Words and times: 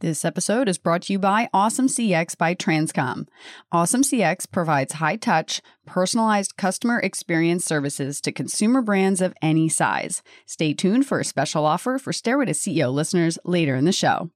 This 0.00 0.26
episode 0.26 0.68
is 0.68 0.76
brought 0.76 1.02
to 1.02 1.14
you 1.14 1.18
by 1.18 1.48
Awesome 1.54 1.86
CX 1.86 2.36
by 2.36 2.54
Transcom. 2.54 3.28
Awesome 3.72 4.02
CX 4.02 4.44
provides 4.52 4.94
high 4.94 5.16
touch, 5.16 5.62
personalized 5.86 6.58
customer 6.58 7.00
experience 7.00 7.64
services 7.64 8.20
to 8.20 8.30
consumer 8.30 8.82
brands 8.82 9.22
of 9.22 9.32
any 9.40 9.70
size. 9.70 10.22
Stay 10.44 10.74
tuned 10.74 11.06
for 11.06 11.18
a 11.18 11.24
special 11.24 11.64
offer 11.64 11.98
for 11.98 12.12
Stairway 12.12 12.44
to 12.44 12.52
CEO 12.52 12.92
listeners 12.92 13.38
later 13.42 13.74
in 13.74 13.86
the 13.86 13.92
show. 13.92 14.30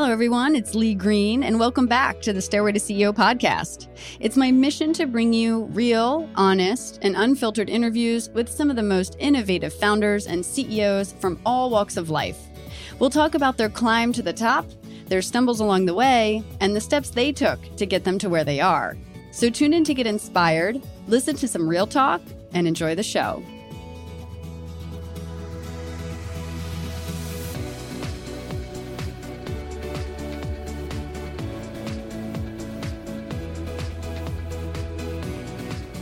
Hello, 0.00 0.12
everyone. 0.12 0.56
It's 0.56 0.74
Lee 0.74 0.94
Green, 0.94 1.42
and 1.42 1.60
welcome 1.60 1.86
back 1.86 2.22
to 2.22 2.32
the 2.32 2.40
Stairway 2.40 2.72
to 2.72 2.78
CEO 2.78 3.14
podcast. 3.14 3.88
It's 4.18 4.34
my 4.34 4.50
mission 4.50 4.94
to 4.94 5.04
bring 5.04 5.34
you 5.34 5.64
real, 5.74 6.26
honest, 6.36 6.98
and 7.02 7.14
unfiltered 7.14 7.68
interviews 7.68 8.30
with 8.30 8.48
some 8.48 8.70
of 8.70 8.76
the 8.76 8.82
most 8.82 9.14
innovative 9.18 9.74
founders 9.74 10.26
and 10.26 10.42
CEOs 10.42 11.12
from 11.12 11.38
all 11.44 11.68
walks 11.68 11.98
of 11.98 12.08
life. 12.08 12.38
We'll 12.98 13.10
talk 13.10 13.34
about 13.34 13.58
their 13.58 13.68
climb 13.68 14.14
to 14.14 14.22
the 14.22 14.32
top, 14.32 14.64
their 15.08 15.20
stumbles 15.20 15.60
along 15.60 15.84
the 15.84 15.92
way, 15.92 16.42
and 16.60 16.74
the 16.74 16.80
steps 16.80 17.10
they 17.10 17.30
took 17.30 17.60
to 17.76 17.84
get 17.84 18.02
them 18.02 18.18
to 18.20 18.30
where 18.30 18.42
they 18.42 18.58
are. 18.58 18.96
So 19.32 19.50
tune 19.50 19.74
in 19.74 19.84
to 19.84 19.92
get 19.92 20.06
inspired, 20.06 20.80
listen 21.08 21.36
to 21.36 21.46
some 21.46 21.68
real 21.68 21.86
talk, 21.86 22.22
and 22.54 22.66
enjoy 22.66 22.94
the 22.94 23.02
show. 23.02 23.42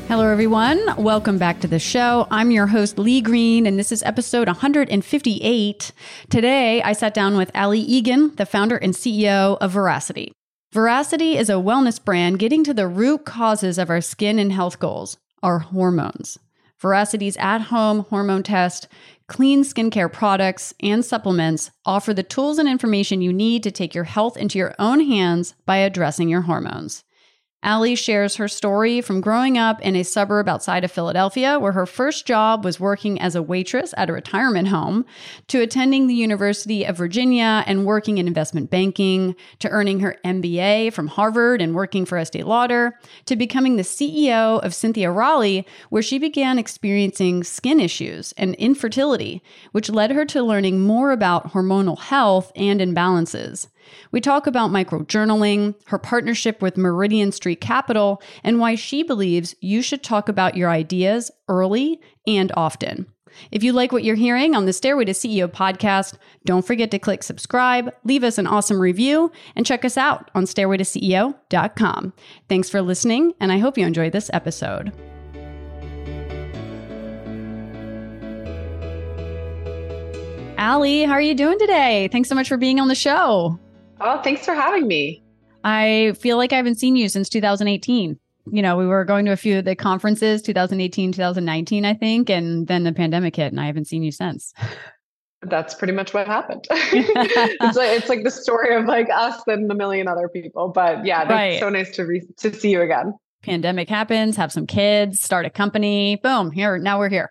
Hello, 0.09 0.27
everyone. 0.27 0.81
Welcome 0.97 1.37
back 1.37 1.61
to 1.61 1.69
the 1.69 1.79
show. 1.79 2.27
I'm 2.31 2.51
your 2.51 2.69
host, 2.69 2.99
Lee 2.99 3.21
Green, 3.21 3.67
and 3.67 3.79
this 3.79 3.93
is 3.93 4.03
episode 4.05 4.49
158. 4.49 5.93
Today, 6.31 6.81
I 6.81 6.95
sat 6.95 7.13
down 7.13 7.37
with 7.37 7.51
Allie 7.53 7.81
Egan, 7.81 8.35
the 8.37 8.47
founder 8.47 8.79
and 8.79 8.95
CEO 8.95 9.59
of 9.61 9.73
Veracity. 9.73 10.33
Veracity 10.73 11.37
is 11.37 11.51
a 11.51 11.61
wellness 11.61 12.03
brand 12.03 12.39
getting 12.39 12.65
to 12.65 12.73
the 12.73 12.89
root 12.89 13.27
causes 13.27 13.77
of 13.77 13.91
our 13.91 14.01
skin 14.01 14.39
and 14.39 14.51
health 14.51 14.79
goals, 14.79 15.19
our 15.43 15.59
hormones. 15.59 16.39
Veracity's 16.81 17.37
at 17.37 17.59
home 17.59 18.07
hormone 18.09 18.43
test, 18.43 18.89
clean 19.27 19.63
skincare 19.63 20.11
products, 20.11 20.73
and 20.81 21.05
supplements 21.05 21.71
offer 21.85 22.15
the 22.15 22.23
tools 22.23 22.59
and 22.59 22.67
information 22.67 23.21
you 23.21 23.31
need 23.31 23.63
to 23.63 23.71
take 23.71 23.95
your 23.95 24.05
health 24.05 24.39
into 24.39 24.57
your 24.57 24.75
own 24.79 25.01
hands 25.01 25.55
by 25.67 25.77
addressing 25.77 26.31
your 26.31 26.43
hormones. 26.43 27.05
Allie 27.63 27.97
shares 27.97 28.37
her 28.37 28.47
story 28.47 29.01
from 29.01 29.21
growing 29.21 29.59
up 29.59 29.81
in 29.81 29.97
a 29.97 30.05
suburb 30.05 30.49
outside 30.49 30.85
of 30.85 30.93
Philadelphia, 30.93 31.59
where 31.59 31.73
her 31.73 31.87
first 31.87 32.25
job 32.25 32.65
was 32.65 32.79
working 32.79 33.21
as 33.21 33.35
a 33.35 33.43
waitress 33.43 33.93
at 33.97 34.09
a 34.09 34.13
retirement 34.13 34.69
home, 34.69 35.05
to 35.49 35.61
attending 35.61 36.07
the 36.07 36.15
University 36.15 36.85
of 36.85 36.97
Virginia 36.97 37.65
and 37.67 37.85
working 37.85 38.19
in 38.19 38.29
investment 38.29 38.71
banking, 38.71 39.35
to 39.59 39.69
earning 39.71 39.99
her 39.99 40.17
MBA 40.25 40.93
from 40.93 41.09
Harvard 41.09 41.61
and 41.61 41.75
working 41.75 42.05
for 42.05 42.17
Estee 42.17 42.45
Lauder, 42.45 42.97
to 43.27 43.35
becoming 43.35 43.75
the 43.75 43.83
CEO 43.83 44.63
of 44.63 44.73
Cynthia 44.73 45.11
Rowley, 45.11 45.67
where 45.91 46.03
she 46.03 46.19
began 46.19 46.61
experiencing 46.61 47.43
skin 47.43 47.81
issues 47.81 48.33
and 48.39 48.55
infertility, 48.55 49.43
which 49.73 49.91
led 49.91 50.13
her 50.13 50.25
to 50.27 50.45
learning 50.45 50.81
more 50.81 51.11
about 51.11 51.53
hormonal 51.53 51.99
health 51.99 52.53
and 52.55 52.81
imbalances. 52.81 53.67
We 54.13 54.21
talk 54.21 54.47
about 54.47 54.71
microjournaling, 54.71 55.75
her 55.87 55.99
partnership 55.99 56.63
with 56.63 56.77
Meridian 56.77 57.33
Street 57.33 57.61
Capital, 57.61 58.23
and 58.43 58.59
why 58.59 58.75
she 58.75 59.03
believes 59.03 59.55
you 59.61 59.83
should 59.83 60.03
talk 60.03 60.29
about 60.29 60.57
your 60.57 60.71
ideas 60.71 61.31
early 61.49 62.01
and 62.27 62.53
often. 62.57 63.07
If 63.51 63.63
you 63.63 63.73
like 63.73 63.93
what 63.93 64.05
you're 64.05 64.17
hearing 64.17 64.55
on 64.55 64.67
the 64.67 64.73
Stairway 64.73 65.05
to 65.07 65.13
CEO 65.13 65.49
podcast, 65.49 66.15
don't 66.45 66.67
forget 66.67 66.91
to 66.91 66.99
click 66.99 67.23
subscribe, 67.23 67.93
leave 68.05 68.25
us 68.25 68.39
an 68.39 68.47
awesome 68.47 68.81
review, 68.81 69.31
and 69.55 69.67
check 69.67 69.85
us 69.85 69.97
out 69.97 70.31
on 70.35 70.45
stairwaytoceo.com. 70.45 72.13
Thanks 72.49 72.71
for 72.71 72.83
listening, 72.83 73.35
and 73.41 73.53
I 73.53 73.59
hope 73.59 73.79
you 73.79 73.87
enjoyed 73.87 74.13
this 74.13 74.31
episode. 74.33 74.93
Allie, 80.59 81.05
how 81.05 81.13
are 81.13 81.21
you 81.21 81.35
doing 81.35 81.59
today? 81.59 82.09
Thanks 82.11 82.29
so 82.29 82.35
much 82.35 82.49
for 82.49 82.57
being 82.57 82.81
on 82.81 82.89
the 82.89 82.95
show. 82.95 83.59
Oh, 84.01 84.21
thanks 84.23 84.45
for 84.45 84.55
having 84.55 84.87
me. 84.87 85.23
I 85.65 86.15
feel 86.19 86.37
like 86.37 86.53
I 86.53 86.57
haven't 86.57 86.77
seen 86.77 86.97
you 86.97 87.09
since 87.09 87.29
2018. 87.29 88.19
You 88.51 88.63
know, 88.63 88.77
we 88.77 88.87
were 88.87 89.05
going 89.05 89.27
to 89.27 89.33
a 89.33 89.37
few 89.37 89.59
of 89.59 89.65
the 89.65 89.77
conferences, 89.77 90.41
2018, 90.43 91.13
2019, 91.13 91.85
I 91.85 91.95
think, 91.95 92.31
and 92.31 92.67
then 92.67 92.85
the 92.85 92.93
pandemic 92.93 93.37
hit, 93.37 93.53
and 93.53 93.61
I 93.61 93.67
haven't 93.67 93.87
seen 93.87 94.03
you 94.03 94.13
since. 94.13 94.55
That's 95.43 95.75
pretty 95.75 95.93
much 95.93 96.15
what 96.15 96.27
happened. 96.27 96.67
it's 96.71 97.77
like 97.77 97.91
it's 97.91 98.09
like 98.09 98.25
the 98.25 98.31
story 98.31 98.75
of 98.75 98.87
like 98.87 99.09
us 99.11 99.41
and 99.47 99.71
a 99.71 99.75
million 99.75 100.09
other 100.09 100.29
people. 100.29 100.69
But 100.69 101.05
yeah, 101.05 101.23
it's 101.23 101.31
right. 101.31 101.61
so 101.61 101.69
nice 101.69 101.91
to 101.97 102.07
re- 102.07 102.27
to 102.39 102.53
see 102.53 102.71
you 102.71 102.81
again. 102.81 103.13
Pandemic 103.43 103.89
happens, 103.89 104.37
have 104.37 104.51
some 104.51 104.67
kids, 104.67 105.21
start 105.21 105.47
a 105.47 105.51
company, 105.51 106.17
boom, 106.17 106.51
here 106.51 106.79
now 106.79 106.99
we're 106.99 107.09
here 107.09 107.31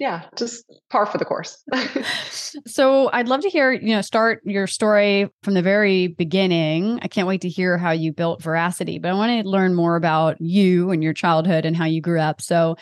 yeah, 0.00 0.22
just 0.34 0.64
par 0.88 1.04
for 1.04 1.18
the 1.18 1.26
course. 1.26 1.62
so 2.66 3.10
I'd 3.12 3.28
love 3.28 3.42
to 3.42 3.50
hear, 3.50 3.70
you 3.70 3.94
know, 3.94 4.00
start 4.00 4.40
your 4.44 4.66
story 4.66 5.28
from 5.42 5.52
the 5.52 5.62
very 5.62 6.08
beginning. 6.08 6.98
I 7.02 7.08
can't 7.08 7.28
wait 7.28 7.42
to 7.42 7.50
hear 7.50 7.76
how 7.76 7.90
you 7.90 8.10
built 8.10 8.42
Veracity, 8.42 8.98
but 8.98 9.10
I 9.10 9.14
want 9.14 9.44
to 9.44 9.48
learn 9.48 9.74
more 9.74 9.96
about 9.96 10.40
you 10.40 10.90
and 10.90 11.04
your 11.04 11.12
childhood 11.12 11.66
and 11.66 11.76
how 11.76 11.84
you 11.84 12.00
grew 12.00 12.18
up. 12.18 12.40
So 12.40 12.76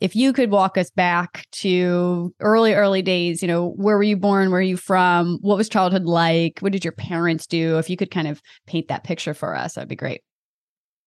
if 0.00 0.16
you 0.16 0.32
could 0.32 0.50
walk 0.50 0.78
us 0.78 0.90
back 0.90 1.46
to 1.52 2.34
early, 2.40 2.72
early 2.72 3.02
days, 3.02 3.42
you 3.42 3.48
know, 3.48 3.68
where 3.76 3.98
were 3.98 4.02
you 4.02 4.16
born? 4.16 4.50
Where 4.50 4.60
are 4.60 4.62
you 4.62 4.78
from? 4.78 5.40
What 5.42 5.58
was 5.58 5.68
childhood 5.68 6.06
like? 6.06 6.58
What 6.60 6.72
did 6.72 6.86
your 6.86 6.92
parents 6.92 7.46
do? 7.46 7.76
If 7.76 7.90
you 7.90 7.98
could 7.98 8.10
kind 8.10 8.26
of 8.26 8.40
paint 8.66 8.88
that 8.88 9.04
picture 9.04 9.34
for 9.34 9.54
us, 9.54 9.74
that'd 9.74 9.90
be 9.90 9.94
great. 9.94 10.22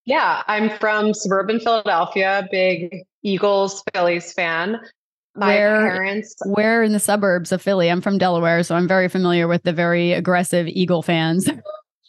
Yeah, 0.05 0.43
I'm 0.45 0.69
from 0.77 1.15
suburban 1.15 1.59
Philadelphia, 1.59 2.47
big 2.51 3.03
Eagles, 3.23 3.83
Phillies 3.95 4.31
fan 4.31 4.79
my 5.35 5.47
where, 5.47 5.91
parents. 5.91 6.35
Where 6.45 6.83
in 6.83 6.93
the 6.93 6.99
suburbs 6.99 7.51
of 7.51 7.61
Philly? 7.61 7.89
I'm 7.89 8.01
from 8.01 8.17
Delaware, 8.17 8.63
so 8.63 8.75
I'm 8.75 8.87
very 8.87 9.07
familiar 9.09 9.47
with 9.47 9.63
the 9.63 9.73
very 9.73 10.13
aggressive 10.13 10.67
Eagle 10.67 11.01
fans. 11.01 11.49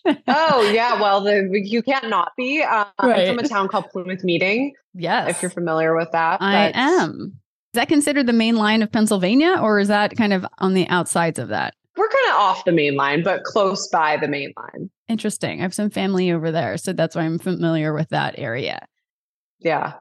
oh 0.29 0.71
yeah, 0.73 1.01
well 1.01 1.21
the 1.21 1.49
you 1.53 1.83
can't 1.83 2.09
not 2.09 2.33
be. 2.37 2.63
Uh, 2.63 2.85
right. 3.03 3.29
I'm 3.29 3.37
from 3.37 3.45
a 3.45 3.49
town 3.49 3.69
called 3.69 3.87
Plymouth 3.91 4.25
Meeting. 4.25 4.75
Yes, 4.95 5.31
if 5.31 5.43
you're 5.43 5.51
familiar 5.51 5.97
with 5.97 6.13
that. 6.13 6.41
I 6.41 6.71
am. 6.75 7.39
Is 7.75 7.79
that 7.79 7.89
considered 7.89 8.27
the 8.27 8.33
main 8.33 8.57
line 8.57 8.83
of 8.83 8.91
Pennsylvania, 8.91 9.59
or 9.61 9.79
is 9.79 9.89
that 9.89 10.17
kind 10.17 10.33
of 10.33 10.47
on 10.59 10.75
the 10.75 10.89
outsides 10.89 11.39
of 11.39 11.49
that? 11.49 11.75
We're 11.97 12.09
kind 12.09 12.29
of 12.31 12.37
off 12.37 12.65
the 12.65 12.73
main 12.73 12.95
line, 12.95 13.23
but 13.23 13.45
close 13.45 13.89
by 13.89 14.17
the 14.17 14.29
main 14.29 14.53
line. 14.57 14.91
Interesting. 15.09 15.61
I 15.61 15.63
have 15.63 15.75
some 15.75 15.91
family 15.91 16.31
over 16.31 16.51
there, 16.51 16.77
so 16.77 16.93
that's 16.93 17.17
why 17.17 17.23
I'm 17.23 17.39
familiar 17.39 17.93
with 17.93 18.11
that 18.11 18.35
area. 18.39 18.87
Yeah. 19.61 19.95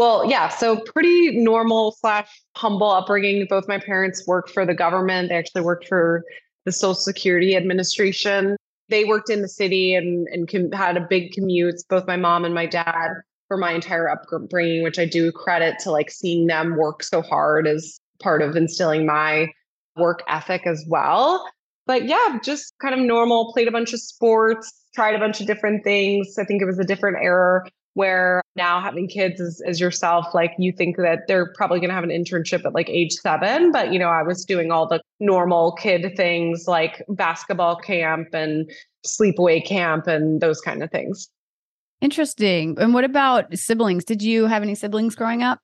Well, 0.00 0.24
yeah, 0.24 0.48
so 0.48 0.80
pretty 0.80 1.36
normal 1.36 1.92
slash 1.92 2.26
humble 2.56 2.90
upbringing. 2.90 3.46
Both 3.50 3.68
my 3.68 3.76
parents 3.76 4.26
worked 4.26 4.48
for 4.48 4.64
the 4.64 4.72
government. 4.72 5.28
They 5.28 5.34
actually 5.34 5.60
worked 5.60 5.86
for 5.88 6.24
the 6.64 6.72
Social 6.72 6.94
Security 6.94 7.54
Administration. 7.54 8.56
They 8.88 9.04
worked 9.04 9.28
in 9.28 9.42
the 9.42 9.48
city 9.48 9.94
and, 9.94 10.26
and 10.28 10.50
com- 10.50 10.72
had 10.72 10.96
a 10.96 11.02
big 11.02 11.32
commute. 11.32 11.82
both 11.90 12.06
my 12.06 12.16
mom 12.16 12.46
and 12.46 12.54
my 12.54 12.64
dad, 12.64 13.10
for 13.46 13.58
my 13.58 13.72
entire 13.72 14.08
upbringing, 14.08 14.82
which 14.82 14.98
I 14.98 15.04
do 15.04 15.30
credit 15.32 15.78
to 15.80 15.90
like 15.90 16.10
seeing 16.10 16.46
them 16.46 16.78
work 16.78 17.02
so 17.02 17.20
hard 17.20 17.66
as 17.66 17.98
part 18.22 18.40
of 18.40 18.56
instilling 18.56 19.04
my 19.04 19.48
work 19.98 20.22
ethic 20.28 20.66
as 20.66 20.82
well. 20.88 21.46
But 21.86 22.06
yeah, 22.06 22.38
just 22.42 22.72
kind 22.80 22.94
of 22.94 23.00
normal, 23.00 23.52
played 23.52 23.68
a 23.68 23.70
bunch 23.70 23.92
of 23.92 24.00
sports, 24.00 24.72
tried 24.94 25.14
a 25.14 25.18
bunch 25.18 25.42
of 25.42 25.46
different 25.46 25.84
things. 25.84 26.38
I 26.38 26.44
think 26.44 26.62
it 26.62 26.64
was 26.64 26.78
a 26.78 26.84
different 26.84 27.18
era 27.20 27.66
where 27.94 28.42
now 28.56 28.80
having 28.80 29.08
kids 29.08 29.40
as, 29.40 29.60
as 29.66 29.80
yourself, 29.80 30.26
like 30.34 30.52
you 30.58 30.72
think 30.72 30.96
that 30.96 31.20
they're 31.26 31.52
probably 31.54 31.80
going 31.80 31.88
to 31.88 31.94
have 31.94 32.04
an 32.04 32.10
internship 32.10 32.64
at 32.64 32.74
like 32.74 32.88
age 32.88 33.12
seven. 33.12 33.72
But, 33.72 33.92
you 33.92 33.98
know, 33.98 34.08
I 34.08 34.22
was 34.22 34.44
doing 34.44 34.70
all 34.70 34.86
the 34.86 35.00
normal 35.18 35.72
kid 35.72 36.16
things 36.16 36.66
like 36.66 37.04
basketball 37.08 37.76
camp 37.76 38.28
and 38.32 38.70
sleepaway 39.06 39.64
camp 39.64 40.06
and 40.06 40.40
those 40.40 40.60
kind 40.60 40.82
of 40.82 40.90
things. 40.90 41.28
Interesting. 42.00 42.76
And 42.78 42.94
what 42.94 43.04
about 43.04 43.56
siblings? 43.56 44.04
Did 44.04 44.22
you 44.22 44.46
have 44.46 44.62
any 44.62 44.74
siblings 44.74 45.14
growing 45.14 45.42
up? 45.42 45.58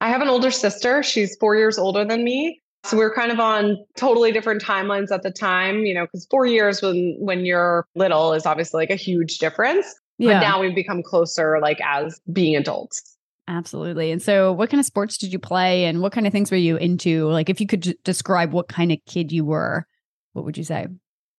I 0.00 0.08
have 0.08 0.20
an 0.20 0.28
older 0.28 0.50
sister. 0.50 1.02
She's 1.02 1.36
four 1.40 1.56
years 1.56 1.78
older 1.78 2.04
than 2.04 2.22
me. 2.22 2.60
So 2.84 2.96
we 2.96 3.02
are 3.02 3.12
kind 3.12 3.32
of 3.32 3.40
on 3.40 3.84
totally 3.96 4.30
different 4.30 4.62
timelines 4.62 5.10
at 5.10 5.24
the 5.24 5.32
time, 5.32 5.80
you 5.80 5.92
know, 5.92 6.04
because 6.06 6.26
four 6.30 6.46
years 6.46 6.80
when 6.80 7.16
when 7.18 7.44
you're 7.44 7.84
little 7.96 8.32
is 8.32 8.46
obviously 8.46 8.82
like 8.82 8.90
a 8.90 8.96
huge 8.96 9.38
difference. 9.38 9.92
Yeah. 10.18 10.34
But 10.34 10.40
now 10.40 10.60
we've 10.60 10.74
become 10.74 11.02
closer 11.02 11.58
like 11.60 11.78
as 11.82 12.20
being 12.32 12.56
adults. 12.56 13.16
Absolutely. 13.46 14.10
And 14.10 14.20
so 14.20 14.52
what 14.52 14.68
kind 14.68 14.78
of 14.78 14.84
sports 14.84 15.16
did 15.16 15.32
you 15.32 15.38
play 15.38 15.86
and 15.86 16.02
what 16.02 16.12
kind 16.12 16.26
of 16.26 16.32
things 16.32 16.50
were 16.50 16.56
you 16.58 16.76
into? 16.76 17.28
Like 17.28 17.48
if 17.48 17.60
you 17.60 17.66
could 17.66 17.96
describe 18.04 18.52
what 18.52 18.68
kind 18.68 18.92
of 18.92 18.98
kid 19.06 19.32
you 19.32 19.44
were, 19.44 19.86
what 20.34 20.44
would 20.44 20.58
you 20.58 20.64
say? 20.64 20.86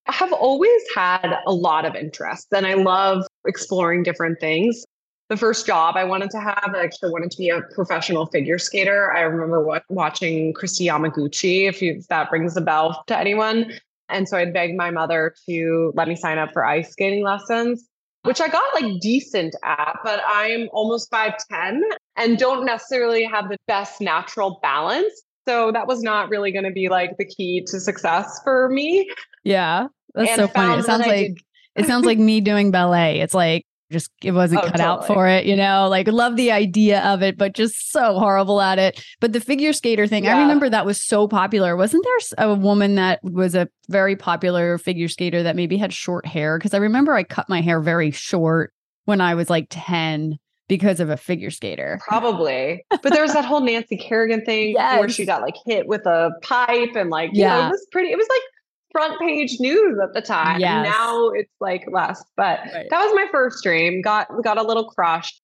I 0.08 0.12
have 0.14 0.34
always 0.34 0.82
had 0.96 1.36
a 1.46 1.54
lot 1.54 1.86
of 1.86 1.96
interest 1.96 2.48
and 2.52 2.66
I 2.66 2.74
love 2.74 3.26
exploring 3.46 4.02
different 4.02 4.40
things. 4.40 4.84
the 5.30 5.38
first 5.38 5.66
job 5.66 5.96
I 5.96 6.04
wanted 6.04 6.32
to 6.32 6.40
have. 6.40 6.74
I 6.76 6.84
actually 6.84 7.12
wanted 7.12 7.32
to 7.32 7.38
be 7.38 7.50
a 7.50 7.62
professional 7.76 8.26
figure 8.26 8.58
skater. 8.58 9.12
I 9.16 9.22
remember 9.22 9.64
what, 9.64 9.84
watching 9.90 10.54
Kristi 10.54 10.88
Yamaguchi, 10.88 11.70
if, 11.70 11.82
you, 11.82 11.98
if 12.00 12.08
that 12.08 12.32
rings 12.32 12.58
a 12.58 12.62
bell 12.62 13.04
to 13.08 13.18
anyone. 13.18 13.72
And 14.10 14.28
so 14.28 14.38
I'd 14.38 14.54
begged 14.54 14.76
my 14.76 14.90
mother 14.90 15.36
to 15.48 15.94
let 15.96 16.08
me 16.08 16.16
sign 16.16 16.40
up 16.40 16.52
for 16.52 16.66
ice 16.66 16.92
skating 16.92 17.24
lessons, 17.24 17.88
which 18.24 18.42
I 18.42 18.48
got 18.48 18.64
like 18.82 19.00
decent 19.00 19.56
at, 19.64 19.98
but 20.04 20.22
I'm 20.28 20.68
almost 20.72 21.10
5'10 21.12 21.80
and 22.18 22.38
don't 22.38 22.66
necessarily 22.66 23.24
have 23.24 23.50
the 23.50 23.58
best 23.68 24.02
natural 24.02 24.60
balance. 24.62 25.22
So 25.48 25.72
that 25.72 25.88
was 25.88 26.04
not 26.04 26.30
really 26.30 26.52
going 26.52 26.66
to 26.66 26.72
be 26.72 26.90
like 26.90 27.18
the 27.18 27.26
key 27.26 27.64
to 27.68 27.80
success 27.80 28.40
for 28.44 28.70
me. 28.70 29.10
Yeah. 29.44 29.88
That's 30.14 30.30
and 30.32 30.40
so 30.40 30.48
funny. 30.48 30.80
It 30.80 30.86
sounds 30.86 31.08
like 31.08 31.38
it 31.76 31.86
sounds 31.86 32.06
like 32.06 32.18
me 32.18 32.42
doing 32.42 32.72
ballet. 32.72 33.22
It's 33.22 33.34
like 33.34 33.66
just 33.92 34.12
it 34.24 34.32
wasn't 34.32 34.62
oh, 34.62 34.66
cut 34.66 34.78
totally. 34.78 34.90
out 34.90 35.08
for 35.08 35.28
it, 35.28 35.46
you 35.46 35.56
know. 35.56 35.88
Like 35.90 36.08
love 36.08 36.36
the 36.36 36.52
idea 36.52 37.02
of 37.02 37.24
it, 37.24 37.38
but 37.38 37.54
just 37.54 37.92
so 37.92 38.20
horrible 38.20 38.62
at 38.62 38.80
it. 38.80 39.04
But 39.20 39.34
the 39.34 39.40
figure 39.40 39.74
skater 39.74 40.08
thing, 40.08 40.26
yeah. 40.26 40.38
I 40.38 40.42
remember 40.42 40.70
that 40.70 40.86
was 40.86 41.04
so 41.04 41.28
popular. 41.28 41.76
Wasn't 41.76 42.06
there 42.06 42.48
a 42.48 42.56
woman 42.56 42.96
that 42.96 43.20
was 43.24 43.56
a 43.56 43.68
very 43.90 44.16
popular 44.16 44.78
figure 44.78 45.08
skater 45.08 45.44
that 45.44 45.56
maybe 45.56 45.78
had 45.78 45.94
short 45.94 46.26
hair? 46.26 46.58
Because 46.58 46.74
I 46.74 46.78
remember 46.78 47.14
I 47.14 47.24
cut 47.24 47.50
my 47.50 47.62
hair 47.62 47.82
very 47.82 48.12
short 48.12 48.74
when 49.06 49.22
I 49.22 49.36
was 49.36 49.50
like 49.50 49.68
10 49.70 50.38
because 50.68 51.00
of 51.00 51.10
a 51.10 51.18
figure 51.18 51.50
skater. 51.50 52.00
Probably. 52.08 52.86
But 52.90 53.12
there 53.12 53.24
was 53.24 53.34
that 53.34 53.44
whole 53.44 53.62
Nancy 53.62 53.98
Kerrigan 53.98 54.46
thing 54.46 54.74
yes. 54.74 55.00
where 55.00 55.10
she 55.10 55.26
got 55.26 55.42
like 55.42 55.56
hit 55.66 55.88
with 55.88 56.06
a 56.06 56.32
pipe 56.44 56.96
and 56.96 57.10
like, 57.10 57.32
yeah, 57.34 57.58
know, 57.58 57.68
it 57.68 57.70
was 57.72 57.88
pretty, 57.92 58.12
it 58.12 58.18
was 58.18 58.28
like 58.30 58.42
front 58.92 59.20
page 59.20 59.58
news 59.60 59.98
at 60.02 60.14
the 60.14 60.22
time. 60.22 60.60
Yes. 60.60 60.88
Now 60.88 61.30
it's 61.30 61.54
like 61.60 61.86
less. 61.92 62.24
But 62.36 62.60
right. 62.74 62.88
that 62.90 63.04
was 63.04 63.14
my 63.14 63.28
first 63.32 63.64
dream. 63.64 64.02
Got 64.02 64.28
got 64.44 64.58
a 64.58 64.64
little 64.64 64.86
crushed. 64.86 65.42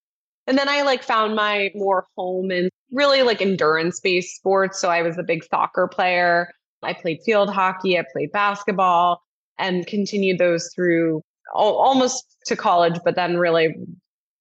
And 0.48 0.58
then 0.58 0.70
I 0.70 0.84
like 0.84 1.04
found 1.04 1.36
my 1.36 1.72
more 1.76 2.06
home 2.16 2.52
in 2.52 2.70
really 2.92 3.24
like 3.24 3.42
endurance 3.42 4.00
based 4.00 4.36
sports. 4.36 4.80
So 4.80 4.90
I 4.90 5.02
was 5.02 5.18
a 5.18 5.24
big 5.24 5.44
soccer 5.44 5.88
player. 5.88 6.50
I 6.84 6.94
played 6.94 7.20
field 7.26 7.50
hockey, 7.50 7.98
I 7.98 8.04
played 8.12 8.32
basketball 8.32 9.22
and 9.58 9.88
continued 9.88 10.38
those 10.38 10.70
through 10.76 11.24
almost 11.54 12.38
to 12.46 12.56
college, 12.56 13.00
but 13.04 13.16
then 13.16 13.38
really 13.38 13.76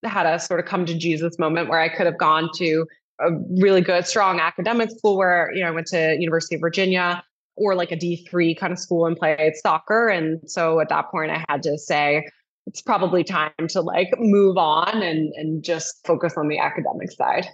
had 0.03 0.25
a 0.27 0.39
sort 0.39 0.59
of 0.59 0.67
come 0.67 0.85
to 0.85 0.95
Jesus 0.95 1.39
moment 1.39 1.69
where 1.69 1.79
I 1.79 1.89
could 1.89 2.05
have 2.05 2.17
gone 2.17 2.49
to 2.57 2.85
a 3.19 3.31
really 3.59 3.81
good, 3.81 4.05
strong 4.05 4.39
academic 4.39 4.91
school 4.91 5.17
where, 5.17 5.51
you 5.53 5.61
know, 5.61 5.69
I 5.69 5.71
went 5.71 5.87
to 5.87 6.17
University 6.19 6.55
of 6.55 6.61
Virginia 6.61 7.23
or 7.55 7.75
like 7.75 7.91
a 7.91 7.97
D3 7.97 8.57
kind 8.57 8.73
of 8.73 8.79
school 8.79 9.05
and 9.05 9.15
played 9.15 9.55
soccer. 9.55 10.07
And 10.07 10.39
so 10.49 10.79
at 10.79 10.89
that 10.89 11.09
point, 11.09 11.31
I 11.31 11.45
had 11.49 11.63
to 11.63 11.77
say, 11.77 12.27
it's 12.67 12.81
probably 12.81 13.23
time 13.23 13.51
to 13.69 13.81
like 13.81 14.09
move 14.17 14.57
on 14.57 15.01
and, 15.01 15.31
and 15.35 15.63
just 15.63 16.05
focus 16.05 16.33
on 16.37 16.47
the 16.47 16.59
academic 16.59 17.11
side. 17.11 17.47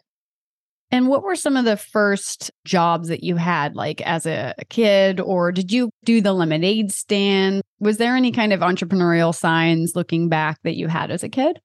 And 0.94 1.08
what 1.08 1.24
were 1.24 1.38
some 1.38 1.56
of 1.56 1.64
the 1.64 1.78
first 1.78 2.52
jobs 2.66 3.08
that 3.08 3.24
you 3.24 3.38
had, 3.38 3.76
like 3.76 4.02
as 4.02 4.26
a 4.26 4.54
kid, 4.70 5.22
or 5.22 5.52
did 5.54 5.72
you 5.72 5.90
do 6.04 6.20
the 6.20 6.34
lemonade 6.34 6.92
stand? 6.92 7.62
Was 7.80 7.98
there 7.98 8.16
any 8.16 8.32
kind 8.32 8.52
of 8.52 8.60
entrepreneurial 8.60 9.34
signs 9.34 9.96
looking 9.96 10.28
back 10.28 10.58
that 10.64 10.76
you 10.76 10.88
had 10.88 11.10
as 11.10 11.24
a 11.24 11.30
kid? 11.30 11.62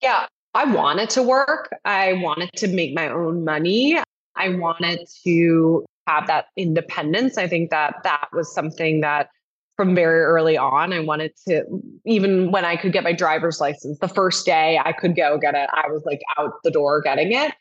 Yeah, 0.00 0.26
I 0.54 0.64
wanted 0.72 1.10
to 1.10 1.24
work. 1.24 1.70
I 1.84 2.12
wanted 2.14 2.50
to 2.56 2.68
make 2.68 2.94
my 2.94 3.08
own 3.08 3.44
money. 3.44 4.00
I 4.36 4.50
wanted 4.50 5.08
to 5.24 5.84
have 6.06 6.26
that 6.26 6.46
independence. 6.56 7.38
I 7.38 7.48
think 7.48 7.70
that 7.70 7.96
that 8.04 8.28
was 8.32 8.52
something 8.52 9.00
that 9.00 9.28
from 9.76 9.94
very 9.94 10.20
early 10.20 10.56
on, 10.56 10.92
I 10.92 11.00
wanted 11.00 11.32
to, 11.48 11.64
even 12.06 12.50
when 12.50 12.64
I 12.64 12.76
could 12.76 12.92
get 12.92 13.04
my 13.04 13.12
driver's 13.12 13.60
license, 13.60 13.98
the 13.98 14.08
first 14.08 14.46
day 14.46 14.80
I 14.82 14.92
could 14.92 15.14
go 15.14 15.36
get 15.36 15.54
it, 15.54 15.68
I 15.72 15.88
was 15.88 16.02
like 16.06 16.22
out 16.38 16.54
the 16.64 16.70
door 16.70 17.02
getting 17.02 17.32
it. 17.32 17.52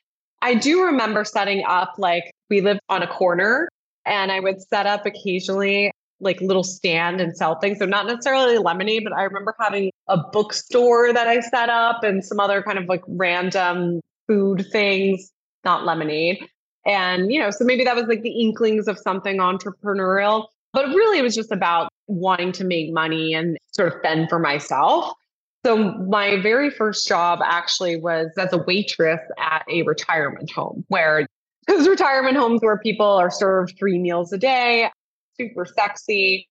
I 0.41 0.53
do 0.55 0.83
remember 0.83 1.25
setting 1.25 1.63
up, 1.67 1.95
like, 1.97 2.31
we 2.49 2.61
lived 2.61 2.79
on 2.87 3.01
a 3.01 3.07
corner 3.07 3.67
and 4.05 4.31
I 4.31 4.39
would 4.39 4.61
set 4.61 4.85
up 4.85 5.05
occasionally 5.05 5.91
like 6.21 6.39
little 6.39 6.63
stand 6.63 7.19
and 7.19 7.35
sell 7.35 7.59
things. 7.59 7.79
So 7.79 7.85
not 7.85 8.05
necessarily 8.05 8.57
lemonade, 8.57 9.03
but 9.03 9.11
I 9.11 9.23
remember 9.23 9.53
having 9.59 9.91
a 10.07 10.17
bookstore 10.17 11.11
that 11.11 11.27
I 11.27 11.41
set 11.41 11.69
up 11.69 12.03
and 12.03 12.23
some 12.23 12.39
other 12.39 12.61
kind 12.63 12.77
of 12.77 12.85
like 12.85 13.03
random 13.07 13.99
food 14.27 14.65
things, 14.71 15.31
not 15.65 15.85
lemonade. 15.85 16.47
And, 16.85 17.31
you 17.31 17.39
know, 17.39 17.49
so 17.49 17.65
maybe 17.65 17.83
that 17.83 17.95
was 17.95 18.05
like 18.05 18.21
the 18.21 18.39
inklings 18.39 18.87
of 18.87 18.99
something 18.99 19.37
entrepreneurial, 19.37 20.47
but 20.73 20.87
really 20.87 21.19
it 21.19 21.23
was 21.23 21.35
just 21.35 21.51
about 21.51 21.89
wanting 22.07 22.51
to 22.53 22.63
make 22.63 22.93
money 22.93 23.33
and 23.33 23.57
sort 23.71 23.93
of 23.93 24.01
fend 24.01 24.29
for 24.29 24.39
myself. 24.39 25.11
So 25.65 25.93
my 25.93 26.39
very 26.41 26.69
first 26.69 27.07
job 27.07 27.39
actually 27.43 27.99
was 27.99 28.29
as 28.37 28.53
a 28.53 28.59
waitress 28.59 29.19
at 29.39 29.63
a 29.67 29.81
retirement 29.81 30.51
home 30.51 30.85
where 30.89 31.25
those 31.67 31.87
retirement 31.87 32.37
homes 32.37 32.61
where 32.61 32.77
people 32.77 33.07
are 33.07 33.31
served 33.31 33.75
three 33.79 33.97
meals 33.97 34.31
a 34.31 34.37
day, 34.37 34.91
super 35.35 35.65
sexy. 35.65 36.47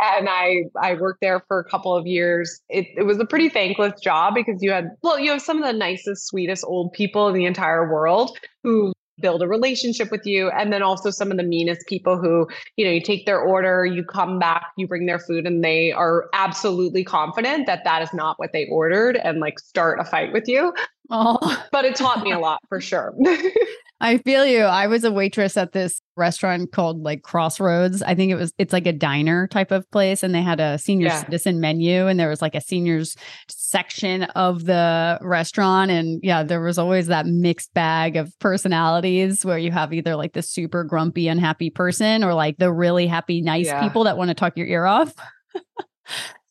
And 0.00 0.28
I 0.28 0.64
I 0.82 0.94
worked 0.94 1.20
there 1.20 1.40
for 1.46 1.60
a 1.60 1.64
couple 1.64 1.96
of 1.96 2.08
years. 2.08 2.60
It 2.68 2.86
it 2.96 3.04
was 3.04 3.18
a 3.20 3.24
pretty 3.24 3.48
thankless 3.48 4.00
job 4.00 4.34
because 4.34 4.60
you 4.60 4.72
had 4.72 4.90
well, 5.02 5.18
you 5.18 5.30
have 5.30 5.40
some 5.40 5.62
of 5.62 5.64
the 5.64 5.72
nicest, 5.72 6.26
sweetest 6.26 6.64
old 6.66 6.92
people 6.92 7.28
in 7.28 7.34
the 7.34 7.44
entire 7.44 7.88
world 7.90 8.36
who 8.64 8.92
build 9.20 9.42
a 9.42 9.48
relationship 9.48 10.10
with 10.10 10.26
you 10.26 10.50
and 10.50 10.72
then 10.72 10.82
also 10.82 11.10
some 11.10 11.30
of 11.30 11.36
the 11.36 11.42
meanest 11.42 11.86
people 11.86 12.18
who 12.18 12.46
you 12.76 12.84
know 12.84 12.90
you 12.90 13.00
take 13.00 13.26
their 13.26 13.40
order 13.40 13.84
you 13.84 14.04
come 14.04 14.38
back 14.38 14.66
you 14.76 14.86
bring 14.86 15.06
their 15.06 15.18
food 15.18 15.46
and 15.46 15.64
they 15.64 15.92
are 15.92 16.28
absolutely 16.32 17.04
confident 17.04 17.66
that 17.66 17.84
that 17.84 18.02
is 18.02 18.12
not 18.12 18.38
what 18.38 18.52
they 18.52 18.66
ordered 18.68 19.16
and 19.16 19.40
like 19.40 19.58
start 19.58 19.98
a 20.00 20.04
fight 20.04 20.32
with 20.32 20.48
you. 20.48 20.74
Oh 21.10 21.64
but 21.70 21.84
it 21.84 21.94
taught 21.94 22.22
me 22.22 22.32
a 22.32 22.38
lot 22.38 22.60
for 22.68 22.80
sure 22.80 23.14
I 23.98 24.18
feel 24.18 24.44
you. 24.44 24.60
I 24.60 24.88
was 24.88 25.04
a 25.04 25.10
waitress 25.10 25.56
at 25.56 25.72
this 25.72 26.02
restaurant 26.16 26.70
called 26.70 27.02
like 27.02 27.22
Crossroads. 27.22 28.02
I 28.02 28.14
think 28.14 28.30
it 28.30 28.34
was 28.34 28.52
it's 28.58 28.72
like 28.72 28.86
a 28.86 28.92
diner 28.92 29.46
type 29.46 29.70
of 29.70 29.90
place 29.90 30.22
and 30.22 30.34
they 30.34 30.42
had 30.42 30.60
a 30.60 30.76
senior 30.76 31.08
yeah. 31.08 31.24
citizen 31.24 31.60
menu 31.60 32.06
and 32.06 32.20
there 32.20 32.28
was 32.28 32.42
like 32.42 32.54
a 32.54 32.60
seniors 32.60 33.16
section 33.48 34.24
of 34.24 34.66
the 34.66 35.18
restaurant 35.22 35.90
and 35.90 36.20
yeah, 36.22 36.42
there 36.42 36.60
was 36.60 36.78
always 36.78 37.06
that 37.06 37.26
mixed 37.26 37.72
bag 37.72 38.16
of 38.16 38.38
personalities 38.38 39.46
where 39.46 39.58
you 39.58 39.70
have 39.70 39.94
either 39.94 40.14
like 40.14 40.34
the 40.34 40.42
super 40.42 40.84
grumpy 40.84 41.28
unhappy 41.28 41.70
person 41.70 42.22
or 42.22 42.34
like 42.34 42.58
the 42.58 42.70
really 42.70 43.06
happy 43.06 43.40
nice 43.40 43.66
yeah. 43.66 43.82
people 43.82 44.04
that 44.04 44.18
want 44.18 44.28
to 44.28 44.34
talk 44.34 44.58
your 44.58 44.66
ear 44.66 44.84
off. 44.84 45.14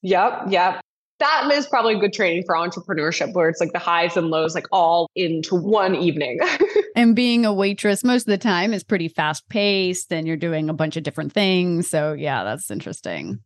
yep, 0.01 0.45
yep 0.49 0.81
that 1.19 1.49
is 1.53 1.65
probably 1.67 1.97
good 1.97 2.13
training 2.13 2.43
for 2.45 2.55
entrepreneurship 2.55 3.33
where 3.33 3.47
it's 3.47 3.61
like 3.61 3.71
the 3.71 3.79
highs 3.79 4.17
and 4.17 4.29
lows 4.29 4.53
like 4.53 4.67
all 4.71 5.09
into 5.15 5.55
one 5.55 5.95
evening. 5.95 6.39
And 6.97 7.13
being 7.13 7.45
a 7.45 7.53
waitress 7.53 8.05
most 8.05 8.21
of 8.21 8.31
the 8.31 8.37
time 8.37 8.73
is 8.73 8.81
pretty 8.81 9.09
fast 9.09 9.49
paced 9.49 10.13
and 10.13 10.25
you're 10.25 10.37
doing 10.37 10.69
a 10.69 10.73
bunch 10.73 10.95
of 10.95 11.03
different 11.03 11.33
things. 11.33 11.89
So 11.89 12.13
yeah 12.13 12.45
that's 12.45 12.71
interesting. 12.71 13.39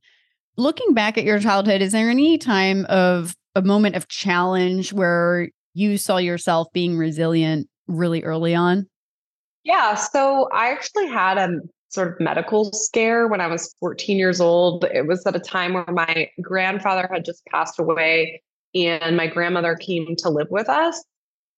Looking 0.55 0.93
back 0.93 1.17
at 1.17 1.23
your 1.23 1.39
childhood 1.39 1.81
is 1.81 1.91
there 1.91 2.11
any 2.11 2.37
time 2.37 2.85
of 2.89 3.35
a 3.55 3.63
moment 3.63 3.95
of 3.95 4.07
challenge 4.07 4.93
where 4.93 5.49
you 5.73 5.97
saw 5.97 6.17
yourself 6.17 6.67
being 6.73 6.95
resilient 6.95 7.67
really 7.87 8.23
early 8.23 8.53
on? 8.53 8.87
Yeah 9.63 9.95
so 9.95 10.47
i 10.53 10.69
actually 10.69 11.07
had 11.07 11.39
a 11.39 11.49
sort 11.89 12.13
of 12.13 12.19
medical 12.19 12.71
scare 12.71 13.27
when 13.27 13.41
I 13.41 13.47
was 13.47 13.75
14 13.79 14.17
years 14.17 14.39
old. 14.39 14.85
It 14.85 15.07
was 15.07 15.25
at 15.25 15.35
a 15.35 15.39
time 15.39 15.73
where 15.73 15.85
my 15.85 16.29
grandfather 16.41 17.09
had 17.11 17.25
just 17.25 17.45
passed 17.47 17.79
away 17.79 18.41
and 18.75 19.17
my 19.17 19.27
grandmother 19.27 19.75
came 19.75 20.15
to 20.19 20.29
live 20.29 20.47
with 20.49 20.69
us. 20.69 21.03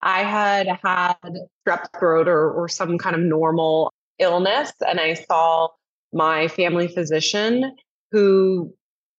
I 0.02 0.24
had 0.24 0.68
had 0.68 1.16
strep 1.68 1.86
throat 2.00 2.28
or, 2.28 2.52
or 2.52 2.68
some 2.68 2.98
kind 2.98 3.16
of 3.16 3.22
normal 3.22 3.94
illness, 4.20 4.72
and 4.88 5.00
I 5.00 5.14
saw 5.14 5.68
my 6.14 6.48
family 6.48 6.88
physician 6.88 7.76
who, 8.12 8.74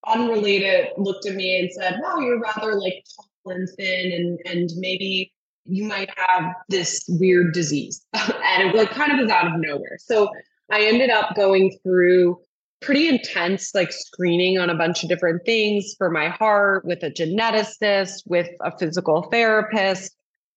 unrelated, 0.07 0.89
looked 0.97 1.27
at 1.27 1.35
me 1.35 1.61
and 1.61 1.71
said, 1.73 2.01
Wow, 2.03 2.19
you're 2.19 2.41
rather 2.41 2.75
like 2.75 3.05
tall 3.15 3.53
and 3.53 3.69
thin, 3.77 4.13
and, 4.13 4.41
and 4.45 4.71
maybe 4.77 5.33
you 5.65 5.85
might 5.85 6.11
have 6.17 6.53
this 6.69 7.05
weird 7.09 7.55
disease. 7.55 8.05
and 8.15 8.69
it 8.69 8.75
like 8.75 8.91
kind 8.91 9.13
of 9.13 9.19
was 9.19 9.31
out 9.31 9.47
of 9.47 9.61
nowhere. 9.61 9.99
So 10.01 10.31
I 10.71 10.83
ended 10.85 11.11
up 11.11 11.35
going 11.35 11.77
through 11.83 12.41
pretty 12.81 13.09
intense 13.09 13.75
like 13.75 13.93
screening 13.93 14.59
on 14.59 14.69
a 14.69 14.75
bunch 14.75 15.03
of 15.03 15.09
different 15.09 15.45
things 15.47 15.95
for 15.97 16.11
my 16.11 16.29
heart 16.29 16.85
with 16.85 17.03
a 17.03 17.11
geneticist, 17.11 18.23
with 18.27 18.49
a 18.61 18.77
physical 18.77 19.23
therapist. 19.31 20.15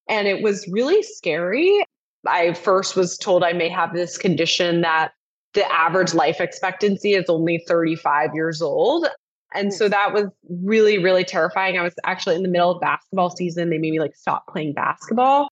And 0.09 0.27
it 0.27 0.41
was 0.41 0.67
really 0.67 1.01
scary. 1.03 1.85
I 2.27 2.53
first 2.53 2.95
was 2.95 3.17
told 3.17 3.43
I 3.43 3.53
may 3.53 3.69
have 3.69 3.93
this 3.93 4.17
condition 4.17 4.81
that 4.81 5.11
the 5.53 5.71
average 5.71 6.13
life 6.13 6.41
expectancy 6.41 7.13
is 7.13 7.25
only 7.29 7.63
35 7.67 8.31
years 8.33 8.61
old. 8.61 9.07
And 9.53 9.73
so 9.73 9.87
that 9.87 10.13
was 10.13 10.25
really, 10.49 10.97
really 10.97 11.23
terrifying. 11.23 11.77
I 11.77 11.81
was 11.81 11.93
actually 12.03 12.35
in 12.35 12.43
the 12.43 12.49
middle 12.49 12.71
of 12.71 12.81
basketball 12.81 13.29
season. 13.29 13.69
They 13.69 13.77
made 13.77 13.91
me 13.91 13.99
like 13.99 14.15
stop 14.15 14.45
playing 14.47 14.73
basketball. 14.73 15.47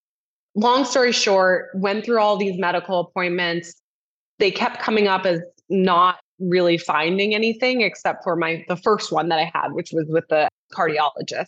Long 0.56 0.84
story 0.84 1.14
short, 1.14 1.70
went 1.74 2.04
through 2.04 2.20
all 2.20 2.38
these 2.38 2.60
medical 2.60 3.00
appointments, 3.00 3.82
they 4.40 4.52
kept 4.52 4.80
coming 4.80 5.08
up 5.08 5.26
as 5.26 5.42
not 5.70 6.20
really 6.40 6.78
finding 6.78 7.34
anything 7.34 7.82
except 7.82 8.24
for 8.24 8.36
my 8.36 8.64
the 8.68 8.76
first 8.76 9.12
one 9.12 9.30
that 9.30 9.40
I 9.40 9.52
had, 9.54 9.74
which 9.74 9.92
was 9.94 10.08
with 10.10 10.28
the 10.30 10.50
cardiologist. 10.74 11.48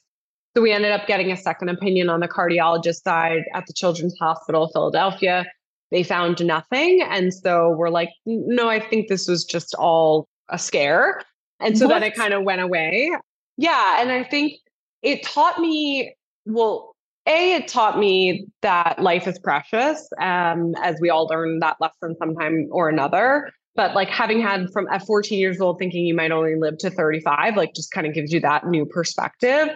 So 0.56 0.62
we 0.62 0.72
ended 0.72 0.92
up 0.92 1.06
getting 1.06 1.32
a 1.32 1.38
second 1.38 1.70
opinion 1.70 2.10
on 2.10 2.22
the 2.22 2.28
cardiologist 2.28 3.04
side 3.04 3.44
at 3.54 3.66
the 3.68 3.74
Children's 3.74 4.16
Hospital 4.20 4.70
Philadelphia. 4.70 5.46
They 5.92 6.02
found 6.02 6.44
nothing. 6.46 7.02
And 7.10 7.34
so 7.34 7.72
we're 7.72 7.90
like, 7.90 8.10
no, 8.26 8.70
I 8.70 8.80
think 8.80 9.10
this 9.10 9.28
was 9.28 9.44
just 9.44 9.76
all 9.76 10.28
a 10.50 10.58
scare. 10.58 11.22
And 11.60 11.78
so 11.78 11.88
what? 11.88 11.94
then 11.94 12.04
it 12.04 12.16
kind 12.16 12.34
of 12.34 12.44
went 12.44 12.62
away. 12.62 13.12
Yeah. 13.58 14.02
And 14.02 14.12
I 14.12 14.24
think 14.24 14.54
it 15.02 15.24
taught 15.24 15.60
me, 15.60 16.16
well, 16.46 16.95
A, 17.28 17.54
it 17.54 17.68
taught 17.68 17.98
me 17.98 18.46
that 18.62 19.00
life 19.00 19.28
is 19.28 19.40
precious, 19.40 20.08
um, 20.22 20.76
as 20.84 20.98
we 21.02 21.10
all 21.10 21.26
learn 21.26 21.60
that 21.60 21.78
lesson 21.80 22.16
sometime 22.18 22.68
or 22.72 22.88
another. 22.88 23.52
But 23.76 23.96
like 23.96 24.10
having 24.10 24.42
had 24.42 24.68
from 24.72 24.88
at 24.90 25.06
14 25.06 25.38
years 25.38 25.60
old 25.60 25.80
thinking 25.80 26.06
you 26.06 26.14
might 26.14 26.32
only 26.32 26.56
live 26.56 26.78
to 26.80 26.90
35, 26.90 27.58
like 27.58 27.74
just 27.74 27.92
kind 27.92 28.06
of 28.06 28.14
gives 28.14 28.32
you 28.32 28.40
that 28.42 28.68
new 28.68 28.86
perspective. 28.86 29.70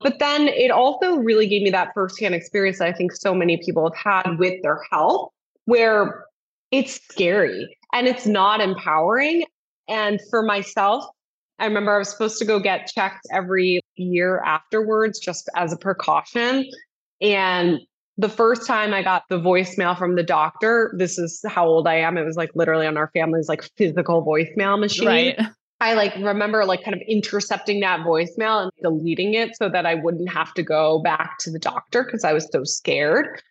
But 0.00 0.18
then 0.20 0.48
it 0.48 0.70
also 0.70 1.16
really 1.16 1.46
gave 1.46 1.62
me 1.62 1.70
that 1.70 1.90
firsthand 1.94 2.34
experience 2.34 2.78
that 2.78 2.88
I 2.88 2.92
think 2.92 3.12
so 3.12 3.34
many 3.34 3.58
people 3.58 3.90
have 3.90 4.24
had 4.26 4.38
with 4.38 4.62
their 4.62 4.80
health, 4.90 5.30
where 5.66 6.24
it's 6.70 6.94
scary 6.94 7.76
and 7.92 8.06
it's 8.06 8.26
not 8.26 8.60
empowering. 8.60 9.44
And 9.88 10.20
for 10.30 10.42
myself, 10.42 11.04
I 11.58 11.66
remember 11.66 11.94
I 11.94 11.98
was 11.98 12.10
supposed 12.10 12.38
to 12.38 12.44
go 12.44 12.58
get 12.58 12.86
checked 12.88 13.26
every 13.30 13.80
year 13.96 14.40
afterwards 14.40 15.20
just 15.20 15.48
as 15.54 15.72
a 15.72 15.76
precaution. 15.76 16.68
And 17.22 17.80
the 18.18 18.28
first 18.28 18.66
time 18.66 18.92
I 18.92 19.02
got 19.02 19.22
the 19.30 19.38
voicemail 19.38 19.96
from 19.96 20.16
the 20.16 20.22
doctor, 20.22 20.92
this 20.96 21.18
is 21.18 21.42
how 21.48 21.66
old 21.66 21.88
I 21.88 21.94
am. 21.94 22.18
It 22.18 22.24
was 22.24 22.36
like 22.36 22.50
literally 22.54 22.86
on 22.86 22.96
our 22.96 23.10
family's 23.14 23.48
like 23.48 23.62
physical 23.76 24.24
voicemail 24.24 24.78
machine. 24.78 25.06
Right. 25.06 25.38
I 25.80 25.94
like 25.94 26.14
remember 26.14 26.64
like 26.64 26.84
kind 26.84 26.94
of 26.94 27.02
intercepting 27.08 27.80
that 27.80 28.00
voicemail 28.00 28.62
and 28.62 28.70
deleting 28.80 29.34
it 29.34 29.56
so 29.56 29.68
that 29.68 29.84
I 29.84 29.94
wouldn't 29.96 30.30
have 30.30 30.54
to 30.54 30.62
go 30.62 31.00
back 31.00 31.38
to 31.40 31.50
the 31.50 31.58
doctor 31.58 32.04
because 32.04 32.22
I 32.22 32.32
was 32.32 32.48
so 32.52 32.62
scared. 32.62 33.42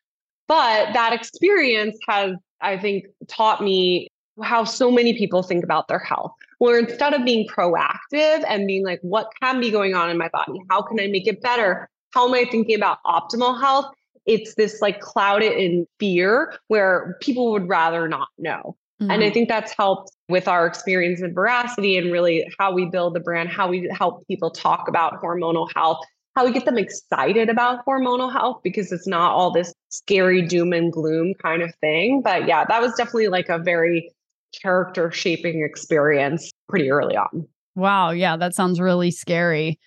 But 0.47 0.93
that 0.93 1.11
experience 1.11 1.97
has, 2.07 2.35
I 2.61 2.77
think, 2.77 3.05
taught 3.27 3.61
me 3.61 4.07
how 4.41 4.63
so 4.63 4.89
many 4.89 5.17
people 5.17 5.43
think 5.43 5.61
about 5.63 5.89
their 5.89 5.99
health. 5.99 6.31
Where 6.59 6.79
instead 6.79 7.13
of 7.13 7.25
being 7.25 7.47
proactive 7.49 8.45
and 8.47 8.65
being 8.65 8.85
like, 8.85 8.99
what 9.01 9.29
can 9.41 9.59
be 9.59 9.69
going 9.69 9.93
on 9.93 10.09
in 10.09 10.17
my 10.17 10.29
body? 10.29 10.57
How 10.69 10.81
can 10.83 11.01
I 11.01 11.07
make 11.07 11.27
it 11.27 11.41
better? 11.41 11.89
How 12.13 12.27
am 12.27 12.33
I 12.33 12.45
thinking 12.49 12.75
about 12.75 12.97
optimal 13.05 13.59
health? 13.59 13.93
It's 14.25 14.55
this 14.55 14.81
like 14.81 14.99
clouded 14.99 15.53
in 15.53 15.87
fear 15.99 16.53
where 16.67 17.17
people 17.21 17.51
would 17.51 17.67
rather 17.67 18.07
not 18.07 18.27
know. 18.37 18.75
Mm-hmm. 19.01 19.11
And 19.11 19.23
I 19.23 19.25
mm-hmm. 19.25 19.33
think 19.33 19.49
that's 19.49 19.73
helped 19.73 20.11
with 20.29 20.47
our 20.47 20.67
experience 20.67 21.21
in 21.21 21.33
veracity 21.33 21.97
and 21.97 22.11
really 22.11 22.47
how 22.59 22.71
we 22.71 22.85
build 22.85 23.15
the 23.15 23.19
brand, 23.19 23.49
how 23.49 23.67
we 23.67 23.89
help 23.97 24.25
people 24.27 24.51
talk 24.51 24.87
about 24.87 25.21
hormonal 25.21 25.69
health, 25.73 25.99
how 26.35 26.45
we 26.45 26.51
get 26.51 26.65
them 26.65 26.77
excited 26.77 27.49
about 27.49 27.83
hormonal 27.85 28.31
health 28.31 28.61
because 28.63 28.91
it's 28.91 29.07
not 29.07 29.31
all 29.31 29.51
this 29.51 29.73
scary 29.89 30.41
doom 30.41 30.71
and 30.71 30.93
gloom 30.93 31.33
kind 31.41 31.63
of 31.63 31.73
thing. 31.81 32.21
But 32.21 32.47
yeah, 32.47 32.63
that 32.65 32.81
was 32.81 32.93
definitely 32.93 33.29
like 33.29 33.49
a 33.49 33.57
very 33.57 34.11
character 34.61 35.11
shaping 35.11 35.63
experience 35.63 36.51
pretty 36.69 36.91
early 36.91 37.17
on. 37.17 37.47
Wow. 37.75 38.11
Yeah, 38.11 38.37
that 38.37 38.53
sounds 38.53 38.79
really 38.79 39.11
scary. 39.11 39.79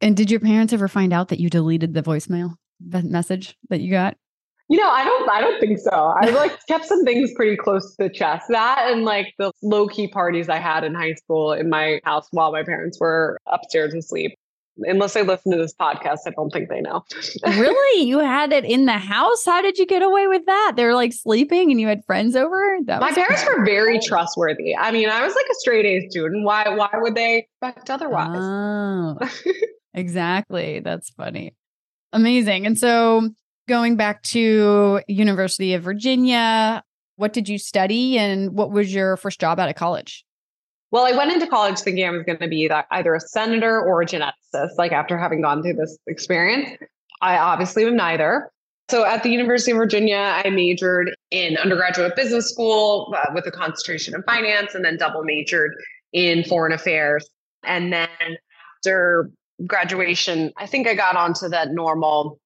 And 0.00 0.16
did 0.16 0.30
your 0.30 0.40
parents 0.40 0.72
ever 0.72 0.88
find 0.88 1.12
out 1.12 1.28
that 1.28 1.40
you 1.40 1.50
deleted 1.50 1.94
the 1.94 2.02
voicemail 2.02 2.54
the 2.80 3.02
message 3.02 3.56
that 3.68 3.80
you 3.80 3.90
got? 3.90 4.16
You 4.68 4.78
know, 4.78 4.88
I 4.88 5.04
don't 5.04 5.28
I 5.28 5.40
don't 5.40 5.60
think 5.60 5.78
so. 5.78 5.90
I 5.90 6.30
like 6.30 6.52
kept 6.68 6.86
some 6.86 7.04
things 7.04 7.32
pretty 7.34 7.56
close 7.56 7.96
to 7.96 8.04
the 8.04 8.08
chest. 8.08 8.46
That 8.48 8.90
and 8.90 9.04
like 9.04 9.34
the 9.38 9.52
low 9.62 9.88
key 9.88 10.06
parties 10.06 10.48
I 10.48 10.58
had 10.58 10.84
in 10.84 10.94
high 10.94 11.14
school 11.14 11.52
in 11.52 11.68
my 11.68 12.00
house 12.04 12.28
while 12.30 12.52
my 12.52 12.62
parents 12.62 12.98
were 13.00 13.38
upstairs 13.46 13.94
asleep. 13.94 14.36
Unless 14.82 15.12
they 15.14 15.22
listen 15.22 15.52
to 15.52 15.58
this 15.58 15.74
podcast, 15.74 16.20
I 16.26 16.30
don't 16.30 16.50
think 16.50 16.70
they 16.70 16.80
know. 16.80 17.04
really? 17.44 18.04
You 18.06 18.20
had 18.20 18.52
it 18.52 18.64
in 18.64 18.86
the 18.86 18.96
house? 18.96 19.44
How 19.44 19.60
did 19.60 19.76
you 19.76 19.84
get 19.84 20.02
away 20.02 20.26
with 20.28 20.46
that? 20.46 20.72
They're 20.76 20.94
like 20.94 21.12
sleeping 21.12 21.70
and 21.70 21.78
you 21.80 21.88
had 21.88 22.02
friends 22.06 22.34
over? 22.36 22.78
That 22.84 23.00
my 23.00 23.12
parents 23.12 23.44
were 23.44 23.64
very 23.64 23.98
trustworthy. 23.98 24.74
I 24.74 24.92
mean, 24.92 25.10
I 25.10 25.22
was 25.22 25.34
like 25.34 25.46
a 25.50 25.54
straight 25.56 25.84
A 25.84 26.08
student. 26.08 26.44
Why 26.44 26.68
why 26.68 26.90
would 26.94 27.16
they 27.16 27.48
expect 27.60 27.90
otherwise? 27.90 28.38
Oh, 28.38 29.18
exactly. 29.94 30.80
That's 30.80 31.10
funny. 31.10 31.54
Amazing. 32.12 32.66
And 32.66 32.78
so 32.78 33.30
going 33.68 33.96
back 33.96 34.22
to 34.24 35.00
University 35.06 35.74
of 35.74 35.82
Virginia, 35.82 36.82
what 37.16 37.32
did 37.32 37.48
you 37.48 37.58
study 37.58 38.18
and 38.18 38.52
what 38.52 38.70
was 38.70 38.92
your 38.92 39.16
first 39.16 39.40
job 39.40 39.60
out 39.60 39.68
of 39.68 39.76
college? 39.76 40.24
Well, 40.90 41.04
I 41.04 41.16
went 41.16 41.32
into 41.32 41.46
college 41.46 41.78
thinking 41.78 42.04
I 42.04 42.10
was 42.10 42.24
going 42.24 42.38
to 42.38 42.48
be 42.48 42.68
either 42.90 43.14
a 43.14 43.20
senator 43.20 43.80
or 43.80 44.02
a 44.02 44.06
geneticist, 44.06 44.76
like 44.76 44.90
after 44.90 45.16
having 45.16 45.40
gone 45.42 45.62
through 45.62 45.74
this 45.74 45.96
experience. 46.08 46.68
I 47.20 47.36
obviously 47.36 47.84
am 47.84 47.94
neither. 47.94 48.50
So 48.90 49.04
at 49.04 49.22
the 49.22 49.28
University 49.28 49.70
of 49.70 49.76
Virginia, 49.76 50.16
I 50.16 50.50
majored 50.50 51.14
in 51.30 51.56
undergraduate 51.58 52.16
business 52.16 52.50
school 52.50 53.14
uh, 53.16 53.32
with 53.32 53.46
a 53.46 53.52
concentration 53.52 54.14
in 54.14 54.24
finance 54.24 54.74
and 54.74 54.84
then 54.84 54.96
double 54.96 55.22
majored 55.22 55.72
in 56.12 56.42
foreign 56.42 56.72
affairs. 56.72 57.28
And 57.62 57.92
then 57.92 58.08
after 58.78 59.30
graduation, 59.66 60.52
I 60.56 60.66
think 60.66 60.86
I 60.86 60.94
got 60.94 61.16
onto 61.16 61.48
that 61.48 61.70
normal 61.70 62.38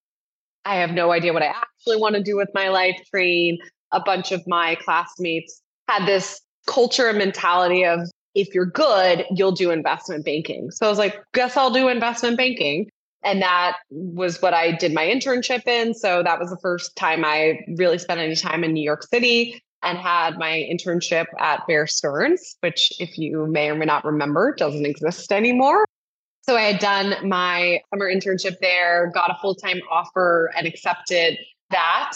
I 0.65 0.77
have 0.77 0.93
no 0.93 1.13
idea 1.13 1.33
what 1.33 1.43
I 1.43 1.47
actually 1.47 1.97
want 1.97 2.15
to 2.15 2.23
do 2.23 2.37
with 2.37 2.49
my 2.55 2.69
life 2.69 3.01
train. 3.11 3.59
A 3.93 4.01
bunch 4.01 4.33
of 4.33 4.43
my 4.47 4.77
classmates 4.77 5.61
had 5.89 6.07
this 6.07 6.41
culture 6.67 7.09
and 7.09 7.19
mentality 7.19 7.85
of 7.85 8.01
if 8.35 8.55
you're 8.55 8.67
good, 8.67 9.25
you'll 9.31 9.53
do 9.53 9.71
investment 9.71 10.25
banking. 10.25 10.71
So 10.71 10.87
I 10.87 10.89
was 10.89 10.99
like, 10.99 11.23
guess 11.35 11.57
I'll 11.57 11.71
do 11.71 11.89
investment 11.89 12.37
banking. 12.37 12.89
And 13.23 13.41
that 13.41 13.77
was 13.91 14.43
what 14.43 14.53
I 14.55 14.73
did 14.73 14.93
my 14.93 15.05
internship 15.05 15.67
in. 15.67 15.95
So 15.95 16.23
that 16.23 16.39
was 16.39 16.51
the 16.51 16.59
first 16.59 16.97
time 16.97 17.25
I 17.25 17.61
really 17.77 17.99
spent 17.99 18.21
any 18.21 18.35
time 18.35 18.65
in 18.65 18.73
New 18.73 18.83
York 18.83 19.05
City 19.05 19.63
and 19.83 19.99
had 19.99 20.39
my 20.39 20.67
internship 20.71 21.27
at 21.39 21.67
Bear 21.67 21.87
Stearns, 21.87 22.57
which, 22.61 22.93
if 23.01 23.19
you 23.19 23.47
may 23.47 23.71
or 23.71 23.75
may 23.75 23.85
not 23.85 24.05
remember, 24.05 24.55
doesn't 24.57 24.87
exist 24.87 25.31
anymore. 25.31 25.84
So 26.47 26.57
I 26.57 26.63
had 26.63 26.79
done 26.79 27.15
my 27.27 27.81
summer 27.91 28.13
internship 28.13 28.59
there, 28.61 29.11
got 29.15 29.31
a 29.31 29.39
full 29.41 29.55
time 29.55 29.81
offer 29.91 30.53
and 30.57 30.67
accepted 30.67 31.39
that. 31.71 32.13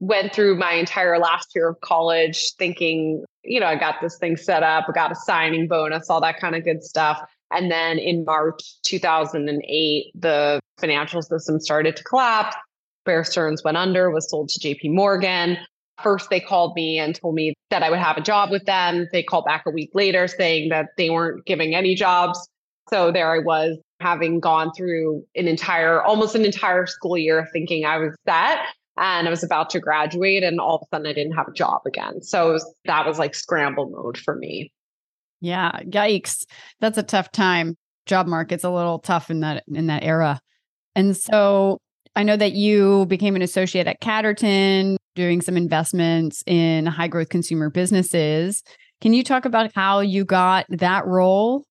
Went 0.00 0.34
through 0.34 0.58
my 0.58 0.72
entire 0.72 1.18
last 1.18 1.54
year 1.54 1.68
of 1.68 1.80
college 1.80 2.52
thinking, 2.58 3.24
you 3.44 3.60
know, 3.60 3.66
I 3.66 3.76
got 3.76 4.00
this 4.02 4.18
thing 4.18 4.36
set 4.36 4.62
up, 4.62 4.86
I 4.88 4.92
got 4.92 5.12
a 5.12 5.14
signing 5.14 5.68
bonus, 5.68 6.10
all 6.10 6.20
that 6.20 6.38
kind 6.38 6.54
of 6.54 6.64
good 6.64 6.82
stuff. 6.82 7.22
And 7.50 7.70
then 7.70 7.98
in 7.98 8.24
March 8.24 8.62
2008, 8.82 10.12
the 10.14 10.60
financial 10.78 11.22
system 11.22 11.60
started 11.60 11.96
to 11.96 12.04
collapse. 12.04 12.56
Bear 13.06 13.24
Stearns 13.24 13.64
went 13.64 13.76
under, 13.76 14.10
was 14.10 14.28
sold 14.28 14.50
to 14.50 14.60
JP 14.60 14.92
Morgan. 14.92 15.56
First, 16.02 16.30
they 16.30 16.40
called 16.40 16.74
me 16.74 16.98
and 16.98 17.14
told 17.14 17.36
me 17.36 17.54
that 17.70 17.82
I 17.82 17.90
would 17.90 18.00
have 18.00 18.16
a 18.16 18.22
job 18.22 18.50
with 18.50 18.64
them. 18.66 19.08
They 19.12 19.22
called 19.22 19.44
back 19.44 19.64
a 19.66 19.70
week 19.70 19.90
later 19.94 20.26
saying 20.26 20.68
that 20.70 20.88
they 20.96 21.10
weren't 21.10 21.46
giving 21.46 21.74
any 21.74 21.94
jobs 21.94 22.48
so 22.90 23.12
there 23.12 23.30
I 23.30 23.38
was 23.38 23.78
having 24.00 24.40
gone 24.40 24.72
through 24.76 25.24
an 25.36 25.48
entire, 25.48 26.02
almost 26.02 26.34
an 26.34 26.44
entire 26.44 26.86
school 26.86 27.16
year 27.16 27.48
thinking 27.52 27.84
I 27.84 27.98
was 27.98 28.14
set 28.26 28.58
and 28.96 29.26
I 29.26 29.30
was 29.30 29.42
about 29.42 29.70
to 29.70 29.80
graduate 29.80 30.42
and 30.42 30.60
all 30.60 30.76
of 30.76 30.82
a 30.82 30.86
sudden 30.96 31.06
I 31.06 31.12
didn't 31.12 31.32
have 31.32 31.48
a 31.48 31.52
job 31.52 31.82
again. 31.86 32.22
So 32.22 32.52
was, 32.52 32.74
that 32.84 33.06
was 33.06 33.18
like 33.18 33.34
scramble 33.34 33.88
mode 33.90 34.18
for 34.18 34.36
me. 34.36 34.72
Yeah, 35.40 35.72
yikes. 35.84 36.44
That's 36.80 36.98
a 36.98 37.02
tough 37.02 37.32
time. 37.32 37.76
Job 38.06 38.26
market's 38.26 38.64
a 38.64 38.70
little 38.70 38.98
tough 38.98 39.30
in 39.30 39.40
that 39.40 39.64
in 39.72 39.86
that 39.86 40.02
era. 40.02 40.40
And 40.94 41.16
so 41.16 41.78
I 42.14 42.22
know 42.22 42.36
that 42.36 42.52
you 42.52 43.06
became 43.06 43.36
an 43.36 43.42
associate 43.42 43.86
at 43.86 44.00
Catterton 44.00 44.96
doing 45.14 45.40
some 45.40 45.56
investments 45.56 46.42
in 46.46 46.86
high 46.86 47.08
growth 47.08 47.28
consumer 47.28 47.70
businesses. 47.70 48.62
Can 49.00 49.12
you 49.14 49.24
talk 49.24 49.44
about 49.44 49.72
how 49.74 50.00
you 50.00 50.24
got 50.24 50.66
that 50.68 51.06
role 51.06 51.64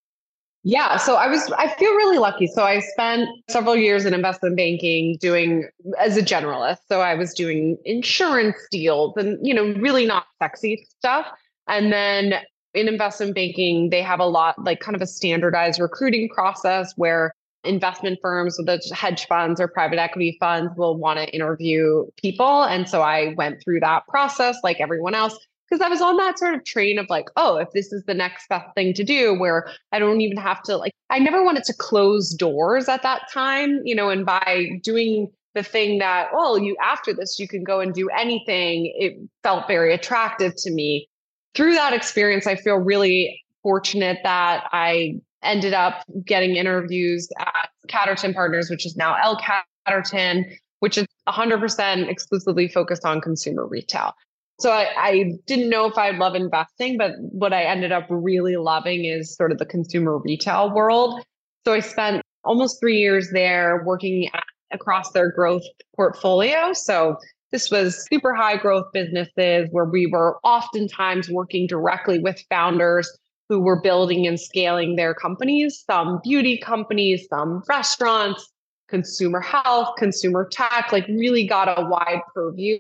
yeah, 0.64 0.98
so 0.98 1.16
I 1.16 1.28
was 1.28 1.52
I 1.58 1.70
feel 1.76 1.92
really 1.96 2.20
lucky. 2.20 2.46
So 2.46 2.64
I 2.64 2.80
spent 2.82 3.28
several 3.50 3.76
years 3.76 4.06
in 4.06 4.14
investment 4.14 4.56
banking 4.56 5.18
doing 5.20 5.68
as 6.00 6.18
a 6.18 6.22
generalist. 6.22 6.78
So 6.88 7.02
I 7.02 7.16
was 7.16 7.34
doing 7.34 7.78
insurance 7.84 8.58
deals 8.70 9.18
and 9.18 9.40
you 9.46 9.56
know 9.56 9.74
really 9.80 10.06
not 10.06 10.26
sexy 10.40 10.86
stuff. 11.00 11.26
And 11.68 11.92
then 11.92 12.36
in 12.76 12.88
investment 12.88 13.34
banking, 13.34 13.90
they 13.90 14.04
have 14.04 14.20
a 14.20 14.26
lot 14.26 14.64
like 14.64 14.80
kind 14.80 14.96
of 14.96 15.02
a 15.02 15.08
standardized 15.08 15.80
recruiting 15.80 16.30
process 16.30 16.94
where 16.96 17.34
investment 17.64 18.20
firms, 18.22 18.58
whether 18.60 18.74
it's 18.74 18.92
hedge 18.92 19.28
funds 19.28 19.60
or 19.60 19.68
private 19.68 20.00
equity 20.00 20.38
funds, 20.40 20.72
will 20.78 20.96
want 20.96 21.18
to 21.18 21.28
interview 21.34 22.06
people. 22.18 22.64
And 22.64 22.88
so 22.88 23.02
I 23.02 23.34
went 23.36 23.64
through 23.64 23.80
that 23.82 24.08
process 24.08 24.58
like 24.64 24.80
everyone 24.80 25.16
else 25.16 25.38
because 25.72 25.84
I 25.84 25.88
was 25.88 26.02
on 26.02 26.18
that 26.18 26.38
sort 26.38 26.54
of 26.54 26.66
train 26.66 27.00
of 27.00 27.10
like, 27.10 27.30
oh, 27.38 27.56
if 27.56 27.72
this 27.72 27.94
is 27.94 28.04
the 28.04 28.14
next 28.14 28.50
best 28.50 28.68
thing 28.76 28.94
to 28.94 29.06
do, 29.06 29.34
where 29.40 29.70
I 29.94 30.00
don't 30.00 30.20
even 30.20 30.36
have 30.36 30.62
to 30.64 30.76
like, 30.76 30.92
I 31.10 31.18
never 31.20 31.44
wanted 31.44 31.64
to 31.64 31.74
close 31.74 32.34
doors 32.34 32.90
at 32.90 33.04
that 33.04 33.32
time, 33.34 33.80
you 33.86 33.96
know, 33.96 34.10
and 34.10 34.26
by 34.26 34.68
doing 34.84 35.32
the 35.56 35.64
thing 35.64 36.00
that, 36.00 36.28
oh, 36.34 36.58
you 36.58 36.76
after 36.84 37.14
this, 37.14 37.40
you 37.40 37.48
can 37.48 37.64
go 37.64 37.80
and 37.80 37.94
do 37.94 38.10
anything, 38.10 38.92
it 38.98 39.18
felt 39.44 39.66
very 39.66 39.94
attractive 39.94 40.54
to 40.58 40.72
me. 40.72 41.08
Through 41.56 41.76
that 41.76 41.94
experience, 41.94 42.48
I 42.48 42.56
feel 42.56 42.76
really 42.76 43.42
fortunate 43.64 44.18
that 44.24 44.66
I 44.74 45.22
ended 45.42 45.74
up 45.74 46.04
getting 46.26 46.58
interviews 46.58 47.30
at 47.40 47.70
Catterton 47.88 48.34
Partners, 48.34 48.70
which 48.70 48.86
is 48.86 48.98
now 48.98 49.16
L 49.24 49.40
Catterton, 49.88 50.54
which 50.80 50.98
is 50.98 51.08
100% 51.30 52.10
exclusively 52.10 52.68
focused 52.68 53.06
on 53.06 53.22
consumer 53.22 53.66
retail. 53.66 54.14
So 54.62 54.70
I, 54.70 54.88
I 54.96 55.32
didn't 55.48 55.70
know 55.70 55.88
if 55.88 55.98
I'd 55.98 56.18
love 56.18 56.36
investing, 56.36 56.96
but 56.96 57.14
what 57.18 57.52
I 57.52 57.64
ended 57.64 57.92
up 57.92 58.06
really 58.10 58.58
loving 58.58 59.06
is 59.06 59.36
sort 59.36 59.52
of 59.52 59.58
the 59.58 59.66
consumer 59.66 60.20
retail 60.20 60.72
world. 60.72 61.24
So 61.66 61.74
I 61.74 61.80
spent 61.80 62.22
almost 62.44 62.80
three 62.80 63.00
years 63.00 63.32
there 63.32 63.84
working 63.86 64.30
at, 64.34 64.44
across 64.72 65.14
their 65.14 65.32
growth 65.32 65.64
portfolio. 65.96 66.74
So 66.74 67.18
this 67.52 67.72
was 67.72 68.06
super 68.08 68.36
high 68.36 68.56
growth 68.56 68.86
businesses 68.94 69.68
where 69.72 69.86
we 69.86 70.06
were 70.06 70.38
oftentimes 70.44 71.28
working 71.30 71.66
directly 71.66 72.20
with 72.20 72.40
founders 72.50 73.12
who 73.50 73.60
were 73.60 73.82
building 73.82 74.28
and 74.28 74.40
scaling 74.40 74.96
their 74.96 75.16
companies, 75.16 75.84
some 75.90 76.20
beauty 76.24 76.58
companies, 76.58 77.26
some 77.30 77.64
restaurants, 77.68 78.48
consumer 78.88 79.42
health, 79.42 79.96
consumer 79.98 80.48
tech, 80.52 80.92
like 80.92 81.08
really 81.08 81.48
got 81.48 81.68
a 81.68 81.86
wide 81.88 82.22
purview 82.36 82.80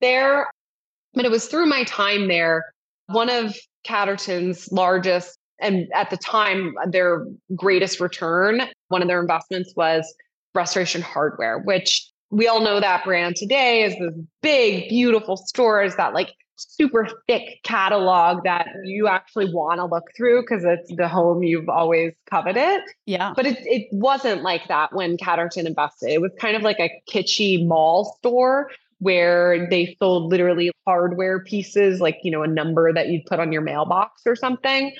there. 0.00 0.46
But 1.18 1.24
it 1.24 1.32
was 1.32 1.48
through 1.48 1.66
my 1.66 1.82
time 1.82 2.28
there, 2.28 2.72
one 3.06 3.28
of 3.28 3.56
Catterton's 3.84 4.70
largest 4.70 5.36
and 5.60 5.88
at 5.92 6.10
the 6.10 6.16
time 6.16 6.76
their 6.92 7.26
greatest 7.56 7.98
return, 7.98 8.62
one 8.86 9.02
of 9.02 9.08
their 9.08 9.20
investments 9.20 9.72
was 9.74 10.14
Restoration 10.54 11.02
Hardware, 11.02 11.58
which 11.58 12.08
we 12.30 12.46
all 12.46 12.60
know 12.60 12.78
that 12.78 13.02
brand 13.04 13.34
today 13.34 13.82
is 13.82 13.94
this 13.98 14.14
big, 14.42 14.88
beautiful 14.90 15.36
stores 15.36 15.96
that 15.96 16.14
like 16.14 16.32
super 16.54 17.08
thick 17.26 17.64
catalog 17.64 18.44
that 18.44 18.68
you 18.84 19.08
actually 19.08 19.52
want 19.52 19.78
to 19.78 19.86
look 19.86 20.04
through 20.16 20.42
because 20.42 20.62
it's 20.64 20.94
the 20.94 21.08
home 21.08 21.42
you've 21.42 21.68
always 21.68 22.12
coveted. 22.30 22.80
Yeah. 23.06 23.32
But 23.34 23.44
it, 23.46 23.58
it 23.62 23.88
wasn't 23.90 24.42
like 24.42 24.68
that 24.68 24.94
when 24.94 25.16
Catterton 25.16 25.66
invested. 25.66 26.10
It 26.10 26.20
was 26.20 26.30
kind 26.38 26.54
of 26.54 26.62
like 26.62 26.78
a 26.78 26.92
kitschy 27.10 27.66
mall 27.66 28.16
store 28.18 28.70
where 29.00 29.68
they 29.70 29.96
sold 29.98 30.30
literally 30.30 30.70
hardware 30.86 31.42
pieces, 31.44 32.00
like, 32.00 32.18
you 32.22 32.30
know, 32.30 32.42
a 32.42 32.48
number 32.48 32.92
that 32.92 33.08
you'd 33.08 33.24
put 33.26 33.38
on 33.38 33.52
your 33.52 33.62
mailbox 33.62 34.22
or 34.26 34.34
something. 34.34 34.92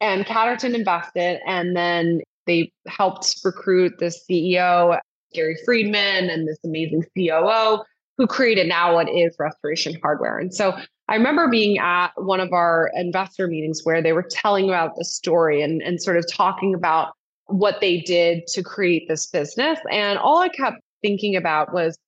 And 0.00 0.24
Catterton 0.24 0.74
invested 0.74 1.40
and 1.46 1.76
then 1.76 2.22
they 2.46 2.72
helped 2.88 3.36
recruit 3.44 3.98
the 3.98 4.06
CEO, 4.06 4.98
Gary 5.32 5.56
Friedman, 5.64 6.28
and 6.28 6.48
this 6.48 6.58
amazing 6.64 7.04
COO 7.16 7.82
who 8.18 8.26
created 8.26 8.68
now 8.68 8.94
what 8.94 9.08
is 9.08 9.34
Restoration 9.38 9.96
Hardware. 10.02 10.38
And 10.38 10.52
so 10.52 10.76
I 11.08 11.16
remember 11.16 11.48
being 11.48 11.78
at 11.78 12.10
one 12.16 12.40
of 12.40 12.52
our 12.52 12.90
investor 12.94 13.46
meetings 13.46 13.80
where 13.84 14.02
they 14.02 14.12
were 14.12 14.26
telling 14.28 14.68
about 14.68 14.96
the 14.96 15.04
story 15.04 15.62
and, 15.62 15.82
and 15.82 16.00
sort 16.00 16.16
of 16.16 16.24
talking 16.30 16.74
about 16.74 17.12
what 17.46 17.80
they 17.80 18.00
did 18.00 18.46
to 18.48 18.62
create 18.62 19.08
this 19.08 19.26
business. 19.26 19.78
And 19.90 20.18
all 20.18 20.38
I 20.38 20.48
kept 20.48 20.78
thinking 21.02 21.36
about 21.36 21.72
was 21.72 21.98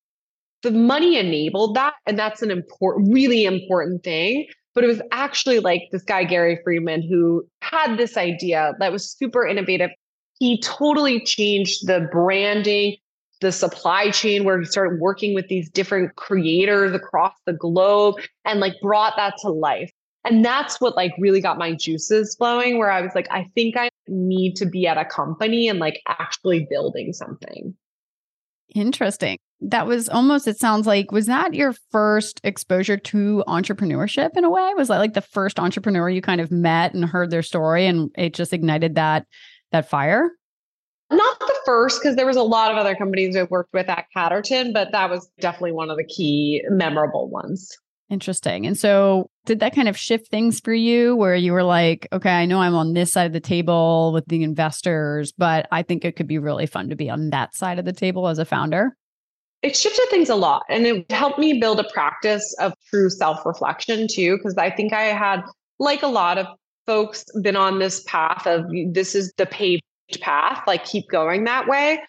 the 0.65 0.71
money 0.71 1.17
enabled 1.19 1.75
that. 1.77 1.95
And 2.07 2.19
that's 2.19 2.43
an 2.43 2.51
important, 2.51 3.13
really 3.13 3.45
important 3.45 4.03
thing. 4.03 4.47
But 4.75 4.83
it 4.83 4.89
was 4.89 5.01
actually 5.13 5.61
like 5.61 5.83
this 5.93 6.03
guy, 6.03 6.25
Gary 6.25 6.59
Friedman, 6.65 7.03
who 7.03 7.47
had 7.61 7.97
this 7.97 8.17
idea 8.17 8.75
that 8.81 8.91
was 8.91 9.09
super 9.09 9.47
innovative. 9.47 9.91
He 10.41 10.61
totally 10.61 11.25
changed 11.25 11.87
the 11.87 12.09
branding, 12.11 12.97
the 13.41 13.53
supply 13.53 14.11
chain 14.11 14.43
where 14.43 14.59
he 14.59 14.65
started 14.65 14.99
working 15.01 15.33
with 15.33 15.47
these 15.47 15.71
different 15.71 16.17
creators 16.17 16.93
across 16.93 17.35
the 17.47 17.53
globe 17.53 18.17
and 18.45 18.59
like 18.59 18.75
brought 18.83 19.15
that 19.17 19.35
to 19.43 19.51
life. 19.51 19.93
And 20.25 20.45
that's 20.45 20.81
what 20.81 20.97
like 20.97 21.13
really 21.19 21.41
got 21.41 21.59
my 21.59 21.73
juices 21.73 22.35
flowing 22.35 22.79
where 22.79 22.91
I 22.91 23.03
was 23.03 23.15
like, 23.15 23.29
I 23.31 23.47
think 23.55 23.77
I 23.77 23.91
need 24.09 24.57
to 24.57 24.67
be 24.67 24.87
at 24.87 24.99
a 24.99 25.05
company 25.05 25.69
and 25.69 25.79
like 25.79 26.01
actually 26.09 26.67
building 26.69 27.13
something. 27.13 27.77
Interesting. 28.75 29.39
That 29.61 29.87
was 29.87 30.09
almost, 30.09 30.47
it 30.47 30.59
sounds 30.59 30.87
like, 30.87 31.11
was 31.11 31.27
that 31.27 31.55
your 31.55 31.75
first 31.91 32.41
exposure 32.45 32.97
to 32.97 33.45
entrepreneurship 33.47 34.37
in 34.37 34.45
a 34.45 34.51
way? 34.51 34.73
Was 34.77 34.89
that 34.89 34.99
like 34.99 35.15
the 35.15 35.21
first 35.21 35.59
entrepreneur 35.59 36.09
you 36.09 36.21
kind 36.21 36.41
of 36.41 36.51
met 36.51 36.95
and 36.95 37.05
heard 37.05 37.31
their 37.31 37.43
story 37.43 37.87
and 37.87 38.11
it 38.17 38.35
just 38.35 38.53
ignited 38.53 38.97
that 38.97 39.27
that 39.73 39.89
fire? 39.89 40.31
Not 41.11 41.39
the 41.39 41.55
first, 41.65 42.01
because 42.03 42.17
there 42.17 42.27
was 42.27 42.37
a 42.37 42.43
lot 42.43 42.71
of 42.71 42.77
other 42.77 42.95
companies 42.95 43.37
I've 43.37 43.51
worked 43.51 43.73
with 43.73 43.89
at 43.89 44.07
Catterton, 44.17 44.73
but 44.73 44.93
that 44.93 45.11
was 45.11 45.31
definitely 45.39 45.73
one 45.73 45.91
of 45.91 45.97
the 45.97 46.05
key 46.05 46.63
memorable 46.71 47.29
ones. 47.29 47.77
Interesting. 48.11 48.67
And 48.67 48.77
so, 48.77 49.31
did 49.45 49.61
that 49.61 49.75
kind 49.75 49.89
of 49.89 49.97
shift 49.97 50.29
things 50.29 50.61
for 50.61 50.73
you 50.73 51.15
where 51.17 51.35
you 51.35 51.53
were 51.53 51.63
like, 51.63 52.09
okay, 52.13 52.31
I 52.31 52.47
know 52.47 52.61
I'm 52.61 52.75
on 52.75 52.95
this 52.95 53.13
side 53.13 53.27
of 53.27 53.33
the 53.33 53.41
table 53.41 54.13
with 54.13 54.27
the 54.27 54.43
investors, 54.43 55.33
but 55.33 55.67
I 55.71 55.83
think 55.83 56.05
it 56.05 56.17
could 56.17 56.27
be 56.27 56.39
really 56.39 56.67
fun 56.67 56.89
to 56.89 56.97
be 56.97 57.11
on 57.11 57.31
that 57.31 57.55
side 57.55 57.79
of 57.79 57.85
the 57.85 57.93
table 57.93 58.29
as 58.29 58.39
a 58.39 58.45
founder? 58.45 58.97
It 59.63 59.77
shifted 59.77 60.07
things 60.11 60.29
a 60.29 60.35
lot 60.35 60.63
and 60.69 60.87
it 60.87 61.11
helped 61.11 61.39
me 61.39 61.59
build 61.59 61.81
a 61.81 61.91
practice 61.91 62.55
of 62.59 62.75
true 62.89 63.11
self 63.11 63.45
reflection 63.47 64.07
too, 64.09 64.37
because 64.37 64.57
I 64.57 64.71
think 64.71 64.93
I 64.93 65.05
had, 65.05 65.43
like 65.79 66.03
a 66.03 66.09
lot 66.09 66.39
of 66.39 66.47
folks, 66.87 67.25
been 67.43 67.57
on 67.57 67.79
this 67.79 68.03
path 68.05 68.47
of 68.47 68.67
this 68.93 69.15
is 69.15 69.33
the 69.37 69.47
paved 69.47 69.83
path, 70.21 70.63
like 70.67 70.85
keep 70.85 71.09
going 71.11 71.45
that 71.45 71.67
way. 71.67 72.01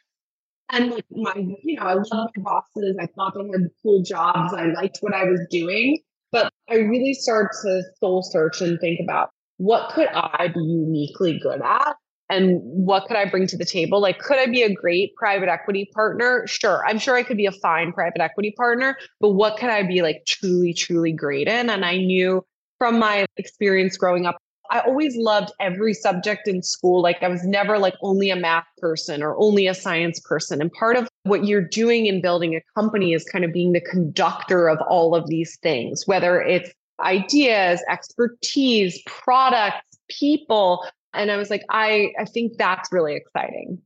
And 0.69 0.91
like 0.91 1.05
my, 1.11 1.33
you 1.35 1.75
know, 1.75 1.83
I 1.83 1.93
loved 1.93 2.11
my 2.11 2.43
bosses. 2.43 2.97
I 2.99 3.07
thought 3.07 3.35
they 3.35 3.47
had 3.47 3.69
cool 3.83 4.01
jobs. 4.01 4.53
I 4.53 4.65
liked 4.67 4.97
what 5.01 5.13
I 5.13 5.25
was 5.25 5.39
doing. 5.49 5.99
But 6.35 6.51
I 6.69 6.75
really 6.75 7.13
started 7.13 7.55
to 7.61 7.81
soul 8.01 8.21
search 8.21 8.59
and 8.59 8.77
think 8.81 8.99
about 9.01 9.29
what 9.55 9.93
could 9.93 10.09
I 10.09 10.49
be 10.53 10.59
uniquely 10.59 11.39
good 11.39 11.61
at? 11.61 11.95
And 12.27 12.59
what 12.61 13.05
could 13.07 13.15
I 13.15 13.29
bring 13.29 13.47
to 13.47 13.57
the 13.57 13.63
table? 13.63 14.01
Like, 14.01 14.19
could 14.19 14.37
I 14.37 14.47
be 14.47 14.61
a 14.61 14.73
great 14.73 15.15
private 15.15 15.47
equity 15.47 15.89
partner? 15.93 16.45
Sure. 16.45 16.83
I'm 16.85 16.99
sure 16.99 17.15
I 17.15 17.23
could 17.23 17.37
be 17.37 17.45
a 17.45 17.53
fine 17.53 17.93
private 17.93 18.19
equity 18.19 18.53
partner, 18.57 18.97
but 19.21 19.29
what 19.29 19.57
could 19.57 19.69
I 19.69 19.83
be 19.83 20.01
like 20.01 20.23
truly, 20.27 20.73
truly 20.73 21.13
great 21.13 21.47
in? 21.47 21.69
And 21.69 21.85
I 21.85 21.99
knew 21.99 22.43
from 22.79 22.99
my 22.99 23.25
experience 23.37 23.95
growing 23.95 24.25
up 24.25 24.37
I 24.69 24.79
always 24.79 25.15
loved 25.15 25.51
every 25.59 25.93
subject 25.93 26.47
in 26.47 26.61
school. 26.63 27.01
Like 27.01 27.21
I 27.21 27.27
was 27.27 27.43
never 27.43 27.77
like 27.77 27.95
only 28.01 28.29
a 28.29 28.35
math 28.35 28.65
person 28.77 29.21
or 29.21 29.35
only 29.37 29.67
a 29.67 29.73
science 29.73 30.19
person. 30.19 30.61
And 30.61 30.71
part 30.71 30.95
of 30.95 31.07
what 31.23 31.45
you're 31.45 31.61
doing 31.61 32.05
in 32.05 32.21
building 32.21 32.55
a 32.55 32.61
company 32.79 33.13
is 33.13 33.23
kind 33.23 33.45
of 33.45 33.53
being 33.53 33.73
the 33.73 33.81
conductor 33.81 34.67
of 34.67 34.79
all 34.89 35.15
of 35.15 35.27
these 35.27 35.57
things, 35.57 36.05
whether 36.05 36.41
it's 36.41 36.71
ideas, 37.03 37.83
expertise, 37.89 39.01
products, 39.05 39.85
people. 40.09 40.85
And 41.13 41.31
I 41.31 41.37
was 41.37 41.49
like, 41.49 41.63
I, 41.69 42.13
I 42.19 42.25
think 42.25 42.57
that's 42.57 42.91
really 42.91 43.15
exciting. 43.15 43.81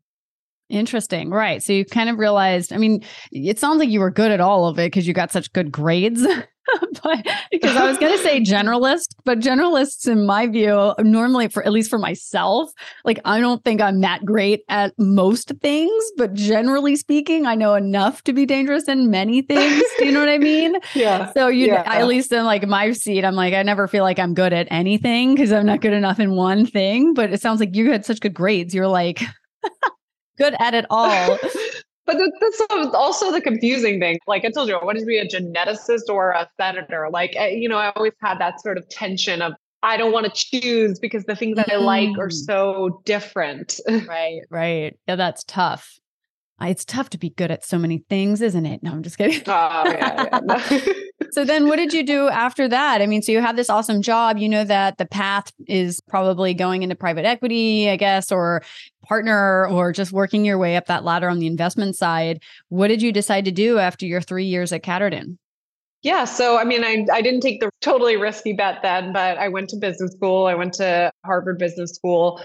Interesting. 0.69 1.31
Right. 1.31 1.63
So 1.63 1.73
you 1.73 1.83
kind 1.83 2.09
of 2.09 2.19
realized, 2.19 2.71
I 2.71 2.77
mean, 2.77 3.03
it 3.31 3.57
sounds 3.57 3.79
like 3.79 3.89
you 3.89 3.99
were 3.99 4.11
good 4.11 4.31
at 4.31 4.39
all 4.39 4.67
of 4.67 4.77
it 4.77 4.87
because 4.87 5.07
you 5.07 5.13
got 5.13 5.31
such 5.31 5.51
good 5.51 5.71
grades. 5.71 6.25
but 7.03 7.25
because 7.51 7.75
I 7.75 7.87
was 7.87 7.97
going 7.97 8.15
to 8.15 8.23
say 8.23 8.41
generalist, 8.41 9.15
but 9.25 9.39
generalists, 9.39 10.07
in 10.07 10.25
my 10.25 10.47
view, 10.47 10.93
normally 10.99 11.47
for 11.47 11.63
at 11.65 11.71
least 11.71 11.89
for 11.89 11.99
myself, 11.99 12.71
like 13.05 13.19
I 13.25 13.39
don't 13.39 13.63
think 13.63 13.81
I'm 13.81 14.01
that 14.01 14.25
great 14.25 14.63
at 14.69 14.93
most 14.97 15.51
things, 15.61 16.03
but 16.17 16.33
generally 16.33 16.95
speaking, 16.95 17.45
I 17.45 17.55
know 17.55 17.75
enough 17.75 18.23
to 18.23 18.33
be 18.33 18.45
dangerous 18.45 18.87
in 18.87 19.09
many 19.09 19.41
things. 19.41 19.83
Do 19.97 20.05
you 20.05 20.11
know 20.11 20.19
what 20.19 20.29
I 20.29 20.37
mean? 20.37 20.75
Yeah. 20.95 21.31
So 21.33 21.47
you, 21.47 21.67
yeah. 21.67 21.83
at 21.85 22.07
least 22.07 22.31
in 22.31 22.43
like 22.45 22.67
my 22.67 22.91
seat, 22.91 23.23
I'm 23.23 23.35
like, 23.35 23.53
I 23.53 23.63
never 23.63 23.87
feel 23.87 24.03
like 24.03 24.19
I'm 24.19 24.33
good 24.33 24.51
at 24.51 24.67
anything 24.69 25.33
because 25.33 25.53
I'm 25.53 25.65
not 25.65 25.81
good 25.81 25.93
enough 25.93 26.19
in 26.19 26.31
one 26.31 26.65
thing. 26.65 27.13
But 27.13 27.31
it 27.31 27.41
sounds 27.41 27.59
like 27.59 27.75
you 27.75 27.91
had 27.91 28.05
such 28.05 28.19
good 28.19 28.33
grades. 28.33 28.73
You're 28.73 28.87
like, 28.87 29.21
good 30.37 30.55
at 30.59 30.73
it 30.73 30.85
all. 30.89 31.37
But 32.09 32.17
that's 32.39 32.93
also 32.95 33.31
the 33.31 33.41
confusing 33.41 33.99
thing. 33.99 34.17
Like 34.25 34.45
I 34.45 34.49
told 34.49 34.67
you, 34.67 34.75
I 34.75 34.83
wanted 34.83 35.01
to 35.01 35.05
be 35.05 35.17
a 35.17 35.27
geneticist 35.27 36.09
or 36.09 36.31
a 36.31 36.49
senator. 36.59 37.07
Like, 37.11 37.35
eh, 37.35 37.49
you 37.49 37.69
know, 37.69 37.77
I 37.77 37.91
always 37.95 38.13
had 38.21 38.39
that 38.39 38.61
sort 38.61 38.77
of 38.77 38.89
tension 38.89 39.41
of 39.41 39.53
I 39.83 39.95
don't 39.95 40.11
want 40.11 40.33
to 40.33 40.59
choose 40.61 40.99
because 40.99 41.23
the 41.25 41.35
things 41.35 41.55
that. 41.55 41.71
I 41.71 41.77
like 41.77 42.17
are 42.17 42.27
mm. 42.27 42.33
so 42.33 43.01
different. 43.05 43.79
right, 44.07 44.41
right. 44.49 44.97
Yeah, 45.07 45.15
that's 45.15 45.43
tough. 45.43 45.99
It's 46.61 46.83
tough 46.83 47.11
to 47.11 47.17
be 47.17 47.29
good 47.29 47.51
at 47.51 47.63
so 47.63 47.77
many 47.77 48.03
things, 48.09 48.41
isn't 48.41 48.65
it? 48.65 48.83
No, 48.83 48.91
I'm 48.91 49.03
just 49.03 49.17
kidding. 49.17 49.41
Oh, 49.47 49.83
yeah, 49.85 50.39
yeah. 50.43 50.93
so 51.31 51.45
then 51.45 51.67
what 51.67 51.77
did 51.77 51.93
you 51.93 52.03
do 52.03 52.27
after 52.29 52.67
that? 52.67 53.01
I 53.01 53.05
mean, 53.05 53.21
so 53.21 53.31
you 53.31 53.41
have 53.41 53.55
this 53.55 53.69
awesome 53.69 54.01
job. 54.01 54.37
You 54.37 54.49
know 54.49 54.63
that 54.63 54.97
the 54.97 55.05
path 55.05 55.51
is 55.67 56.01
probably 56.01 56.53
going 56.53 56.83
into 56.83 56.95
private 56.95 57.25
equity, 57.25 57.89
I 57.89 57.95
guess, 57.95 58.31
or 58.31 58.63
partner 59.03 59.67
or 59.67 59.91
just 59.91 60.11
working 60.11 60.45
your 60.45 60.57
way 60.57 60.75
up 60.75 60.85
that 60.85 61.03
ladder 61.03 61.29
on 61.29 61.39
the 61.39 61.47
investment 61.47 61.95
side. 61.95 62.41
What 62.69 62.89
did 62.89 63.01
you 63.01 63.11
decide 63.11 63.45
to 63.45 63.51
do 63.51 63.79
after 63.79 64.05
your 64.05 64.21
three 64.21 64.45
years 64.45 64.71
at 64.71 64.83
Catterton? 64.83 65.37
Yeah. 66.01 66.25
So, 66.25 66.57
I 66.57 66.63
mean, 66.63 66.83
I, 66.83 67.05
I 67.11 67.21
didn't 67.21 67.41
take 67.41 67.59
the 67.59 67.69
totally 67.81 68.15
risky 68.15 68.53
bet 68.53 68.79
then, 68.81 69.11
but 69.11 69.37
I 69.37 69.49
went 69.49 69.69
to 69.69 69.75
business 69.75 70.13
school. 70.13 70.45
I 70.45 70.55
went 70.55 70.73
to 70.75 71.11
Harvard 71.25 71.57
Business 71.57 71.91
School 71.91 72.41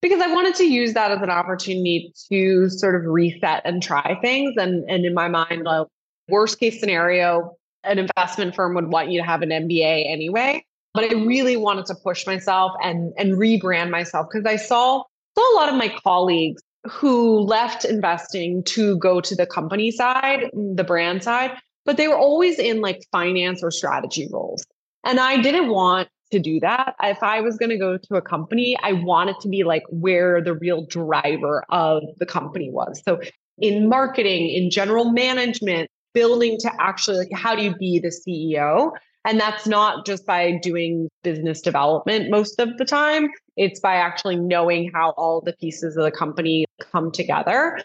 because 0.00 0.22
I 0.22 0.32
wanted 0.32 0.54
to 0.56 0.64
use 0.64 0.94
that 0.94 1.10
as 1.10 1.20
an 1.20 1.30
opportunity 1.30 2.12
to 2.30 2.70
sort 2.70 2.94
of 2.94 3.04
reset 3.04 3.62
and 3.64 3.82
try 3.82 4.18
things. 4.22 4.54
And, 4.56 4.88
and 4.88 5.04
in 5.04 5.12
my 5.12 5.28
mind, 5.28 5.66
the 5.66 5.86
worst 6.28 6.58
case 6.60 6.80
scenario, 6.80 7.56
an 7.84 7.98
investment 7.98 8.54
firm 8.54 8.74
would 8.74 8.88
want 8.88 9.10
you 9.10 9.20
to 9.20 9.26
have 9.26 9.42
an 9.42 9.50
MBA 9.50 10.10
anyway. 10.10 10.64
But 10.92 11.04
I 11.04 11.14
really 11.14 11.56
wanted 11.56 11.86
to 11.86 11.94
push 11.96 12.26
myself 12.26 12.72
and, 12.82 13.12
and 13.18 13.32
rebrand 13.32 13.90
myself 13.90 14.28
because 14.30 14.46
I 14.46 14.56
saw 14.56 15.02
saw 15.36 15.54
a 15.54 15.56
lot 15.56 15.68
of 15.68 15.74
my 15.74 15.88
colleagues 16.02 16.62
who 16.84 17.40
left 17.40 17.84
investing 17.84 18.62
to 18.64 18.96
go 18.98 19.20
to 19.20 19.34
the 19.34 19.46
company 19.46 19.90
side, 19.90 20.50
the 20.52 20.84
brand 20.84 21.22
side, 21.22 21.52
but 21.84 21.96
they 21.96 22.08
were 22.08 22.16
always 22.16 22.58
in 22.58 22.80
like 22.80 23.02
finance 23.10 23.62
or 23.62 23.70
strategy 23.70 24.28
roles. 24.30 24.64
And 25.02 25.18
I 25.18 25.40
didn't 25.40 25.68
want 25.68 26.08
to 26.32 26.38
do 26.38 26.60
that. 26.60 26.94
If 27.02 27.22
I 27.22 27.40
was 27.40 27.56
going 27.56 27.70
to 27.70 27.78
go 27.78 27.96
to 27.96 28.16
a 28.16 28.22
company, 28.22 28.76
I 28.82 28.92
wanted 28.92 29.36
to 29.40 29.48
be 29.48 29.64
like 29.64 29.82
where 29.88 30.42
the 30.42 30.54
real 30.54 30.86
driver 30.86 31.64
of 31.70 32.02
the 32.18 32.26
company 32.26 32.70
was. 32.70 33.02
So 33.04 33.20
in 33.58 33.88
marketing, 33.88 34.50
in 34.50 34.70
general 34.70 35.12
management, 35.12 35.90
building 36.14 36.56
to 36.60 36.70
actually 36.80 37.18
like 37.18 37.32
how 37.32 37.54
do 37.54 37.62
you 37.62 37.74
be 37.76 37.98
the 37.98 38.08
CEO? 38.08 38.92
And 39.26 39.40
that's 39.40 39.66
not 39.66 40.04
just 40.04 40.26
by 40.26 40.58
doing 40.62 41.08
business 41.22 41.60
development 41.60 42.30
most 42.30 42.60
of 42.60 42.76
the 42.76 42.84
time. 42.84 43.28
It's 43.56 43.80
by 43.80 43.94
actually 43.94 44.36
knowing 44.36 44.90
how 44.92 45.10
all 45.10 45.40
the 45.40 45.54
pieces 45.54 45.96
of 45.96 46.04
the 46.04 46.10
company 46.10 46.66
come 46.92 47.10
together. 47.10 47.80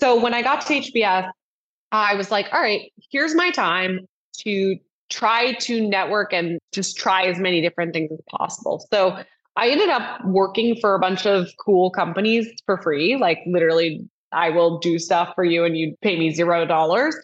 So 0.00 0.20
when 0.20 0.34
I 0.34 0.42
got 0.42 0.66
to 0.66 0.74
HBS, 0.74 1.30
I 1.92 2.14
was 2.14 2.30
like, 2.30 2.46
all 2.52 2.60
right, 2.60 2.92
here's 3.10 3.34
my 3.34 3.50
time 3.50 4.06
to 4.44 4.76
try 5.10 5.52
to 5.54 5.88
network 5.88 6.32
and 6.32 6.58
just 6.72 6.96
try 6.96 7.24
as 7.24 7.38
many 7.38 7.60
different 7.60 7.92
things 7.92 8.10
as 8.12 8.20
possible. 8.30 8.84
So 8.92 9.22
I 9.56 9.68
ended 9.68 9.90
up 9.90 10.24
working 10.24 10.76
for 10.80 10.94
a 10.94 10.98
bunch 10.98 11.26
of 11.26 11.48
cool 11.64 11.90
companies 11.90 12.48
for 12.66 12.80
free. 12.80 13.16
Like 13.16 13.38
literally, 13.46 14.08
I 14.32 14.50
will 14.50 14.78
do 14.78 14.98
stuff 14.98 15.32
for 15.34 15.44
you 15.44 15.64
and 15.64 15.76
you 15.76 15.96
pay 16.02 16.18
me 16.18 16.32
zero 16.32 16.64
dollars. 16.64 17.16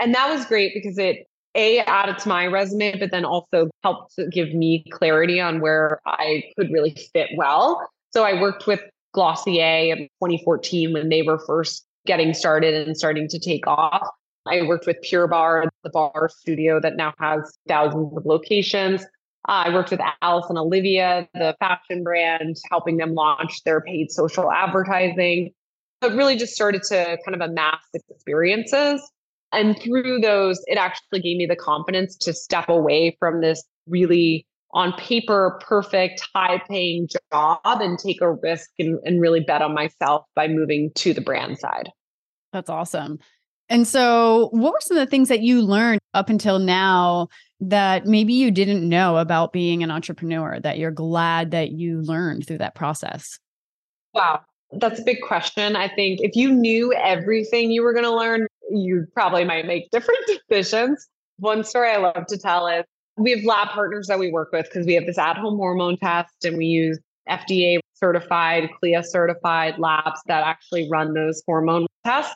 And 0.00 0.14
that 0.14 0.30
was 0.30 0.46
great 0.46 0.72
because 0.74 0.98
it 0.98 1.26
a 1.54 1.80
added 1.80 2.18
to 2.18 2.28
my 2.28 2.46
resume, 2.46 2.98
but 2.98 3.10
then 3.10 3.24
also 3.24 3.68
helped 3.82 4.14
to 4.16 4.26
give 4.28 4.54
me 4.54 4.84
clarity 4.90 5.40
on 5.40 5.60
where 5.60 6.00
I 6.06 6.44
could 6.56 6.70
really 6.70 6.96
fit 7.12 7.30
well. 7.36 7.88
So 8.12 8.24
I 8.24 8.40
worked 8.40 8.66
with 8.66 8.80
Glossier 9.12 9.92
in 9.92 9.98
2014 10.22 10.92
when 10.92 11.08
they 11.08 11.22
were 11.22 11.38
first 11.38 11.84
getting 12.06 12.34
started 12.34 12.86
and 12.86 12.96
starting 12.96 13.28
to 13.28 13.38
take 13.38 13.66
off. 13.66 14.08
I 14.46 14.62
worked 14.62 14.86
with 14.86 15.00
Pure 15.02 15.28
Barre, 15.28 15.68
the 15.84 15.90
bar 15.90 16.30
studio 16.32 16.80
that 16.80 16.96
now 16.96 17.12
has 17.18 17.52
thousands 17.68 18.16
of 18.16 18.24
locations. 18.24 19.02
Uh, 19.48 19.64
I 19.66 19.74
worked 19.74 19.90
with 19.90 20.00
Alice 20.22 20.46
and 20.48 20.58
Olivia, 20.58 21.28
the 21.34 21.56
fashion 21.60 22.02
brand, 22.02 22.56
helping 22.70 22.96
them 22.96 23.14
launch 23.14 23.62
their 23.64 23.80
paid 23.80 24.10
social 24.10 24.50
advertising. 24.50 25.52
It 26.02 26.12
really 26.12 26.36
just 26.36 26.54
started 26.54 26.82
to 26.84 27.18
kind 27.24 27.34
of 27.34 27.40
amass 27.40 27.82
experiences. 28.08 29.02
And 29.52 29.80
through 29.80 30.20
those, 30.20 30.60
it 30.66 30.78
actually 30.78 31.20
gave 31.20 31.36
me 31.36 31.46
the 31.46 31.56
confidence 31.56 32.16
to 32.18 32.32
step 32.32 32.68
away 32.68 33.16
from 33.18 33.40
this 33.40 33.64
really 33.86 34.46
on 34.72 34.92
paper 34.92 35.58
perfect 35.66 36.26
high 36.34 36.62
paying 36.68 37.08
job 37.32 37.58
and 37.64 37.98
take 37.98 38.20
a 38.20 38.32
risk 38.32 38.70
and, 38.78 38.98
and 39.04 39.20
really 39.20 39.40
bet 39.40 39.62
on 39.62 39.74
myself 39.74 40.24
by 40.36 40.46
moving 40.46 40.92
to 40.94 41.12
the 41.12 41.20
brand 41.20 41.58
side. 41.58 41.90
That's 42.52 42.70
awesome. 42.70 43.18
And 43.68 43.86
so, 43.86 44.48
what 44.52 44.72
were 44.72 44.80
some 44.80 44.96
of 44.96 45.06
the 45.06 45.10
things 45.10 45.28
that 45.28 45.42
you 45.42 45.62
learned 45.62 46.00
up 46.12 46.28
until 46.28 46.58
now 46.58 47.28
that 47.60 48.04
maybe 48.04 48.32
you 48.32 48.50
didn't 48.50 48.88
know 48.88 49.18
about 49.18 49.52
being 49.52 49.82
an 49.82 49.90
entrepreneur 49.90 50.58
that 50.60 50.78
you're 50.78 50.90
glad 50.90 51.52
that 51.52 51.70
you 51.70 52.00
learned 52.00 52.46
through 52.46 52.58
that 52.58 52.74
process? 52.74 53.38
Wow, 54.12 54.40
that's 54.72 54.98
a 54.98 55.04
big 55.04 55.20
question. 55.22 55.76
I 55.76 55.88
think 55.88 56.18
if 56.20 56.34
you 56.34 56.50
knew 56.50 56.92
everything 56.94 57.70
you 57.70 57.82
were 57.82 57.92
going 57.92 58.04
to 58.04 58.14
learn, 58.14 58.48
you 58.70 59.06
probably 59.14 59.44
might 59.44 59.66
make 59.66 59.90
different 59.90 60.20
decisions. 60.48 61.08
One 61.38 61.64
story 61.64 61.90
I 61.90 61.96
love 61.96 62.26
to 62.28 62.38
tell 62.38 62.66
is 62.66 62.84
we 63.16 63.32
have 63.32 63.44
lab 63.44 63.68
partners 63.68 64.06
that 64.08 64.18
we 64.18 64.30
work 64.30 64.50
with 64.52 64.66
because 64.66 64.86
we 64.86 64.94
have 64.94 65.06
this 65.06 65.18
at 65.18 65.36
home 65.36 65.56
hormone 65.56 65.96
test 65.98 66.44
and 66.44 66.56
we 66.56 66.66
use 66.66 66.98
FDA 67.28 67.78
certified, 67.94 68.70
CLIA 68.78 69.02
certified 69.04 69.78
labs 69.78 70.20
that 70.26 70.42
actually 70.42 70.88
run 70.90 71.14
those 71.14 71.42
hormone 71.46 71.86
tests. 72.04 72.34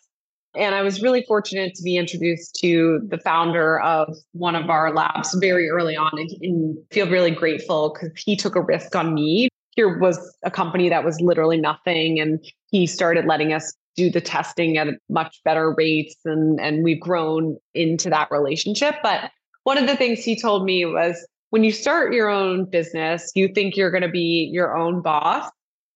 And 0.57 0.75
I 0.75 0.83
was 0.83 1.03
really 1.03 1.25
fortunate 1.27 1.75
to 1.75 1.83
be 1.83 1.97
introduced 1.97 2.55
to 2.61 3.01
the 3.09 3.18
founder 3.18 3.81
of 3.81 4.14
one 4.33 4.55
of 4.55 4.70
our 4.70 4.94
labs 4.94 5.35
very 5.35 5.68
early 5.68 5.97
on 5.97 6.12
and, 6.12 6.31
and 6.42 6.79
feel 6.92 7.09
really 7.09 7.33
grateful 7.33 7.92
because 7.92 8.16
he 8.23 8.37
took 8.37 8.55
a 8.55 8.61
risk 8.61 8.94
on 8.94 9.14
me. 9.14 9.49
Here 9.75 9.99
was 9.99 10.37
a 10.44 10.53
company 10.53 10.88
that 10.88 11.05
was 11.05 11.20
literally 11.20 11.57
nothing. 11.57 12.20
And 12.20 12.44
he 12.74 12.88
started 12.88 13.24
letting 13.24 13.52
us 13.52 13.72
do 13.94 14.10
the 14.10 14.20
testing 14.20 14.78
at 14.78 14.88
much 15.08 15.40
better 15.44 15.72
rates. 15.72 16.16
And, 16.24 16.58
and 16.58 16.82
we've 16.82 16.98
grown 16.98 17.56
into 17.72 18.10
that 18.10 18.32
relationship. 18.32 18.96
But 19.00 19.30
one 19.62 19.78
of 19.78 19.87
the 19.87 19.94
things 19.94 20.24
he 20.24 20.34
told 20.34 20.64
me 20.64 20.84
was 20.84 21.24
when 21.50 21.62
you 21.62 21.70
start 21.70 22.12
your 22.12 22.28
own 22.28 22.64
business, 22.64 23.30
you 23.37 23.46
think 23.46 23.76
you're 23.76 23.92
going 23.92 24.02
to 24.02 24.08
be 24.08 24.50
your 24.52 24.76
own 24.76 25.02
boss. 25.02 25.48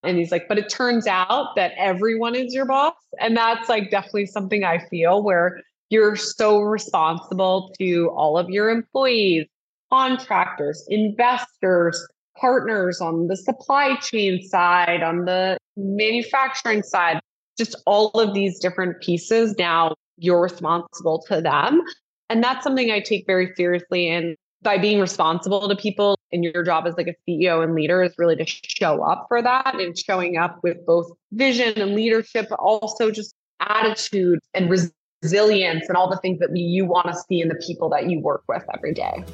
And 0.04 0.18
he's 0.18 0.30
like, 0.30 0.46
but 0.46 0.56
it 0.56 0.68
turns 0.68 1.08
out 1.08 1.56
that 1.56 1.72
everyone 1.76 2.36
is 2.36 2.54
your 2.54 2.64
boss. 2.64 2.94
And 3.18 3.36
that's 3.36 3.68
like 3.68 3.90
definitely 3.90 4.26
something 4.26 4.62
I 4.62 4.78
feel 4.78 5.24
where 5.24 5.60
you're 5.90 6.14
so 6.14 6.60
responsible 6.60 7.74
to 7.80 8.08
all 8.10 8.38
of 8.38 8.50
your 8.50 8.70
employees, 8.70 9.46
contractors, 9.92 10.86
investors, 10.88 12.06
partners 12.36 13.00
on 13.00 13.26
the 13.26 13.36
supply 13.36 13.96
chain 13.96 14.40
side, 14.42 15.02
on 15.02 15.24
the 15.24 15.57
manufacturing 15.78 16.82
side, 16.82 17.20
just 17.56 17.76
all 17.86 18.10
of 18.10 18.34
these 18.34 18.58
different 18.58 19.00
pieces. 19.00 19.54
Now 19.58 19.94
you're 20.16 20.42
responsible 20.42 21.24
to 21.28 21.40
them. 21.40 21.80
And 22.28 22.42
that's 22.42 22.64
something 22.64 22.90
I 22.90 23.00
take 23.00 23.26
very 23.26 23.54
seriously. 23.56 24.08
And 24.08 24.36
by 24.62 24.76
being 24.76 25.00
responsible 25.00 25.68
to 25.68 25.76
people 25.76 26.18
and 26.32 26.44
your 26.44 26.64
job 26.64 26.86
as 26.86 26.94
like 26.96 27.06
a 27.06 27.14
CEO 27.30 27.62
and 27.62 27.74
leader 27.74 28.02
is 28.02 28.12
really 28.18 28.36
to 28.36 28.44
show 28.44 29.02
up 29.02 29.26
for 29.28 29.40
that 29.40 29.74
and 29.76 29.96
showing 29.96 30.36
up 30.36 30.58
with 30.62 30.84
both 30.84 31.10
vision 31.32 31.80
and 31.80 31.94
leadership, 31.94 32.48
but 32.50 32.58
also 32.58 33.10
just 33.10 33.32
attitude 33.60 34.40
and 34.54 34.68
resilience 34.68 35.88
and 35.88 35.96
all 35.96 36.10
the 36.10 36.18
things 36.18 36.38
that 36.40 36.54
you 36.54 36.84
want 36.84 37.06
to 37.06 37.14
see 37.28 37.40
in 37.40 37.48
the 37.48 37.60
people 37.66 37.88
that 37.90 38.10
you 38.10 38.20
work 38.20 38.42
with 38.48 38.64
every 38.74 38.92
day. 38.92 39.24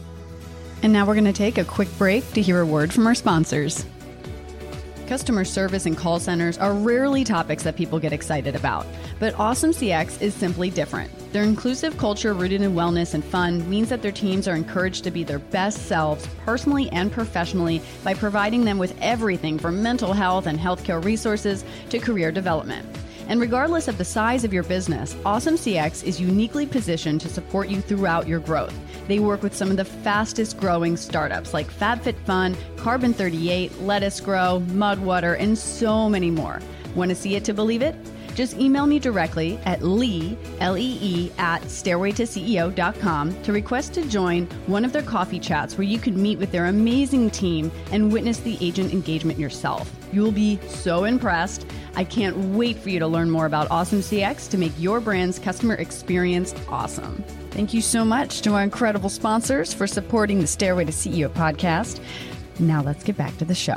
And 0.83 0.93
now 0.93 1.07
we're 1.07 1.15
going 1.15 1.25
to 1.25 1.33
take 1.33 1.57
a 1.57 1.65
quick 1.65 1.89
break 1.97 2.31
to 2.33 2.43
hear 2.43 2.61
a 2.61 2.67
word 2.67 2.93
from 2.93 3.07
our 3.07 3.15
sponsors. 3.15 3.87
Customer 5.07 5.45
service 5.45 5.85
and 5.85 5.99
call 5.99 6.19
centers 6.19 6.57
are 6.57 6.73
rarely 6.73 7.25
topics 7.25 7.63
that 7.65 7.77
people 7.77 7.99
get 7.99 8.15
excited 8.15 8.57
about, 8.57 8.87
but 9.21 9.39
Awesome 9.39 9.71
CX 9.71 10.23
is 10.23 10.33
simply 10.33 10.71
different. 10.71 11.11
Their 11.31 11.43
inclusive 11.43 11.99
culture 11.99 12.33
rooted 12.33 12.63
in 12.63 12.75
wellness 12.75 13.13
and 13.13 13.23
fun 13.23 13.69
means 13.69 13.91
that 13.91 14.01
their 14.01 14.13
teams 14.13 14.49
are 14.49 14.57
encouraged 14.57 15.05
to 15.05 15.11
be 15.11 15.23
their 15.23 15.41
best 15.41 15.87
selves 15.87 16.27
personally 16.47 16.89
and 16.91 17.13
professionally 17.13 17.83
by 18.03 18.15
providing 18.15 18.65
them 18.65 18.79
with 18.79 18.97
everything 19.03 19.59
from 19.59 19.83
mental 19.83 20.15
health 20.15 20.47
and 20.47 20.59
healthcare 20.59 21.05
resources 21.05 21.65
to 21.91 21.99
career 21.99 22.33
development. 22.33 22.89
And 23.29 23.41
regardless 23.41 23.89
of 23.89 23.99
the 23.99 24.05
size 24.05 24.45
of 24.45 24.53
your 24.53 24.63
business, 24.63 25.17
Awesome 25.25 25.55
CX 25.55 26.05
is 26.05 26.21
uniquely 26.21 26.67
positioned 26.67 27.21
to 27.23 27.29
support 27.29 27.69
you 27.69 27.81
throughout 27.81 28.29
your 28.29 28.41
growth. 28.41 28.75
They 29.09 29.19
work 29.19 29.43
with 29.43 29.55
some 29.55 29.71
of 29.71 29.77
the 29.77 29.85
fastest 29.85 30.59
growing 30.59 30.97
startups 30.97 31.55
like 31.55 31.73
FabFitFun, 31.73 32.57
Carbon 32.77 33.15
38, 33.15 33.81
Lettuce 33.81 34.21
Grow, 34.21 34.63
Mudwater, 34.69 35.39
and 35.39 35.57
so 35.57 36.09
many 36.09 36.31
more. 36.31 36.61
Want 36.95 37.09
to 37.09 37.15
see 37.15 37.35
it 37.35 37.45
to 37.45 37.55
believe 37.55 37.83
it? 37.83 37.97
Just 38.35 38.57
email 38.57 38.87
me 38.87 38.99
directly 38.99 39.59
at 39.65 39.83
lee, 39.83 40.37
L-E-E, 40.61 41.31
at 41.39 41.63
stairwaytoceo.com 41.63 43.43
to 43.43 43.53
request 43.53 43.95
to 43.95 44.05
join 44.09 44.47
one 44.67 44.85
of 44.85 44.93
their 44.93 45.03
coffee 45.03 45.39
chats 45.39 45.79
where 45.79 45.87
you 45.87 45.99
can 45.99 46.21
meet 46.21 46.39
with 46.39 46.51
their 46.51 46.67
amazing 46.67 47.31
team 47.31 47.71
and 47.93 48.13
witness 48.13 48.39
the 48.39 48.59
agent 48.61 48.93
engagement 48.93 49.39
yourself. 49.39 49.91
You 50.13 50.23
will 50.23 50.33
be 50.33 50.59
so 50.67 51.05
impressed. 51.05 51.67
I 51.95 52.05
can't 52.05 52.37
wait 52.37 52.79
for 52.79 52.91
you 52.91 52.99
to 52.99 53.07
learn 53.07 53.31
more 53.31 53.47
about 53.47 53.71
Awesome 53.71 54.01
CX 54.01 54.51
to 54.51 54.59
make 54.59 54.73
your 54.79 55.01
brand's 55.01 55.39
customer 55.39 55.75
experience 55.75 56.55
awesome. 56.69 57.23
Thank 57.51 57.73
you 57.73 57.81
so 57.81 58.05
much 58.05 58.41
to 58.43 58.55
our 58.55 58.63
incredible 58.63 59.11
sponsors 59.11 59.73
for 59.73 59.87
supporting 59.87 60.41
the 60.41 60.47
Stairway 60.49 60.85
to 60.87 60.93
CEO 60.93 61.29
podcast. 61.29 62.01
Now 62.59 62.83
let's 62.83 63.05
get 63.05 63.17
back 63.17 63.37
to 63.39 63.45
the 63.45 63.55
show. 63.55 63.77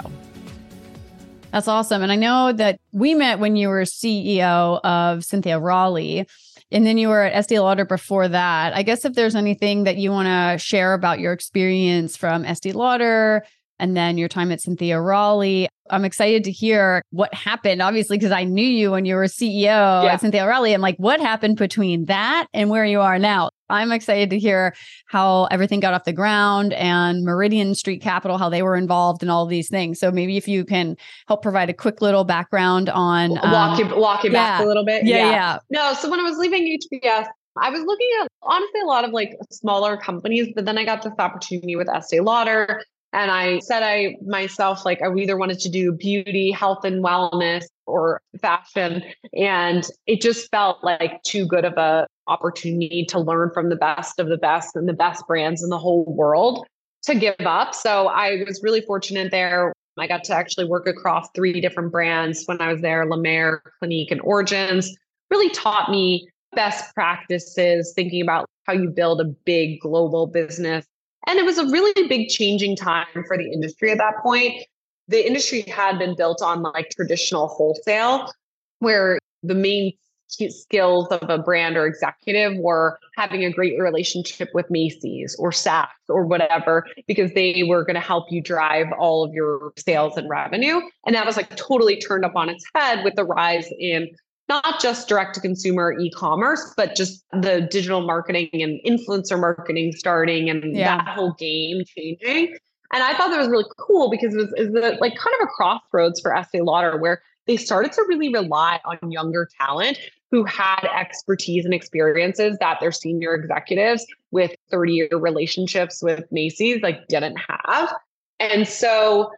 That's 1.57 1.67
awesome. 1.67 2.03
And 2.03 2.11
I 2.11 2.17
know 2.17 2.53
that 2.53 2.79
we 2.91 3.15
met 3.15 3.39
when 3.39 3.55
you 3.55 3.69
were 3.69 3.81
CEO 3.81 4.79
of 4.83 5.25
Cynthia 5.25 5.57
Rowley. 5.57 6.27
And 6.71 6.85
then 6.85 6.99
you 6.99 7.07
were 7.07 7.23
at 7.23 7.33
Estee 7.33 7.59
Lauder 7.59 7.83
before 7.83 8.27
that. 8.27 8.75
I 8.75 8.83
guess 8.83 9.05
if 9.05 9.15
there's 9.15 9.33
anything 9.33 9.85
that 9.85 9.97
you 9.97 10.11
want 10.11 10.27
to 10.27 10.63
share 10.63 10.93
about 10.93 11.19
your 11.19 11.33
experience 11.33 12.15
from 12.15 12.45
Estee 12.45 12.73
Lauder 12.73 13.43
and 13.79 13.95
then 13.95 14.17
your 14.17 14.27
time 14.27 14.51
at 14.51 14.61
Cynthia 14.61 14.99
Rowley, 14.99 15.67
I'm 15.89 16.05
excited 16.05 16.43
to 16.45 16.51
hear 16.51 17.01
what 17.11 17.33
happened, 17.33 17.81
obviously, 17.81 18.17
because 18.17 18.31
I 18.31 18.43
knew 18.43 18.65
you 18.65 18.91
when 18.91 19.05
you 19.05 19.15
were 19.15 19.25
CEO 19.25 19.63
yeah. 20.03 20.13
at 20.13 20.21
Cynthia 20.21 20.47
Rowley. 20.47 20.73
I'm 20.73 20.81
like, 20.81 20.97
what 20.97 21.19
happened 21.19 21.57
between 21.57 22.05
that 22.05 22.47
and 22.53 22.69
where 22.69 22.85
you 22.85 23.01
are 23.01 23.19
now? 23.19 23.49
I'm 23.69 23.91
excited 23.91 24.29
to 24.29 24.39
hear 24.39 24.73
how 25.07 25.45
everything 25.45 25.79
got 25.81 25.93
off 25.93 26.05
the 26.05 26.13
ground 26.13 26.73
and 26.73 27.23
Meridian 27.23 27.75
Street 27.75 28.01
Capital, 28.01 28.37
how 28.37 28.49
they 28.49 28.63
were 28.63 28.77
involved 28.77 29.23
in 29.23 29.29
all 29.29 29.43
of 29.43 29.49
these 29.49 29.69
things. 29.69 29.99
So 29.99 30.09
maybe 30.09 30.37
if 30.37 30.47
you 30.47 30.63
can 30.63 30.95
help 31.27 31.41
provide 31.41 31.69
a 31.69 31.73
quick 31.73 32.01
little 32.01 32.23
background 32.23 32.89
on 32.89 33.37
um, 33.39 33.51
walk 33.51 33.79
you 33.79 33.95
walk 33.95 34.23
you 34.23 34.31
yeah. 34.31 34.57
back 34.57 34.61
a 34.63 34.67
little 34.67 34.85
bit. 34.85 35.05
Yeah, 35.05 35.17
yeah, 35.17 35.31
yeah. 35.31 35.59
No, 35.69 35.93
so 35.93 36.09
when 36.09 36.19
I 36.19 36.23
was 36.23 36.37
leaving 36.37 36.77
HBS, 36.91 37.27
I 37.61 37.69
was 37.69 37.81
looking 37.81 38.09
at 38.21 38.27
honestly 38.43 38.81
a 38.81 38.85
lot 38.85 39.03
of 39.03 39.11
like 39.11 39.35
smaller 39.51 39.97
companies, 39.97 40.49
but 40.55 40.65
then 40.65 40.77
I 40.77 40.85
got 40.85 41.01
this 41.01 41.13
opportunity 41.19 41.75
with 41.75 41.89
Estee 41.89 42.21
Lauder. 42.21 42.81
And 43.13 43.31
I 43.31 43.59
said 43.59 43.83
I 43.83 44.17
myself, 44.25 44.85
like 44.85 45.01
I 45.01 45.13
either 45.15 45.37
wanted 45.37 45.59
to 45.59 45.69
do 45.69 45.91
beauty, 45.91 46.51
health 46.51 46.83
and 46.83 47.03
wellness, 47.03 47.63
or 47.85 48.21
fashion. 48.41 49.03
And 49.33 49.87
it 50.05 50.21
just 50.21 50.51
felt 50.51 50.83
like 50.83 51.23
too 51.23 51.45
good 51.45 51.65
of 51.65 51.73
a 51.77 52.05
opportunity 52.27 53.05
to 53.09 53.19
learn 53.19 53.51
from 53.53 53.69
the 53.69 53.75
best 53.75 54.19
of 54.19 54.27
the 54.27 54.37
best 54.37 54.75
and 54.75 54.87
the 54.87 54.93
best 54.93 55.25
brands 55.27 55.63
in 55.63 55.69
the 55.69 55.79
whole 55.79 56.05
world 56.05 56.67
to 57.03 57.15
give 57.15 57.35
up. 57.39 57.73
So 57.73 58.07
I 58.07 58.43
was 58.45 58.61
really 58.61 58.81
fortunate 58.81 59.31
there. 59.31 59.73
I 59.97 60.07
got 60.07 60.23
to 60.25 60.35
actually 60.35 60.65
work 60.65 60.85
across 60.85 61.27
three 61.33 61.59
different 61.59 61.91
brands 61.91 62.43
when 62.45 62.61
I 62.61 62.71
was 62.71 62.81
there 62.81 63.05
La 63.05 63.17
Mer, 63.17 63.63
Clinique, 63.79 64.11
and 64.11 64.21
Origins. 64.21 64.95
Really 65.31 65.49
taught 65.49 65.89
me 65.89 66.27
best 66.55 66.93
practices, 66.93 67.93
thinking 67.95 68.21
about 68.21 68.45
how 68.65 68.73
you 68.73 68.89
build 68.89 69.21
a 69.21 69.25
big 69.25 69.79
global 69.79 70.27
business. 70.27 70.85
And 71.27 71.37
it 71.37 71.45
was 71.45 71.57
a 71.57 71.65
really 71.65 72.07
big 72.07 72.29
changing 72.29 72.75
time 72.77 73.05
for 73.27 73.37
the 73.37 73.51
industry 73.51 73.91
at 73.91 73.97
that 73.97 74.23
point. 74.23 74.63
The 75.09 75.25
industry 75.25 75.61
had 75.61 75.99
been 75.99 76.15
built 76.15 76.41
on 76.41 76.61
like 76.61 76.89
traditional 76.89 77.47
wholesale, 77.47 78.31
where 78.79 79.19
the 79.43 79.55
main 79.55 79.93
skills 80.29 81.07
of 81.07 81.29
a 81.29 81.37
brand 81.37 81.77
or 81.77 81.85
executive 81.85 82.57
were 82.57 82.99
having 83.15 83.45
a 83.45 83.51
great 83.51 83.79
relationship 83.79 84.49
with 84.53 84.69
Macy's 84.69 85.35
or 85.39 85.51
Saks 85.51 85.87
or 86.09 86.25
whatever, 86.25 86.85
because 87.07 87.31
they 87.33 87.63
were 87.63 87.85
going 87.85 87.95
to 87.95 88.01
help 88.01 88.29
you 88.29 88.41
drive 88.41 88.87
all 88.99 89.23
of 89.23 89.33
your 89.33 89.71
sales 89.77 90.17
and 90.17 90.29
revenue. 90.29 90.81
And 91.05 91.15
that 91.15 91.25
was 91.25 91.37
like 91.37 91.55
totally 91.55 91.99
turned 91.99 92.25
up 92.25 92.35
on 92.35 92.49
its 92.49 92.65
head 92.75 93.03
with 93.05 93.15
the 93.15 93.23
rise 93.23 93.69
in 93.79 94.09
not 94.49 94.79
just 94.79 95.07
direct 95.07 95.35
to 95.35 95.41
consumer 95.41 95.93
e-commerce, 95.99 96.73
but 96.77 96.95
just 96.95 97.23
the 97.31 97.67
digital 97.69 98.01
marketing 98.01 98.49
and 98.53 98.79
influencer 98.85 99.39
marketing 99.39 99.91
starting 99.93 100.49
and 100.49 100.75
yeah. 100.75 100.97
that 100.97 101.07
whole 101.15 101.33
game 101.33 101.83
changing. 101.85 102.55
And 102.93 103.03
I 103.03 103.15
thought 103.17 103.29
that 103.31 103.39
was 103.39 103.49
really 103.49 103.65
cool 103.77 104.09
because 104.09 104.33
it 104.33 104.37
was, 104.37 104.53
it 104.55 104.71
was 104.71 104.99
like 105.01 105.15
kind 105.15 105.35
of 105.41 105.47
a 105.47 105.47
crossroads 105.47 106.21
for 106.21 106.33
Estee 106.33 106.61
Lauder 106.61 106.97
where 106.97 107.21
they 107.45 107.57
started 107.57 107.91
to 107.93 108.05
really 108.07 108.31
rely 108.31 108.79
on 108.85 109.11
younger 109.11 109.49
talent 109.59 109.99
who 110.31 110.43
had 110.43 110.87
expertise 110.97 111.65
and 111.65 111.73
experiences 111.73 112.57
that 112.59 112.79
their 112.79 112.91
senior 112.91 113.33
executives 113.33 114.05
with 114.31 114.51
30 114.71 114.93
year 114.93 115.09
relationships 115.13 116.01
with 116.01 116.25
Macy's 116.31 116.81
like 116.81 117.07
didn't 117.07 117.37
have. 117.37 117.93
And 118.39 118.67
so 118.67 119.31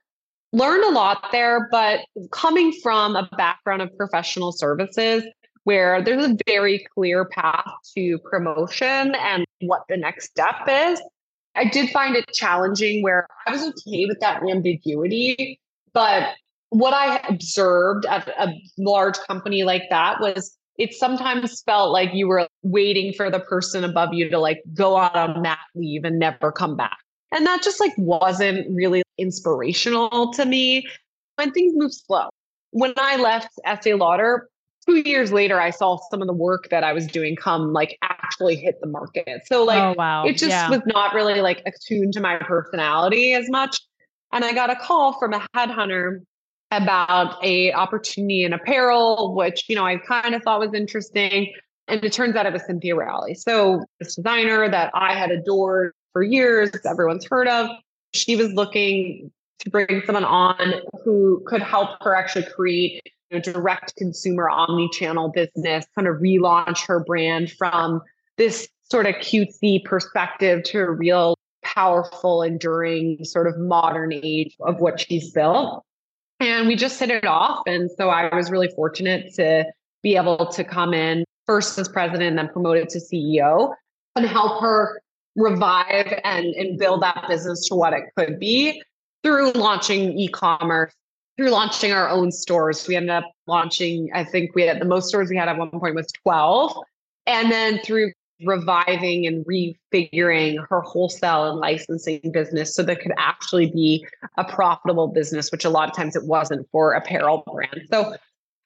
learned 0.51 0.83
a 0.83 0.91
lot 0.91 1.29
there, 1.31 1.67
but 1.71 2.01
coming 2.31 2.71
from 2.83 3.15
a 3.15 3.29
background 3.37 3.81
of 3.81 3.95
professional 3.97 4.51
services 4.51 5.23
where 5.63 6.01
there's 6.01 6.25
a 6.25 6.37
very 6.47 6.85
clear 6.95 7.25
path 7.25 7.71
to 7.95 8.17
promotion 8.19 9.13
and 9.15 9.45
what 9.61 9.83
the 9.89 9.97
next 9.97 10.29
step 10.29 10.55
is, 10.67 11.01
I 11.55 11.65
did 11.65 11.89
find 11.89 12.15
it 12.15 12.25
challenging 12.33 13.03
where 13.03 13.27
I 13.45 13.51
was 13.51 13.61
okay 13.63 14.05
with 14.05 14.19
that 14.21 14.41
ambiguity. 14.41 15.59
But 15.93 16.33
what 16.69 16.93
I 16.93 17.17
observed 17.27 18.05
at 18.05 18.27
a 18.27 18.53
large 18.77 19.17
company 19.27 19.63
like 19.63 19.83
that 19.89 20.21
was 20.21 20.55
it 20.77 20.93
sometimes 20.93 21.61
felt 21.63 21.91
like 21.91 22.13
you 22.13 22.27
were 22.27 22.47
waiting 22.63 23.13
for 23.13 23.29
the 23.29 23.39
person 23.41 23.83
above 23.83 24.13
you 24.13 24.29
to 24.29 24.39
like 24.39 24.61
go 24.73 24.95
out 24.95 25.15
on 25.15 25.41
mat 25.41 25.59
leave 25.75 26.05
and 26.05 26.17
never 26.17 26.51
come 26.51 26.77
back. 26.77 26.97
And 27.31 27.45
that 27.45 27.61
just 27.61 27.79
like 27.79 27.93
wasn't 27.97 28.67
really 28.75 29.03
inspirational 29.17 30.33
to 30.33 30.45
me 30.45 30.87
when 31.35 31.51
things 31.51 31.73
move 31.75 31.93
slow. 31.93 32.29
When 32.71 32.93
I 32.97 33.17
left 33.17 33.49
Estee 33.65 33.93
Lauder, 33.93 34.47
two 34.85 34.97
years 34.97 35.31
later, 35.31 35.59
I 35.59 35.69
saw 35.69 35.97
some 36.09 36.21
of 36.21 36.27
the 36.27 36.33
work 36.33 36.69
that 36.69 36.83
I 36.83 36.93
was 36.93 37.07
doing 37.07 37.35
come 37.35 37.73
like 37.73 37.97
actually 38.01 38.55
hit 38.55 38.79
the 38.81 38.87
market. 38.87 39.41
So 39.45 39.63
like, 39.63 39.81
oh, 39.81 39.93
wow. 39.97 40.25
it 40.25 40.33
just 40.33 40.49
yeah. 40.49 40.69
was 40.69 40.81
not 40.85 41.13
really 41.13 41.41
like 41.41 41.61
attuned 41.65 42.13
to 42.13 42.21
my 42.21 42.37
personality 42.37 43.33
as 43.33 43.49
much. 43.49 43.79
And 44.31 44.45
I 44.45 44.53
got 44.53 44.69
a 44.69 44.75
call 44.75 45.17
from 45.19 45.33
a 45.33 45.45
headhunter 45.55 46.19
about 46.71 47.43
a 47.43 47.73
opportunity 47.73 48.43
in 48.43 48.53
apparel, 48.53 49.35
which, 49.35 49.67
you 49.67 49.75
know, 49.75 49.85
I 49.85 49.97
kind 49.97 50.35
of 50.35 50.43
thought 50.43 50.59
was 50.59 50.73
interesting. 50.73 51.51
And 51.87 52.03
it 52.03 52.13
turns 52.13 52.35
out 52.35 52.45
it 52.45 52.53
was 52.53 52.63
Cynthia 52.65 52.95
Rowley. 52.95 53.33
So 53.33 53.83
this 53.99 54.15
designer 54.15 54.69
that 54.69 54.91
I 54.93 55.15
had 55.15 55.31
adored 55.31 55.93
for 56.13 56.23
years, 56.23 56.71
everyone's 56.85 57.25
heard 57.25 57.47
of, 57.47 57.69
she 58.13 58.35
was 58.35 58.51
looking 58.53 59.31
to 59.59 59.69
bring 59.69 60.01
someone 60.05 60.23
on 60.23 60.75
who 61.03 61.43
could 61.45 61.61
help 61.61 62.01
her 62.01 62.15
actually 62.15 62.45
create 62.45 63.01
a 63.31 63.39
direct 63.39 63.95
consumer 63.95 64.49
omni-channel 64.49 65.29
business, 65.29 65.85
kind 65.95 66.07
of 66.07 66.15
relaunch 66.17 66.85
her 66.87 67.03
brand 67.03 67.51
from 67.51 68.01
this 68.37 68.67
sort 68.89 69.05
of 69.05 69.15
cutesy 69.15 69.83
perspective 69.83 70.63
to 70.63 70.79
a 70.79 70.89
real 70.89 71.35
powerful, 71.63 72.41
enduring 72.41 73.23
sort 73.23 73.47
of 73.47 73.57
modern 73.57 74.11
age 74.13 74.55
of 74.61 74.79
what 74.79 74.99
she's 74.99 75.31
built. 75.31 75.83
And 76.39 76.67
we 76.67 76.75
just 76.75 76.99
hit 76.99 77.11
it 77.11 77.25
off. 77.25 77.63
And 77.67 77.91
so 77.91 78.09
I 78.09 78.33
was 78.33 78.49
really 78.49 78.69
fortunate 78.69 79.33
to 79.35 79.65
be 80.01 80.15
able 80.15 80.47
to 80.47 80.63
come 80.63 80.93
in 80.93 81.25
first 81.45 81.77
as 81.77 81.89
president 81.89 82.23
and 82.23 82.37
then 82.37 82.47
promoted 82.47 82.89
to 82.89 82.99
CEO 82.99 83.73
and 84.15 84.25
help 84.25 84.61
her 84.61 85.01
revive 85.39 86.19
and, 86.23 86.47
and 86.47 86.77
build 86.77 87.01
that 87.01 87.25
business 87.27 87.67
to 87.69 87.75
what 87.75 87.93
it 87.93 88.03
could 88.17 88.39
be 88.39 88.81
through 89.23 89.51
launching 89.53 90.17
e-commerce, 90.17 90.93
through 91.37 91.49
launching 91.49 91.91
our 91.91 92.09
own 92.09 92.31
stores. 92.31 92.87
We 92.87 92.95
ended 92.95 93.11
up 93.11 93.31
launching, 93.47 94.09
I 94.13 94.23
think 94.23 94.55
we 94.55 94.63
had 94.63 94.79
the 94.79 94.85
most 94.85 95.07
stores 95.07 95.29
we 95.29 95.37
had 95.37 95.47
at 95.47 95.57
one 95.57 95.71
point 95.71 95.95
was 95.95 96.11
12. 96.23 96.77
And 97.25 97.51
then 97.51 97.79
through 97.79 98.11
reviving 98.45 99.27
and 99.27 99.45
refiguring 99.45 100.65
her 100.69 100.81
wholesale 100.81 101.51
and 101.51 101.59
licensing 101.59 102.21
business 102.31 102.73
so 102.73 102.83
that 102.83 103.01
could 103.01 103.11
actually 103.17 103.69
be 103.71 104.05
a 104.37 104.43
profitable 104.45 105.07
business, 105.07 105.51
which 105.51 105.65
a 105.65 105.69
lot 105.69 105.89
of 105.89 105.95
times 105.95 106.15
it 106.15 106.25
wasn't 106.25 106.67
for 106.71 106.93
apparel 106.93 107.43
brands. 107.53 107.89
So 107.91 108.15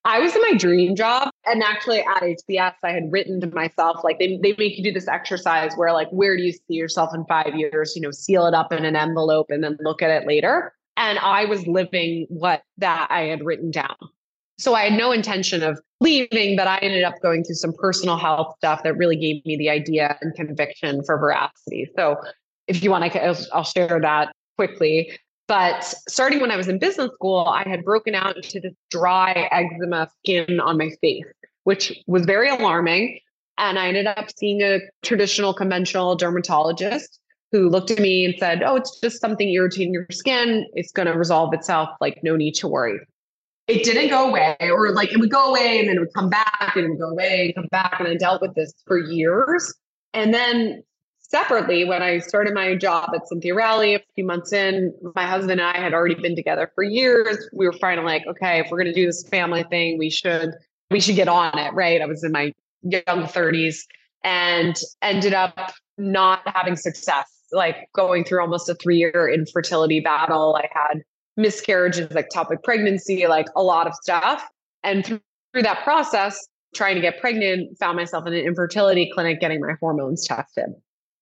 I 0.06 0.20
was 0.20 0.36
in 0.36 0.42
my 0.42 0.58
dream 0.58 0.96
job. 0.96 1.30
And 1.46 1.64
actually 1.64 2.00
at 2.00 2.22
HBS, 2.22 2.74
I 2.84 2.92
had 2.92 3.12
written 3.12 3.40
to 3.42 3.48
myself, 3.48 4.04
like 4.04 4.20
they, 4.20 4.38
they 4.42 4.54
make 4.58 4.78
you 4.78 4.84
do 4.84 4.92
this 4.92 5.08
exercise 5.08 5.74
where 5.76 5.94
like, 5.94 6.10
where 6.10 6.36
do 6.36 6.44
you 6.44 6.52
see 6.52 6.76
yourself 6.76 7.14
in 7.14 7.26
five 7.26 7.56
years? 7.56 7.94
You 7.96 8.02
know, 8.02 8.12
seal 8.12 8.46
it 8.46 8.54
up 8.54 8.74
in 8.74 8.86
an 8.86 8.96
envelope 8.96 9.48
and 9.50 9.64
then 9.64 9.78
look 9.82 10.02
at 10.02 10.10
it 10.10 10.28
later. 10.28 10.74
And 10.98 11.20
I 11.20 11.46
was 11.46 11.66
living 11.68 12.28
what 12.30 12.64
that 12.78 13.08
I 13.10 13.22
had 13.24 13.44
written 13.44 13.72
down. 13.72 13.96
So 14.60 14.76
I 14.76 14.84
had 14.84 14.94
no 14.94 15.12
intention 15.12 15.64
of 15.64 15.80
leaving, 16.00 16.56
but 16.56 16.68
I 16.68 16.78
ended 16.78 17.04
up 17.04 17.16
going 17.22 17.44
through 17.44 17.56
some 17.56 17.74
personal 17.74 18.18
health 18.18 18.54
stuff 18.58 18.84
that 18.84 18.96
really 18.96 19.16
gave 19.16 19.44
me 19.46 19.58
the 19.58 19.70
idea 19.70 20.18
and 20.22 20.34
conviction 20.36 21.04
for 21.04 21.18
veracity. 21.18 21.90
So 21.96 22.18
if 22.68 22.84
you 22.84 22.92
want, 22.92 23.12
can, 23.12 23.36
I'll 23.52 23.64
share 23.64 24.00
that 24.00 24.32
quickly. 24.56 25.18
But 25.48 25.84
starting 26.08 26.40
when 26.40 26.52
I 26.52 26.58
was 26.58 26.68
in 26.68 26.80
business 26.80 27.12
school, 27.14 27.46
I 27.48 27.68
had 27.68 27.84
broken 27.84 28.16
out 28.16 28.38
into 28.38 28.60
this 28.60 28.74
dry 28.90 29.50
eczema 29.52 30.10
skin 30.20 30.60
on 30.60 30.78
my 30.78 30.90
face, 31.02 31.26
which 31.64 32.02
was 32.08 32.26
very 32.26 32.50
alarming. 32.50 33.20
And 33.58 33.78
I 33.78 33.88
ended 33.88 34.08
up 34.08 34.30
seeing 34.38 34.62
a 34.62 34.80
traditional 35.04 35.54
conventional 35.54 36.16
dermatologist 36.16 37.20
who 37.52 37.70
looked 37.70 37.92
at 37.92 38.00
me 38.00 38.26
and 38.26 38.34
said, 38.40 38.64
Oh, 38.64 38.76
it's 38.76 39.00
just 39.00 39.22
something 39.22 39.48
irritating 39.50 39.94
your 39.94 40.08
skin. 40.12 40.66
It's 40.74 40.92
going 40.92 41.08
to 41.08 41.14
resolve 41.14 41.54
itself. 41.54 41.90
Like, 42.02 42.20
no 42.24 42.36
need 42.36 42.56
to 42.56 42.68
worry 42.68 43.00
it 43.68 43.84
didn't 43.84 44.10
go 44.10 44.30
away, 44.30 44.58
or 44.62 44.92
like 44.92 45.14
it 45.14 45.20
would 45.20 45.32
go 45.32 45.50
away 45.50 45.80
and 45.80 45.88
then 45.88 45.98
it 45.98 46.00
would 46.00 46.14
come 46.14 46.30
back 46.30 46.74
and 46.76 46.86
it 46.86 46.90
would 46.90 47.00
go 47.00 47.10
away 47.10 47.46
and 47.46 47.56
come 47.56 47.68
back. 47.72 47.96
And 48.00 48.08
I 48.08 48.16
dealt 48.16 48.42
with 48.42 48.56
this 48.56 48.74
for 48.86 48.98
years. 49.00 49.74
And 50.14 50.34
then 50.34 50.84
separately, 51.34 51.84
when 51.84 52.04
I 52.04 52.20
started 52.20 52.54
my 52.54 52.76
job 52.76 53.10
at 53.16 53.28
Cynthia 53.28 53.56
Rowley 53.56 53.96
a 53.96 54.02
few 54.14 54.24
months 54.24 54.54
in, 54.54 54.94
my 55.16 55.26
husband 55.26 55.60
and 55.60 55.62
I 55.62 55.80
had 55.80 55.94
already 55.94 56.14
been 56.14 56.36
together 56.36 56.72
for 56.76 56.84
years. 56.84 57.50
We 57.54 57.66
were 57.66 57.74
finally 57.74 58.06
like, 58.06 58.28
okay, 58.28 58.60
if 58.60 58.68
we're 58.70 58.78
gonna 58.78 58.94
do 58.94 59.08
this 59.08 59.28
family 59.28 59.64
thing, 59.64 59.98
we 59.98 60.12
should 60.12 60.52
we 60.92 61.00
should 61.00 61.16
get 61.16 61.28
on 61.28 61.58
it, 61.58 61.74
right? 61.74 62.02
I 62.02 62.06
was 62.06 62.24
in 62.24 62.32
my 62.32 62.54
young 62.84 63.02
30s 63.24 63.80
and 64.24 64.76
ended 65.02 65.34
up 65.34 65.74
not 65.98 66.42
having 66.46 66.76
success, 66.76 67.26
like 67.52 67.88
going 67.96 68.26
through 68.26 68.42
almost 68.42 68.70
a 68.70 68.76
three-year 68.76 69.32
infertility 69.34 70.02
battle. 70.02 70.56
I 70.56 70.70
had 70.72 71.02
miscarriages, 71.36 72.10
ectopic 72.10 72.62
pregnancy, 72.64 73.26
like 73.26 73.48
a 73.56 73.64
lot 73.64 73.88
of 73.88 73.96
stuff. 73.96 74.48
And 74.84 75.04
through 75.04 75.64
that 75.64 75.84
process, 75.84 76.48
trying 76.76 76.94
to 76.94 77.02
get 77.02 77.20
pregnant, 77.20 77.76
found 77.80 77.98
myself 77.98 78.28
in 78.28 78.34
an 78.34 78.46
infertility 78.46 79.10
clinic 79.12 79.40
getting 79.40 79.62
my 79.62 79.74
hormones 79.80 80.28
tested. 80.28 80.76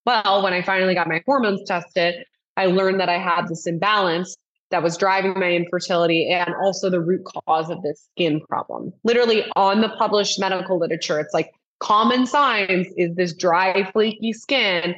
Well, 0.05 0.43
when 0.43 0.53
I 0.53 0.61
finally 0.61 0.95
got 0.95 1.07
my 1.07 1.21
hormones 1.25 1.61
tested, 1.67 2.25
I 2.57 2.65
learned 2.65 2.99
that 2.99 3.09
I 3.09 3.17
had 3.17 3.47
this 3.47 3.67
imbalance 3.67 4.35
that 4.71 4.81
was 4.81 4.97
driving 4.97 5.33
my 5.37 5.51
infertility 5.51 6.29
and 6.29 6.53
also 6.63 6.89
the 6.89 7.01
root 7.01 7.23
cause 7.25 7.69
of 7.69 7.81
this 7.83 8.07
skin 8.11 8.41
problem. 8.47 8.93
Literally 9.03 9.45
on 9.55 9.81
the 9.81 9.89
published 9.89 10.39
medical 10.39 10.79
literature, 10.79 11.19
it's 11.19 11.33
like 11.33 11.51
common 11.79 12.25
signs 12.25 12.87
is 12.97 13.15
this 13.15 13.33
dry, 13.33 13.89
flaky 13.91 14.33
skin. 14.33 14.95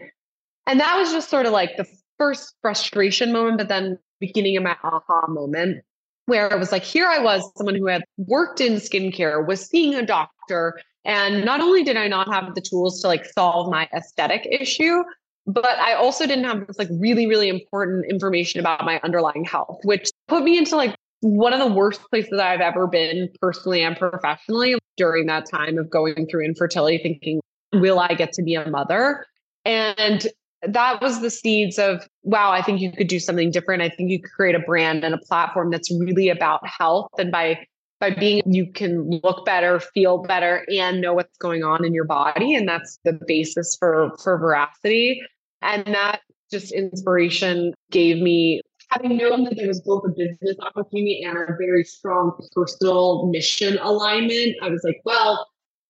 And 0.67 0.79
that 0.79 0.97
was 0.97 1.11
just 1.11 1.29
sort 1.29 1.45
of 1.45 1.51
like 1.51 1.75
the 1.77 1.87
first 2.17 2.55
frustration 2.61 3.31
moment, 3.31 3.57
but 3.57 3.67
then 3.67 3.97
beginning 4.19 4.55
of 4.57 4.63
my 4.63 4.77
aha 4.83 5.27
moment 5.27 5.83
where 6.25 6.47
it 6.47 6.57
was 6.57 6.71
like, 6.71 6.83
here 6.83 7.07
I 7.07 7.19
was, 7.19 7.43
someone 7.57 7.75
who 7.75 7.87
had 7.87 8.03
worked 8.17 8.61
in 8.61 8.73
skincare, 8.75 9.45
was 9.45 9.65
seeing 9.65 9.93
a 9.95 10.05
doctor. 10.05 10.79
And 11.05 11.43
not 11.43 11.61
only 11.61 11.83
did 11.83 11.97
I 11.97 12.07
not 12.07 12.31
have 12.31 12.55
the 12.55 12.61
tools 12.61 13.01
to 13.01 13.07
like 13.07 13.25
solve 13.25 13.69
my 13.69 13.89
aesthetic 13.93 14.47
issue, 14.49 15.03
but 15.45 15.65
I 15.65 15.93
also 15.93 16.25
didn't 16.25 16.45
have 16.45 16.65
this 16.67 16.79
like 16.79 16.87
really, 16.91 17.27
really 17.27 17.49
important 17.49 18.05
information 18.09 18.59
about 18.59 18.85
my 18.85 18.99
underlying 19.03 19.43
health, 19.43 19.79
which 19.83 20.09
put 20.27 20.43
me 20.43 20.57
into 20.57 20.75
like 20.75 20.95
one 21.19 21.53
of 21.53 21.59
the 21.59 21.73
worst 21.73 22.01
places 22.09 22.39
I've 22.39 22.61
ever 22.61 22.87
been 22.87 23.29
personally 23.41 23.83
and 23.83 23.97
professionally 23.97 24.75
during 24.97 25.25
that 25.27 25.45
time 25.49 25.77
of 25.77 25.89
going 25.89 26.27
through 26.27 26.45
infertility, 26.45 26.97
thinking, 26.97 27.41
will 27.73 27.99
I 27.99 28.13
get 28.13 28.31
to 28.33 28.43
be 28.43 28.55
a 28.55 28.69
mother? 28.69 29.25
And 29.65 30.27
that 30.61 31.01
was 31.01 31.21
the 31.21 31.29
seeds 31.29 31.77
of, 31.77 32.07
wow, 32.23 32.51
I 32.51 32.61
think 32.61 32.79
you 32.79 32.91
could 32.91 33.07
do 33.07 33.19
something 33.19 33.51
different. 33.51 33.81
I 33.81 33.89
think 33.89 34.11
you 34.11 34.21
could 34.21 34.31
create 34.31 34.55
a 34.55 34.59
brand 34.59 35.03
and 35.03 35.13
a 35.13 35.17
platform 35.17 35.71
that's 35.71 35.91
really 35.91 36.29
about 36.29 36.65
health. 36.65 37.09
And 37.17 37.31
by 37.31 37.65
by 38.03 38.09
being 38.09 38.41
you 38.45 38.69
can 38.69 39.21
look 39.23 39.45
better, 39.45 39.79
feel 39.79 40.23
better, 40.23 40.65
and 40.77 40.99
know 40.99 41.13
what's 41.13 41.37
going 41.37 41.63
on 41.63 41.85
in 41.85 41.93
your 41.93 42.03
body. 42.03 42.53
And 42.53 42.67
that's 42.67 42.99
the 43.05 43.17
basis 43.25 43.77
for 43.79 44.11
for 44.21 44.37
veracity. 44.37 45.21
And 45.61 45.85
that 45.87 46.19
just 46.51 46.73
inspiration 46.73 47.73
gave 47.91 48.17
me 48.17 48.61
having 48.89 49.15
known 49.15 49.45
that 49.45 49.55
there 49.55 49.69
was 49.69 49.81
both 49.81 50.03
a 50.05 50.09
business 50.09 50.57
opportunity 50.61 51.23
and 51.23 51.37
a 51.37 51.55
very 51.57 51.85
strong 51.85 52.33
personal 52.51 53.27
mission 53.27 53.77
alignment, 53.79 54.57
I 54.61 54.67
was 54.67 54.81
like, 54.83 54.99
well, 55.05 55.47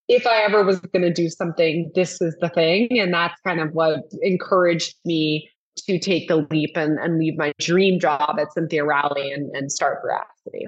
if 0.08 0.28
I 0.28 0.44
ever 0.44 0.64
was 0.64 0.80
going 0.80 1.02
to 1.02 1.12
do 1.12 1.30
something, 1.30 1.92
this 1.96 2.22
is 2.22 2.36
the 2.42 2.50
thing. 2.50 3.00
And 3.00 3.12
that's 3.12 3.42
kind 3.42 3.60
of 3.60 3.72
what 3.74 4.04
encouraged 4.22 4.96
me 5.04 5.50
to 5.88 5.98
take 5.98 6.28
the 6.28 6.48
leap 6.52 6.78
and, 6.78 7.00
and 7.00 7.18
leave 7.18 7.38
my 7.38 7.52
dream 7.60 8.00
job 8.00 8.38
at 8.40 8.54
Cynthia 8.54 8.86
Rowley 8.86 9.32
and, 9.32 9.50
and 9.56 9.72
start 9.72 10.00
Veracity. 10.04 10.68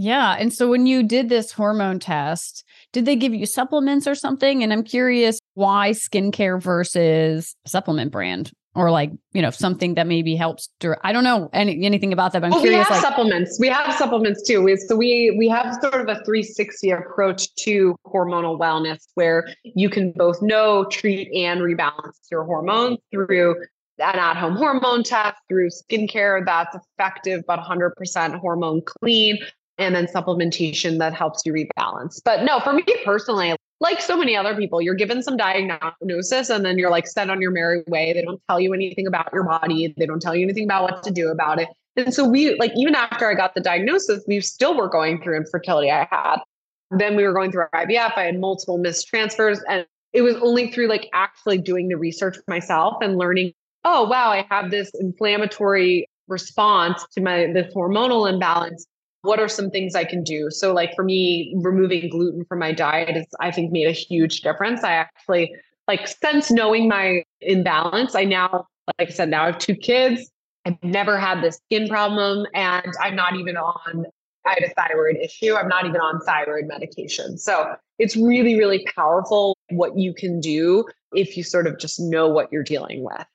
Yeah. 0.00 0.36
And 0.38 0.52
so 0.52 0.68
when 0.68 0.86
you 0.86 1.02
did 1.02 1.28
this 1.28 1.50
hormone 1.50 1.98
test, 1.98 2.62
did 2.92 3.04
they 3.04 3.16
give 3.16 3.34
you 3.34 3.46
supplements 3.46 4.06
or 4.06 4.14
something? 4.14 4.62
And 4.62 4.72
I'm 4.72 4.84
curious 4.84 5.40
why 5.54 5.90
skincare 5.90 6.62
versus 6.62 7.56
supplement 7.66 8.12
brand? 8.12 8.52
or 8.74 8.90
like 8.90 9.10
you 9.32 9.42
know 9.42 9.50
something 9.50 9.94
that 9.94 10.06
maybe 10.06 10.36
helps 10.36 10.68
i 11.02 11.10
don't 11.10 11.24
know 11.24 11.48
any, 11.54 11.84
anything 11.86 12.12
about 12.12 12.32
that 12.32 12.40
but 12.40 12.46
i'm 12.48 12.50
well, 12.52 12.60
curious 12.60 12.86
we 12.86 12.94
have 12.94 13.02
like, 13.02 13.10
supplements 13.10 13.58
we 13.58 13.66
have 13.66 13.92
supplements 13.94 14.46
too 14.46 14.76
so 14.86 14.94
we 14.94 15.34
we 15.38 15.48
have 15.48 15.74
sort 15.80 15.94
of 15.94 16.06
a 16.08 16.22
360 16.24 16.90
approach 16.90 17.52
to 17.56 17.96
hormonal 18.06 18.58
wellness 18.58 19.06
where 19.14 19.48
you 19.64 19.88
can 19.88 20.12
both 20.12 20.40
know 20.42 20.84
treat 20.90 21.32
and 21.34 21.60
rebalance 21.60 22.18
your 22.30 22.44
hormones 22.44 22.98
through 23.10 23.56
an 24.00 24.14
at-home 24.14 24.54
hormone 24.54 25.02
test 25.02 25.36
through 25.48 25.70
skincare 25.70 26.44
that's 26.44 26.76
effective 26.76 27.42
but 27.48 27.58
100% 27.58 28.38
hormone 28.38 28.82
clean 28.82 29.38
and 29.78 29.94
then 29.94 30.06
supplementation 30.06 30.98
that 30.98 31.14
helps 31.14 31.42
you 31.44 31.52
rebalance 31.52 32.20
but 32.24 32.42
no 32.42 32.60
for 32.60 32.72
me 32.72 32.84
personally 33.04 33.54
like 33.80 34.00
so 34.00 34.16
many 34.16 34.36
other 34.36 34.56
people, 34.56 34.82
you're 34.82 34.94
given 34.94 35.22
some 35.22 35.36
diagnosis 35.36 36.50
and 36.50 36.64
then 36.64 36.78
you're 36.78 36.90
like 36.90 37.06
sent 37.06 37.30
on 37.30 37.40
your 37.40 37.52
merry 37.52 37.84
way. 37.86 38.12
They 38.12 38.22
don't 38.22 38.42
tell 38.48 38.58
you 38.58 38.74
anything 38.74 39.06
about 39.06 39.32
your 39.32 39.44
body, 39.44 39.94
they 39.96 40.06
don't 40.06 40.20
tell 40.20 40.34
you 40.34 40.44
anything 40.44 40.64
about 40.64 40.82
what 40.82 41.02
to 41.04 41.10
do 41.10 41.28
about 41.28 41.60
it. 41.60 41.68
And 41.96 42.12
so 42.12 42.28
we 42.28 42.56
like 42.56 42.72
even 42.76 42.94
after 42.94 43.30
I 43.30 43.34
got 43.34 43.54
the 43.54 43.60
diagnosis, 43.60 44.24
we 44.26 44.40
still 44.40 44.76
were 44.76 44.88
going 44.88 45.22
through 45.22 45.36
infertility. 45.36 45.90
I 45.90 46.06
had 46.10 46.38
then 46.90 47.16
we 47.16 47.24
were 47.24 47.32
going 47.32 47.52
through 47.52 47.66
IVF. 47.74 48.16
I 48.16 48.24
had 48.24 48.40
multiple 48.40 48.78
missed 48.78 49.08
transfers, 49.08 49.60
and 49.68 49.84
it 50.12 50.22
was 50.22 50.36
only 50.36 50.70
through 50.72 50.88
like 50.88 51.08
actually 51.12 51.58
doing 51.58 51.88
the 51.88 51.96
research 51.96 52.36
myself 52.46 52.96
and 53.02 53.18
learning. 53.18 53.52
Oh 53.84 54.04
wow, 54.08 54.30
I 54.30 54.46
have 54.50 54.70
this 54.70 54.90
inflammatory 54.98 56.08
response 56.28 57.04
to 57.12 57.20
my 57.20 57.52
this 57.52 57.72
hormonal 57.74 58.30
imbalance 58.30 58.86
what 59.22 59.40
are 59.40 59.48
some 59.48 59.70
things 59.70 59.94
I 59.94 60.04
can 60.04 60.22
do? 60.22 60.50
So, 60.50 60.72
like 60.72 60.94
for 60.94 61.04
me, 61.04 61.54
removing 61.56 62.08
gluten 62.08 62.44
from 62.44 62.60
my 62.60 62.72
diet 62.72 63.16
is, 63.16 63.26
I 63.40 63.50
think, 63.50 63.72
made 63.72 63.88
a 63.88 63.92
huge 63.92 64.42
difference. 64.42 64.84
I 64.84 64.92
actually, 64.92 65.54
like, 65.86 66.06
since 66.06 66.50
knowing 66.50 66.88
my 66.88 67.24
imbalance, 67.40 68.14
I 68.14 68.24
now, 68.24 68.66
like 68.98 69.08
I 69.08 69.12
said, 69.12 69.28
now 69.28 69.44
I 69.44 69.46
have 69.46 69.58
two 69.58 69.74
kids. 69.74 70.30
I've 70.64 70.82
never 70.82 71.18
had 71.18 71.42
this 71.42 71.56
skin 71.66 71.88
problem, 71.88 72.46
and 72.54 72.92
I'm 73.00 73.16
not 73.16 73.36
even 73.36 73.56
on, 73.56 74.06
I 74.46 74.50
had 74.50 74.62
a 74.62 74.70
thyroid 74.74 75.16
issue. 75.16 75.54
I'm 75.54 75.68
not 75.68 75.84
even 75.86 76.00
on 76.00 76.20
thyroid 76.20 76.66
medication. 76.66 77.38
So, 77.38 77.74
it's 77.98 78.16
really, 78.16 78.56
really 78.56 78.86
powerful 78.94 79.56
what 79.70 79.98
you 79.98 80.14
can 80.14 80.40
do 80.40 80.84
if 81.12 81.36
you 81.36 81.42
sort 81.42 81.66
of 81.66 81.78
just 81.78 81.98
know 81.98 82.28
what 82.28 82.52
you're 82.52 82.62
dealing 82.62 83.02
with. 83.02 83.26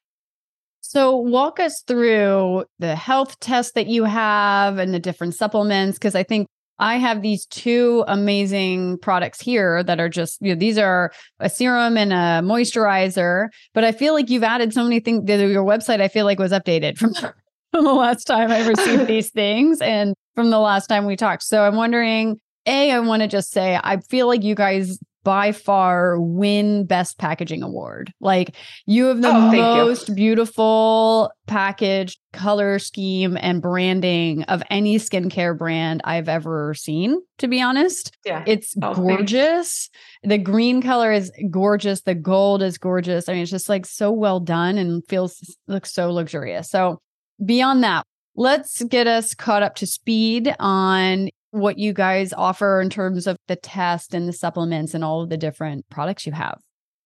So, 0.94 1.18
walk 1.18 1.60
us 1.60 1.82
through 1.88 2.66
the 2.78 2.96
health 2.96 3.40
tests 3.40 3.72
that 3.72 3.88
you 3.88 4.04
have 4.04 4.78
and 4.78 4.94
the 4.94 5.00
different 5.00 5.34
supplements, 5.34 5.98
because 5.98 6.14
I 6.14 6.22
think 6.22 6.46
I 6.78 6.98
have 6.98 7.24
these 7.24 7.48
two 7.48 8.04
amazing 8.08 9.00
products 9.00 9.42
here 9.42 9.82
that 9.86 10.00
are 10.00 10.08
just, 10.08 10.38
you 10.40 10.54
know, 10.54 10.60
these 10.60 10.78
are 10.78 11.12
a 11.40 11.50
serum 11.50 11.98
and 11.98 12.14
a 12.14 12.48
moisturizer, 12.48 13.48
but 13.74 13.84
I 13.84 13.92
feel 13.92 14.14
like 14.14 14.30
you've 14.30 14.44
added 14.44 14.72
so 14.72 14.84
many 14.84 15.00
things. 15.00 15.26
To 15.26 15.48
your 15.48 15.66
website, 15.66 16.00
I 16.00 16.10
feel 16.10 16.26
like, 16.26 16.38
was 16.38 16.52
updated 16.52 17.00
from, 17.00 17.16
from 17.72 17.86
the 17.86 17.94
last 17.94 18.26
time 18.26 18.52
I 18.52 18.64
received 18.68 19.08
these 19.08 19.30
things 19.32 19.82
and 19.82 20.14
from 20.36 20.52
the 20.52 20.60
last 20.60 20.86
time 20.86 21.08
we 21.08 21.16
talked. 21.16 21.42
So, 21.42 21.64
I'm 21.64 21.76
wondering, 21.76 22.40
A, 22.68 22.92
I 22.92 23.00
want 23.00 23.24
to 23.24 23.28
just 23.28 23.50
say, 23.50 23.80
I 23.84 23.98
feel 23.98 24.28
like 24.28 24.44
you 24.44 24.54
guys 24.54 25.00
by 25.24 25.52
far 25.52 26.20
win 26.20 26.86
best 26.86 27.18
packaging 27.18 27.64
award. 27.64 28.14
Like 28.20 28.56
you 28.86 29.06
have 29.06 29.22
the 29.22 29.30
oh, 29.30 29.52
most 29.52 30.10
you. 30.10 30.16
beautiful 30.16 31.32
package, 31.48 32.20
color 32.32 32.80
scheme, 32.80 33.38
and 33.40 33.62
branding 33.62 34.44
of 34.44 34.64
any 34.70 34.98
skincare 34.98 35.58
brand 35.58 36.02
I've 36.04 36.30
ever 36.30 36.74
seen, 36.74 37.22
to 37.40 37.48
be 37.48 37.62
honest. 37.62 38.16
Yeah. 38.26 38.44
It's 38.46 38.76
oh, 38.82 38.94
gorgeous. 38.94 39.90
The 40.24 40.38
green 40.38 40.82
color 40.82 41.12
is 41.12 41.32
gorgeous. 41.50 42.02
The 42.02 42.16
gold 42.16 42.62
is 42.62 42.78
gorgeous. 42.78 43.28
I 43.30 43.34
mean, 43.34 43.44
it's 43.44 43.52
just 43.52 43.70
like 43.70 43.86
so 43.86 44.12
well 44.12 44.40
done 44.40 44.78
and 44.78 45.04
feels 45.08 45.56
looks 45.68 45.94
so 45.94 46.12
luxurious. 46.12 46.70
So 46.70 47.02
beyond 47.44 47.84
that, 47.84 48.06
let's 48.36 48.84
get 48.84 49.08
us 49.08 49.34
caught 49.34 49.64
up 49.64 49.76
to 49.76 49.88
speed 49.88 50.56
on 50.60 51.30
what 51.54 51.78
you 51.78 51.94
guys 51.94 52.34
offer 52.34 52.82
in 52.82 52.90
terms 52.90 53.28
of 53.28 53.38
the 53.48 53.56
test 53.56 54.16
and 54.16 54.28
the 54.28 54.34
supplements 54.34 54.96
and 54.96 55.04
all 55.04 55.22
of 55.22 55.30
the 55.30 55.38
different 55.38 55.88
products 55.90 56.26
you 56.26 56.32
have. 56.32 56.60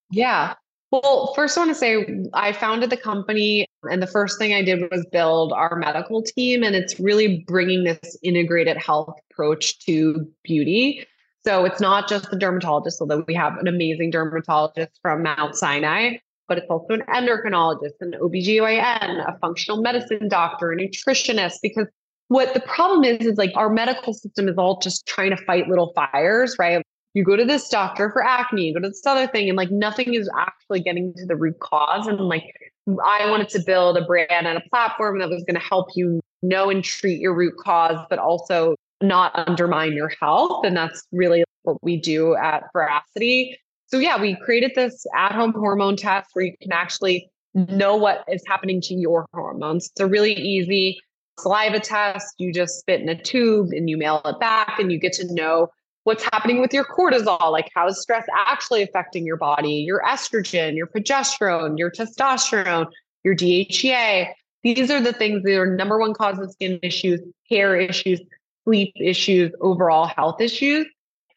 Yeah. 0.09 0.53
Well, 0.89 1.33
first, 1.35 1.57
I 1.57 1.61
want 1.61 1.71
to 1.71 1.75
say 1.75 2.23
I 2.33 2.53
founded 2.53 2.89
the 2.89 2.97
company, 2.97 3.67
and 3.91 4.01
the 4.01 4.07
first 4.07 4.39
thing 4.39 4.53
I 4.53 4.61
did 4.63 4.89
was 4.89 5.05
build 5.11 5.51
our 5.51 5.75
medical 5.75 6.23
team. 6.23 6.63
And 6.63 6.77
it's 6.77 6.97
really 6.97 7.43
bringing 7.45 7.83
this 7.83 8.17
integrated 8.23 8.77
health 8.77 9.13
approach 9.29 9.79
to 9.79 10.25
beauty. 10.45 11.05
So 11.45 11.65
it's 11.65 11.81
not 11.81 12.07
just 12.07 12.31
the 12.31 12.37
dermatologist, 12.37 13.01
although 13.01 13.25
we 13.27 13.33
have 13.33 13.57
an 13.57 13.67
amazing 13.67 14.11
dermatologist 14.11 14.97
from 15.01 15.23
Mount 15.23 15.57
Sinai, 15.57 16.19
but 16.47 16.57
it's 16.57 16.67
also 16.69 16.93
an 16.93 17.03
endocrinologist, 17.13 17.99
an 17.99 18.13
OBGYN, 18.21 19.27
a 19.27 19.37
functional 19.39 19.81
medicine 19.81 20.29
doctor, 20.29 20.71
a 20.71 20.77
nutritionist, 20.77 21.55
because 21.61 21.87
what 22.29 22.53
the 22.53 22.59
problem 22.61 23.03
is, 23.03 23.25
is 23.25 23.37
like 23.37 23.51
our 23.55 23.69
medical 23.69 24.13
system 24.13 24.47
is 24.47 24.57
all 24.57 24.79
just 24.79 25.05
trying 25.07 25.29
to 25.29 25.37
fight 25.37 25.67
little 25.67 25.93
fires, 25.93 26.55
right? 26.59 26.83
You 27.13 27.23
go 27.23 27.35
to 27.35 27.45
this 27.45 27.69
doctor 27.69 28.11
for 28.11 28.23
acne, 28.23 28.67
you 28.67 28.73
go 28.73 28.81
to 28.81 28.89
this 28.89 29.05
other 29.05 29.27
thing, 29.27 29.49
and 29.49 29.57
like 29.57 29.71
nothing 29.71 30.13
is 30.13 30.29
actually 30.37 30.81
getting 30.81 31.13
to 31.15 31.25
the 31.25 31.35
root 31.35 31.59
cause. 31.59 32.05
And 32.05 32.19
like, 32.19 32.43
I 33.05 33.29
wanted 33.29 33.49
to 33.49 33.59
build 33.59 33.97
a 33.97 34.05
brand 34.05 34.29
and 34.29 34.57
a 34.57 34.69
platform 34.69 35.19
that 35.19 35.29
was 35.29 35.43
going 35.43 35.59
to 35.59 35.65
help 35.65 35.87
you 35.95 36.19
know 36.41 36.69
and 36.69 36.83
treat 36.83 37.19
your 37.19 37.33
root 37.33 37.55
cause, 37.57 37.97
but 38.09 38.19
also 38.19 38.75
not 39.01 39.31
undermine 39.47 39.93
your 39.93 40.11
health. 40.21 40.65
And 40.65 40.75
that's 40.75 41.03
really 41.11 41.43
what 41.63 41.81
we 41.81 41.97
do 41.97 42.35
at 42.35 42.63
Veracity. 42.73 43.57
So, 43.87 43.99
yeah, 43.99 44.19
we 44.19 44.35
created 44.35 44.73
this 44.75 45.05
at 45.15 45.31
home 45.31 45.53
hormone 45.53 45.95
test 45.95 46.29
where 46.33 46.45
you 46.45 46.53
can 46.61 46.73
actually 46.73 47.29
know 47.53 47.95
what 47.95 48.25
is 48.31 48.43
happening 48.47 48.81
to 48.81 48.93
your 48.93 49.25
hormones. 49.33 49.87
It's 49.87 49.99
a 50.01 50.07
really 50.07 50.33
easy 50.33 50.99
saliva 51.39 51.79
test. 51.79 52.35
You 52.37 52.53
just 52.53 52.79
spit 52.79 53.01
in 53.01 53.09
a 53.09 53.21
tube 53.21 53.71
and 53.71 53.89
you 53.89 53.97
mail 53.97 54.21
it 54.25 54.39
back, 54.39 54.79
and 54.79 54.91
you 54.91 54.99
get 54.99 55.13
to 55.13 55.33
know 55.33 55.69
what's 56.03 56.23
happening 56.23 56.61
with 56.61 56.73
your 56.73 56.85
cortisol. 56.85 57.51
Like, 57.51 57.69
how 57.75 57.87
is 57.87 58.01
stress 58.01 58.25
actually 58.33 58.81
affecting 58.81 59.25
your 59.25 59.37
body, 59.37 59.73
your 59.73 60.01
estrogen, 60.01 60.75
your 60.75 60.87
progesterone, 60.87 61.77
your 61.77 61.91
testosterone, 61.91 62.87
your 63.23 63.35
DHEA. 63.35 64.33
These 64.63 64.89
are 64.89 65.01
the 65.01 65.13
things 65.13 65.43
that 65.43 65.55
are 65.57 65.75
number 65.75 65.99
one 65.99 66.13
cause 66.13 66.39
of 66.39 66.51
skin 66.51 66.79
issues, 66.81 67.21
hair 67.49 67.75
issues, 67.75 68.21
sleep 68.63 68.93
issues, 68.95 69.51
overall 69.61 70.07
health 70.07 70.41
issues. 70.41 70.87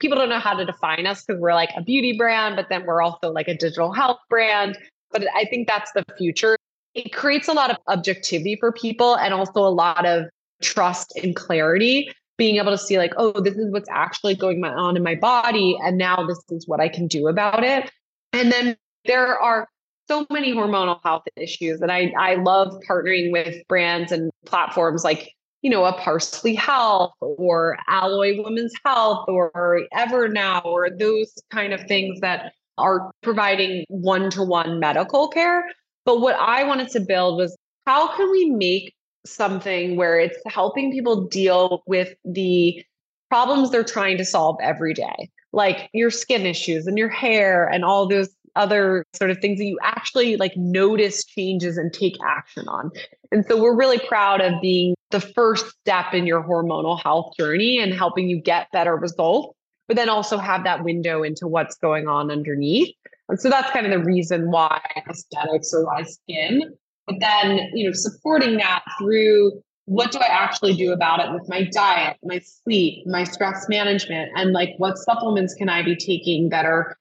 People 0.00 0.16
don't 0.16 0.30
know 0.30 0.38
how 0.38 0.54
to 0.54 0.64
define 0.64 1.06
us 1.06 1.24
because 1.24 1.40
we're 1.40 1.52
like 1.54 1.70
a 1.76 1.82
beauty 1.82 2.16
brand, 2.16 2.56
but 2.56 2.68
then 2.70 2.86
we're 2.86 3.02
also 3.02 3.30
like 3.30 3.48
a 3.48 3.54
digital 3.54 3.92
health 3.92 4.18
brand. 4.30 4.78
But 5.12 5.24
I 5.34 5.44
think 5.44 5.68
that's 5.68 5.92
the 5.92 6.04
future 6.16 6.56
it 6.94 7.12
creates 7.12 7.48
a 7.48 7.52
lot 7.52 7.70
of 7.70 7.76
objectivity 7.88 8.56
for 8.58 8.72
people 8.72 9.16
and 9.16 9.32
also 9.32 9.60
a 9.60 9.70
lot 9.70 10.06
of 10.06 10.24
trust 10.62 11.12
and 11.22 11.36
clarity. 11.36 12.10
Being 12.36 12.56
able 12.56 12.70
to 12.70 12.78
see 12.78 12.96
like 12.96 13.12
oh 13.18 13.38
this 13.38 13.54
is 13.56 13.70
what's 13.70 13.88
actually 13.90 14.34
going 14.34 14.64
on 14.64 14.96
in 14.96 15.02
my 15.02 15.14
body 15.14 15.76
and 15.82 15.98
now 15.98 16.24
this 16.26 16.40
is 16.48 16.66
what 16.66 16.80
i 16.80 16.88
can 16.88 17.06
do 17.06 17.28
about 17.28 17.62
it. 17.64 17.90
And 18.32 18.50
then 18.50 18.76
there 19.04 19.38
are 19.38 19.68
so 20.08 20.26
many 20.30 20.52
hormonal 20.52 21.00
health 21.04 21.22
issues 21.36 21.80
and 21.80 21.92
i 21.92 22.12
i 22.18 22.34
love 22.34 22.74
partnering 22.88 23.30
with 23.30 23.56
brands 23.68 24.10
and 24.10 24.30
platforms 24.44 25.04
like 25.04 25.32
you 25.62 25.70
know 25.70 25.84
a 25.84 25.92
parsley 25.92 26.54
health 26.54 27.12
or 27.20 27.76
alloy 27.88 28.42
women's 28.42 28.72
health 28.84 29.26
or 29.28 29.52
evernow 29.94 30.64
or 30.64 30.90
those 30.90 31.32
kind 31.52 31.72
of 31.72 31.80
things 31.82 32.18
that 32.20 32.52
are 32.76 33.10
providing 33.22 33.84
one-to-one 33.88 34.80
medical 34.80 35.28
care 35.28 35.64
but 36.10 36.20
what 36.20 36.34
I 36.40 36.64
wanted 36.64 36.88
to 36.88 36.98
build 36.98 37.36
was 37.36 37.56
how 37.86 38.16
can 38.16 38.28
we 38.32 38.50
make 38.50 38.96
something 39.24 39.94
where 39.94 40.18
it's 40.18 40.36
helping 40.44 40.90
people 40.90 41.28
deal 41.28 41.84
with 41.86 42.14
the 42.24 42.84
problems 43.28 43.70
they're 43.70 43.84
trying 43.84 44.18
to 44.18 44.24
solve 44.24 44.56
every 44.60 44.92
day, 44.92 45.30
like 45.52 45.88
your 45.92 46.10
skin 46.10 46.46
issues 46.46 46.88
and 46.88 46.98
your 46.98 47.10
hair 47.10 47.68
and 47.68 47.84
all 47.84 48.08
those 48.08 48.28
other 48.56 49.04
sort 49.14 49.30
of 49.30 49.38
things 49.38 49.58
that 49.58 49.66
you 49.66 49.78
actually 49.84 50.36
like 50.36 50.56
notice 50.56 51.24
changes 51.24 51.78
and 51.78 51.92
take 51.92 52.16
action 52.26 52.66
on. 52.66 52.90
And 53.30 53.44
so 53.46 53.62
we're 53.62 53.76
really 53.76 54.00
proud 54.00 54.40
of 54.40 54.60
being 54.60 54.96
the 55.12 55.20
first 55.20 55.66
step 55.82 56.12
in 56.12 56.26
your 56.26 56.42
hormonal 56.42 57.00
health 57.00 57.34
journey 57.38 57.78
and 57.78 57.94
helping 57.94 58.28
you 58.28 58.40
get 58.40 58.66
better 58.72 58.96
results, 58.96 59.56
but 59.86 59.96
then 59.96 60.08
also 60.08 60.38
have 60.38 60.64
that 60.64 60.82
window 60.82 61.22
into 61.22 61.46
what's 61.46 61.76
going 61.76 62.08
on 62.08 62.32
underneath. 62.32 62.96
So 63.36 63.48
that's 63.48 63.70
kind 63.70 63.86
of 63.86 63.92
the 63.92 64.04
reason 64.04 64.50
why 64.50 64.80
aesthetics 65.08 65.72
or 65.74 65.86
why 65.86 66.02
skin. 66.02 66.74
But 67.06 67.16
then, 67.20 67.70
you 67.74 67.86
know, 67.86 67.92
supporting 67.92 68.56
that 68.58 68.82
through 68.98 69.60
what 69.86 70.12
do 70.12 70.18
I 70.18 70.26
actually 70.26 70.74
do 70.74 70.92
about 70.92 71.20
it 71.20 71.32
with 71.32 71.48
my 71.48 71.64
diet, 71.64 72.16
my 72.22 72.38
sleep, 72.38 73.06
my 73.06 73.24
stress 73.24 73.66
management, 73.68 74.30
and 74.36 74.52
like 74.52 74.70
what 74.78 74.96
supplements 74.98 75.54
can 75.54 75.68
I 75.68 75.82
be 75.82 75.96
taking 75.96 76.50
that 76.50 76.64
are 76.64 76.96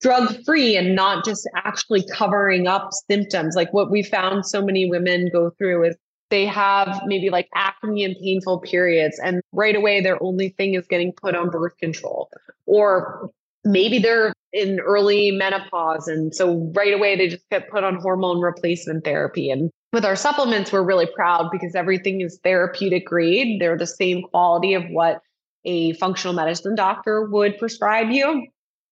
drug 0.00 0.42
free 0.44 0.76
and 0.76 0.94
not 0.94 1.24
just 1.24 1.46
actually 1.56 2.02
covering 2.10 2.66
up 2.66 2.90
symptoms. 3.10 3.56
Like 3.56 3.72
what 3.74 3.90
we 3.90 4.02
found 4.02 4.46
so 4.46 4.64
many 4.64 4.88
women 4.88 5.28
go 5.30 5.50
through 5.50 5.84
is 5.84 5.96
they 6.30 6.46
have 6.46 7.02
maybe 7.04 7.28
like 7.28 7.48
acne 7.54 8.04
and 8.04 8.16
painful 8.22 8.60
periods, 8.60 9.20
and 9.22 9.42
right 9.52 9.76
away 9.76 10.00
their 10.00 10.22
only 10.22 10.50
thing 10.50 10.74
is 10.74 10.86
getting 10.86 11.12
put 11.12 11.34
on 11.34 11.50
birth 11.50 11.76
control. 11.76 12.30
Or 12.66 13.28
maybe 13.64 13.98
they're 13.98 14.32
in 14.52 14.80
early 14.80 15.30
menopause. 15.30 16.08
And 16.08 16.34
so 16.34 16.70
right 16.74 16.92
away 16.92 17.16
they 17.16 17.28
just 17.28 17.48
get 17.50 17.70
put 17.70 17.84
on 17.84 17.96
hormone 17.96 18.40
replacement 18.40 19.04
therapy. 19.04 19.50
And 19.50 19.70
with 19.92 20.04
our 20.04 20.16
supplements, 20.16 20.72
we're 20.72 20.82
really 20.82 21.06
proud 21.06 21.50
because 21.50 21.74
everything 21.74 22.20
is 22.20 22.38
therapeutic 22.42 23.06
grade. 23.06 23.60
They're 23.60 23.78
the 23.78 23.86
same 23.86 24.22
quality 24.22 24.74
of 24.74 24.84
what 24.90 25.20
a 25.64 25.92
functional 25.94 26.34
medicine 26.34 26.74
doctor 26.74 27.26
would 27.26 27.58
prescribe 27.58 28.10
you 28.10 28.46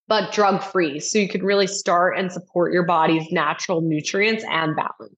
but 0.09 0.33
drug 0.33 0.63
free. 0.63 0.99
So 0.99 1.19
you 1.19 1.29
can 1.29 1.45
really 1.45 1.67
start 1.67 2.19
and 2.19 2.33
support 2.33 2.73
your 2.73 2.85
body's 2.85 3.31
natural 3.31 3.83
nutrients 3.83 4.43
and 4.49 4.75
balance. 4.75 5.15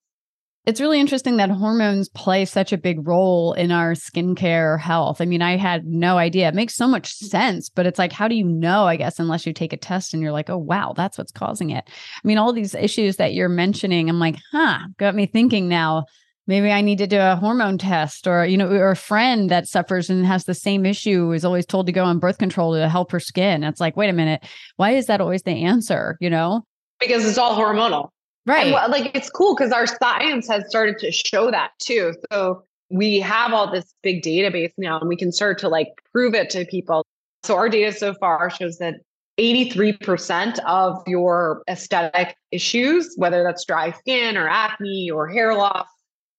It's 0.66 0.80
really 0.80 1.00
interesting 1.00 1.38
that 1.38 1.50
hormones 1.50 2.10
play 2.10 2.44
such 2.44 2.72
a 2.72 2.78
big 2.78 3.06
role 3.08 3.54
in 3.54 3.72
our 3.72 3.92
skincare 3.92 4.78
health. 4.78 5.20
I 5.20 5.24
mean, 5.24 5.40
I 5.40 5.56
had 5.56 5.86
no 5.86 6.18
idea. 6.18 6.48
It 6.48 6.54
makes 6.54 6.74
so 6.74 6.86
much 6.86 7.14
sense, 7.14 7.70
but 7.70 7.86
it's 7.86 7.98
like, 7.98 8.12
how 8.12 8.28
do 8.28 8.34
you 8.34 8.44
know? 8.44 8.84
I 8.84 8.96
guess, 8.96 9.18
unless 9.18 9.46
you 9.46 9.54
take 9.54 9.72
a 9.72 9.78
test 9.78 10.12
and 10.12 10.22
you're 10.22 10.32
like, 10.32 10.50
oh, 10.50 10.58
wow, 10.58 10.92
that's 10.94 11.16
what's 11.16 11.32
causing 11.32 11.70
it. 11.70 11.84
I 11.88 12.28
mean, 12.28 12.36
all 12.36 12.52
these 12.52 12.74
issues 12.74 13.16
that 13.16 13.32
you're 13.32 13.48
mentioning, 13.48 14.10
I'm 14.10 14.18
like, 14.18 14.36
huh, 14.52 14.80
got 14.98 15.14
me 15.14 15.26
thinking 15.26 15.68
now 15.68 16.04
maybe 16.50 16.72
I 16.72 16.80
need 16.80 16.98
to 16.98 17.06
do 17.06 17.18
a 17.18 17.36
hormone 17.36 17.78
test 17.78 18.26
or, 18.26 18.44
you 18.44 18.56
know, 18.56 18.68
or 18.68 18.90
a 18.90 18.96
friend 18.96 19.50
that 19.50 19.68
suffers 19.68 20.10
and 20.10 20.26
has 20.26 20.44
the 20.44 20.54
same 20.54 20.84
issue 20.84 21.32
is 21.32 21.44
always 21.44 21.64
told 21.64 21.86
to 21.86 21.92
go 21.92 22.04
on 22.04 22.18
birth 22.18 22.38
control 22.38 22.74
to 22.74 22.88
help 22.88 23.12
her 23.12 23.20
skin. 23.20 23.62
It's 23.62 23.80
like, 23.80 23.96
wait 23.96 24.10
a 24.10 24.12
minute, 24.12 24.44
why 24.76 24.90
is 24.90 25.06
that 25.06 25.20
always 25.20 25.42
the 25.44 25.52
answer? 25.52 26.18
You 26.20 26.28
know? 26.28 26.66
Because 26.98 27.24
it's 27.24 27.38
all 27.38 27.56
hormonal. 27.56 28.08
Right. 28.50 28.74
And, 28.74 28.90
like 28.90 29.12
it's 29.14 29.30
cool 29.30 29.54
because 29.54 29.70
our 29.70 29.86
science 29.86 30.48
has 30.48 30.64
started 30.68 30.98
to 30.98 31.12
show 31.12 31.52
that 31.52 31.70
too. 31.78 32.14
So 32.32 32.64
we 32.90 33.20
have 33.20 33.52
all 33.52 33.70
this 33.70 33.94
big 34.02 34.24
database 34.24 34.72
now 34.76 34.98
and 34.98 35.08
we 35.08 35.16
can 35.16 35.30
start 35.30 35.56
to 35.58 35.68
like 35.68 35.86
prove 36.10 36.34
it 36.34 36.50
to 36.50 36.64
people. 36.64 37.06
So 37.44 37.54
our 37.54 37.68
data 37.68 37.92
so 37.92 38.12
far 38.14 38.50
shows 38.50 38.78
that 38.78 38.96
83% 39.38 40.58
of 40.66 41.00
your 41.06 41.62
aesthetic 41.70 42.36
issues, 42.50 43.14
whether 43.16 43.44
that's 43.44 43.64
dry 43.64 43.92
skin 43.92 44.36
or 44.36 44.48
acne 44.48 45.12
or 45.12 45.28
hair 45.28 45.54
loss, 45.54 45.86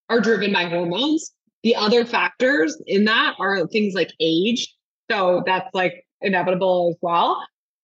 are 0.09 0.20
driven 0.20 0.51
by 0.51 0.66
hormones. 0.66 1.32
The 1.64 1.78
other 1.78 2.03
factors 2.03 2.78
in 2.88 3.05
that 3.05 3.36
are 3.39 3.66
things 3.68 3.93
like 3.93 4.12
age. 4.20 4.76
So 5.09 5.43
that's 5.45 5.70
like 5.74 6.05
inevitable 6.20 6.89
as 6.91 6.97
well. 7.01 7.41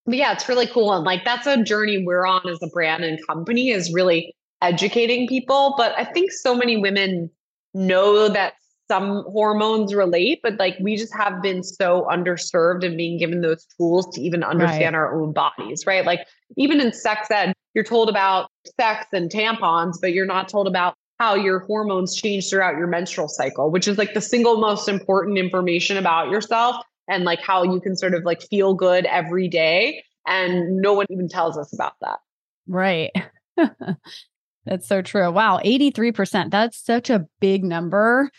But 0.07 0.15
yeah, 0.15 0.31
it's 0.31 0.47
really 0.47 0.67
cool. 0.67 0.93
And 0.93 1.03
like 1.03 1.25
that's 1.25 1.45
a 1.45 1.61
journey 1.61 2.03
we're 2.03 2.25
on 2.25 2.47
as 2.49 2.59
a 2.63 2.67
brand 2.67 3.03
and 3.03 3.19
company 3.27 3.69
is 3.69 3.93
really 3.93 4.33
educating 4.61 5.27
people. 5.27 5.75
But 5.77 5.93
I 5.97 6.05
think 6.05 6.31
so 6.31 6.55
many 6.55 6.77
women 6.77 7.29
know 7.73 8.29
that 8.29 8.53
some 8.89 9.23
hormones 9.23 9.93
relate, 9.93 10.39
but 10.41 10.57
like 10.57 10.77
we 10.79 10.95
just 10.95 11.13
have 11.13 11.41
been 11.41 11.61
so 11.61 12.07
underserved 12.09 12.85
and 12.85 12.95
being 12.95 13.19
given 13.19 13.41
those 13.41 13.65
tools 13.77 14.07
to 14.15 14.21
even 14.21 14.43
understand 14.43 14.95
right. 14.95 15.01
our 15.01 15.21
own 15.21 15.33
bodies, 15.33 15.85
right? 15.85 16.05
Like 16.05 16.21
even 16.55 16.79
in 16.79 16.93
sex 16.93 17.29
ed, 17.29 17.53
you're 17.73 17.83
told 17.83 18.07
about 18.07 18.49
sex 18.79 19.05
and 19.11 19.29
tampons, 19.29 19.97
but 19.99 20.13
you're 20.13 20.25
not 20.25 20.47
told 20.47 20.67
about 20.67 20.95
how 21.19 21.35
your 21.35 21.59
hormones 21.59 22.15
change 22.15 22.49
throughout 22.49 22.77
your 22.77 22.87
menstrual 22.87 23.27
cycle, 23.27 23.71
which 23.71 23.87
is 23.87 23.97
like 23.97 24.13
the 24.13 24.21
single 24.21 24.57
most 24.57 24.87
important 24.87 25.37
information 25.37 25.97
about 25.97 26.29
yourself 26.29 26.77
and 27.07 27.23
like 27.23 27.41
how 27.41 27.63
you 27.63 27.79
can 27.79 27.95
sort 27.95 28.13
of 28.13 28.23
like 28.23 28.41
feel 28.41 28.73
good 28.73 29.05
every 29.05 29.47
day. 29.47 30.03
And 30.27 30.77
no 30.77 30.93
one 30.93 31.05
even 31.09 31.29
tells 31.29 31.57
us 31.57 31.73
about 31.73 31.93
that. 32.01 32.19
Right. 32.67 33.11
That's 34.65 34.87
so 34.87 35.01
true. 35.01 35.31
Wow, 35.31 35.59
83%. 35.63 36.51
That's 36.51 36.77
such 36.77 37.09
a 37.09 37.25
big 37.39 37.63
number. 37.63 38.29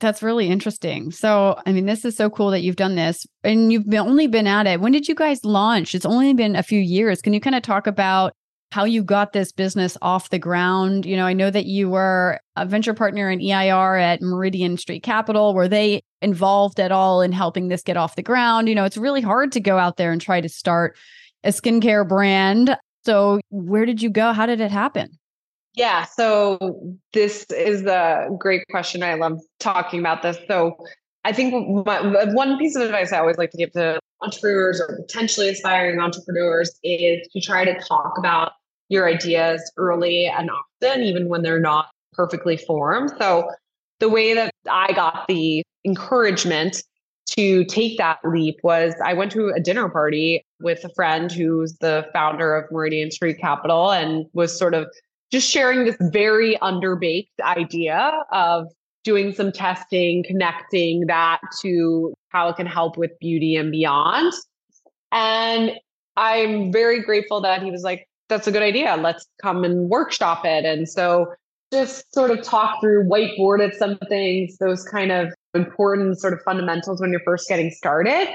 That's 0.00 0.22
really 0.22 0.48
interesting. 0.48 1.10
So, 1.10 1.60
I 1.66 1.72
mean, 1.72 1.86
this 1.86 2.04
is 2.04 2.16
so 2.16 2.30
cool 2.30 2.50
that 2.50 2.62
you've 2.62 2.76
done 2.76 2.94
this 2.94 3.26
and 3.42 3.72
you've 3.72 3.88
been, 3.88 4.00
only 4.00 4.26
been 4.26 4.46
at 4.46 4.66
it. 4.66 4.80
When 4.80 4.92
did 4.92 5.06
you 5.06 5.14
guys 5.14 5.44
launch? 5.44 5.94
It's 5.94 6.06
only 6.06 6.32
been 6.32 6.56
a 6.56 6.62
few 6.62 6.80
years. 6.80 7.20
Can 7.20 7.34
you 7.34 7.40
kind 7.40 7.54
of 7.54 7.62
talk 7.62 7.86
about 7.86 8.32
how 8.74 8.84
you 8.84 9.04
got 9.04 9.32
this 9.32 9.52
business 9.52 9.96
off 10.02 10.30
the 10.30 10.38
ground. 10.38 11.06
You 11.06 11.16
know, 11.16 11.26
I 11.26 11.32
know 11.32 11.48
that 11.48 11.66
you 11.66 11.88
were 11.88 12.40
a 12.56 12.66
venture 12.66 12.92
partner 12.92 13.30
in 13.30 13.40
EIR 13.40 13.96
at 13.96 14.20
Meridian 14.20 14.76
Street 14.78 15.04
Capital. 15.04 15.54
Were 15.54 15.68
they 15.68 16.02
involved 16.24 16.80
at 16.80 16.90
all 16.90 17.20
in 17.20 17.30
helping 17.30 17.68
this 17.68 17.82
get 17.82 17.96
off 17.96 18.16
the 18.16 18.22
ground? 18.22 18.68
You 18.68 18.74
know, 18.74 18.84
it's 18.84 18.96
really 18.96 19.20
hard 19.20 19.52
to 19.52 19.60
go 19.60 19.78
out 19.78 19.96
there 19.96 20.10
and 20.10 20.20
try 20.20 20.40
to 20.40 20.48
start 20.48 20.96
a 21.44 21.50
skincare 21.50 22.08
brand. 22.08 22.76
So, 23.04 23.40
where 23.50 23.84
did 23.84 24.02
you 24.02 24.10
go? 24.10 24.32
How 24.32 24.46
did 24.46 24.60
it 24.60 24.70
happen? 24.70 25.18
Yeah, 25.74 26.04
so 26.04 26.96
this 27.12 27.44
is 27.50 27.84
a 27.84 28.28
great 28.38 28.62
question. 28.70 29.02
I 29.02 29.14
love 29.14 29.40
talking 29.60 30.00
about 30.00 30.22
this. 30.22 30.38
So, 30.48 30.76
I 31.24 31.32
think 31.32 31.86
my, 31.86 32.24
one 32.32 32.58
piece 32.58 32.76
of 32.76 32.82
advice 32.82 33.12
I 33.12 33.18
always 33.18 33.38
like 33.38 33.50
to 33.50 33.56
give 33.56 33.72
to 33.72 33.98
entrepreneurs 34.22 34.80
or 34.80 35.00
potentially 35.06 35.48
aspiring 35.48 35.98
entrepreneurs 36.00 36.78
is 36.82 37.26
to 37.32 37.40
try 37.40 37.64
to 37.64 37.78
talk 37.80 38.14
about 38.18 38.52
your 38.88 39.08
ideas 39.08 39.72
early 39.76 40.26
and 40.26 40.50
often, 40.50 41.02
even 41.02 41.28
when 41.28 41.42
they're 41.42 41.60
not 41.60 41.88
perfectly 42.12 42.56
formed. 42.56 43.10
So, 43.18 43.50
the 44.00 44.08
way 44.08 44.34
that 44.34 44.50
I 44.68 44.92
got 44.92 45.26
the 45.28 45.62
encouragement 45.84 46.82
to 47.26 47.64
take 47.64 47.96
that 47.98 48.18
leap 48.24 48.56
was 48.62 48.94
I 49.04 49.14
went 49.14 49.32
to 49.32 49.48
a 49.48 49.60
dinner 49.60 49.88
party 49.88 50.44
with 50.60 50.84
a 50.84 50.90
friend 50.90 51.32
who's 51.32 51.76
the 51.78 52.06
founder 52.12 52.54
of 52.54 52.70
Meridian 52.70 53.10
Street 53.10 53.38
Capital 53.40 53.90
and 53.92 54.26
was 54.34 54.56
sort 54.56 54.74
of 54.74 54.86
just 55.32 55.50
sharing 55.50 55.84
this 55.84 55.96
very 56.00 56.56
underbaked 56.58 57.28
idea 57.42 58.12
of 58.30 58.68
doing 59.04 59.32
some 59.32 59.52
testing, 59.52 60.24
connecting 60.24 61.06
that 61.06 61.40
to 61.62 62.14
how 62.28 62.48
it 62.48 62.56
can 62.56 62.66
help 62.66 62.96
with 62.96 63.10
beauty 63.20 63.56
and 63.56 63.70
beyond. 63.70 64.32
And 65.12 65.72
I'm 66.16 66.72
very 66.72 67.02
grateful 67.02 67.40
that 67.40 67.62
he 67.62 67.70
was 67.70 67.82
like, 67.82 68.06
that's 68.28 68.46
a 68.46 68.52
good 68.52 68.62
idea. 68.62 68.96
Let's 68.96 69.26
come 69.42 69.64
and 69.64 69.88
workshop 69.88 70.44
it. 70.44 70.64
And 70.64 70.88
so 70.88 71.34
just 71.72 72.12
sort 72.14 72.30
of 72.30 72.42
talk 72.42 72.80
through, 72.80 73.04
whiteboarded 73.04 73.74
some 73.74 73.98
things, 74.08 74.56
those 74.58 74.84
kind 74.84 75.12
of 75.12 75.32
important 75.54 76.18
sort 76.18 76.32
of 76.32 76.40
fundamentals 76.42 77.00
when 77.00 77.10
you're 77.10 77.20
first 77.24 77.48
getting 77.48 77.70
started. 77.70 78.28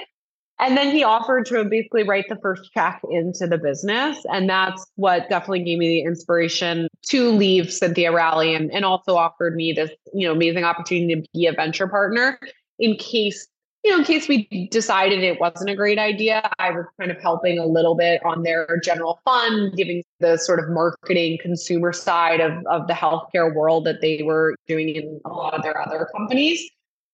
And 0.62 0.76
then 0.76 0.92
he 0.92 1.04
offered 1.04 1.46
to 1.48 1.64
basically 1.64 2.04
write 2.04 2.26
the 2.28 2.36
first 2.42 2.70
check 2.74 3.00
into 3.10 3.48
the 3.48 3.58
business. 3.58 4.18
And 4.30 4.50
that's 4.50 4.86
what 4.96 5.30
definitely 5.30 5.64
gave 5.64 5.80
me 5.80 5.88
the 5.88 6.02
inspiration 6.02 6.90
to 7.08 7.32
leave 7.32 7.72
Cynthia 7.72 8.12
Rowley 8.12 8.54
and, 8.54 8.70
and 8.74 8.84
also 8.84 9.16
offered 9.16 9.56
me 9.56 9.72
this, 9.72 9.90
you 10.14 10.28
know, 10.28 10.34
amazing 10.34 10.66
opportunity 10.66 11.16
to 11.16 11.28
be 11.34 11.46
a 11.46 11.54
venture 11.54 11.88
partner 11.88 12.38
in 12.78 12.98
case 12.98 13.48
you 13.84 13.92
know, 13.92 14.00
in 14.00 14.04
case 14.04 14.28
we 14.28 14.68
decided 14.72 15.24
it 15.24 15.40
wasn't 15.40 15.70
a 15.70 15.76
great 15.76 15.98
idea, 15.98 16.52
I 16.60 16.72
was 16.72 16.86
kind 17.00 17.12
of 17.12 17.22
helping 17.22 17.60
a 17.60 17.66
little 17.66 17.96
bit 17.96 18.22
on 18.26 18.44
their 18.44 18.80
general 18.84 19.22
fund, 19.24 19.74
giving 19.76 20.04
the 20.20 20.38
sort 20.38 20.60
of 20.60 20.70
marketing 20.70 21.38
consumer 21.42 21.94
side 21.94 22.42
of, 22.42 22.52
of 22.66 22.88
the 22.88 22.94
healthcare 22.94 23.56
world 23.56 23.86
that 23.86 24.02
they 24.02 24.22
were 24.22 24.56
doing 24.68 24.90
in 24.90 25.22
a 25.26 25.30
lot 25.30 25.54
of 25.54 25.64
their 25.64 25.80
other 25.82 26.10
companies. 26.14 26.70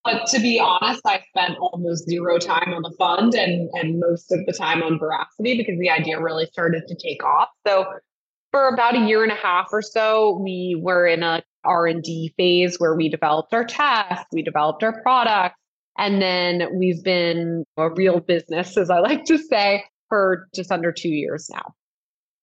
But 0.05 0.27
to 0.27 0.39
be 0.39 0.59
honest, 0.59 1.01
I 1.03 1.21
spent 1.29 1.57
almost 1.59 2.07
zero 2.07 2.37
time 2.37 2.73
on 2.73 2.83
the 2.83 2.93
fund 2.97 3.33
and, 3.33 3.69
and 3.73 3.99
most 3.99 4.31
of 4.31 4.45
the 4.45 4.53
time 4.53 4.83
on 4.83 4.99
veracity 4.99 5.57
because 5.57 5.79
the 5.79 5.89
idea 5.89 6.21
really 6.21 6.45
started 6.45 6.83
to 6.87 6.95
take 6.95 7.23
off. 7.23 7.49
So 7.65 7.85
for 8.51 8.69
about 8.69 8.95
a 8.95 8.99
year 8.99 9.23
and 9.23 9.31
a 9.31 9.35
half 9.35 9.69
or 9.71 9.81
so, 9.81 10.39
we 10.41 10.79
were 10.79 11.07
in 11.07 11.23
a 11.23 11.41
R&D 11.65 12.35
phase 12.37 12.79
where 12.79 12.95
we 12.95 13.09
developed 13.09 13.51
our 13.53 13.65
tests, 13.65 14.27
we 14.31 14.43
developed 14.43 14.83
our 14.83 15.01
products, 15.01 15.57
and 15.97 16.21
then 16.21 16.67
we've 16.77 17.03
been 17.03 17.65
a 17.75 17.89
real 17.89 18.19
business, 18.19 18.77
as 18.77 18.91
I 18.91 18.99
like 18.99 19.25
to 19.25 19.39
say, 19.39 19.83
for 20.07 20.47
just 20.53 20.71
under 20.71 20.91
two 20.91 21.09
years 21.09 21.49
now. 21.51 21.73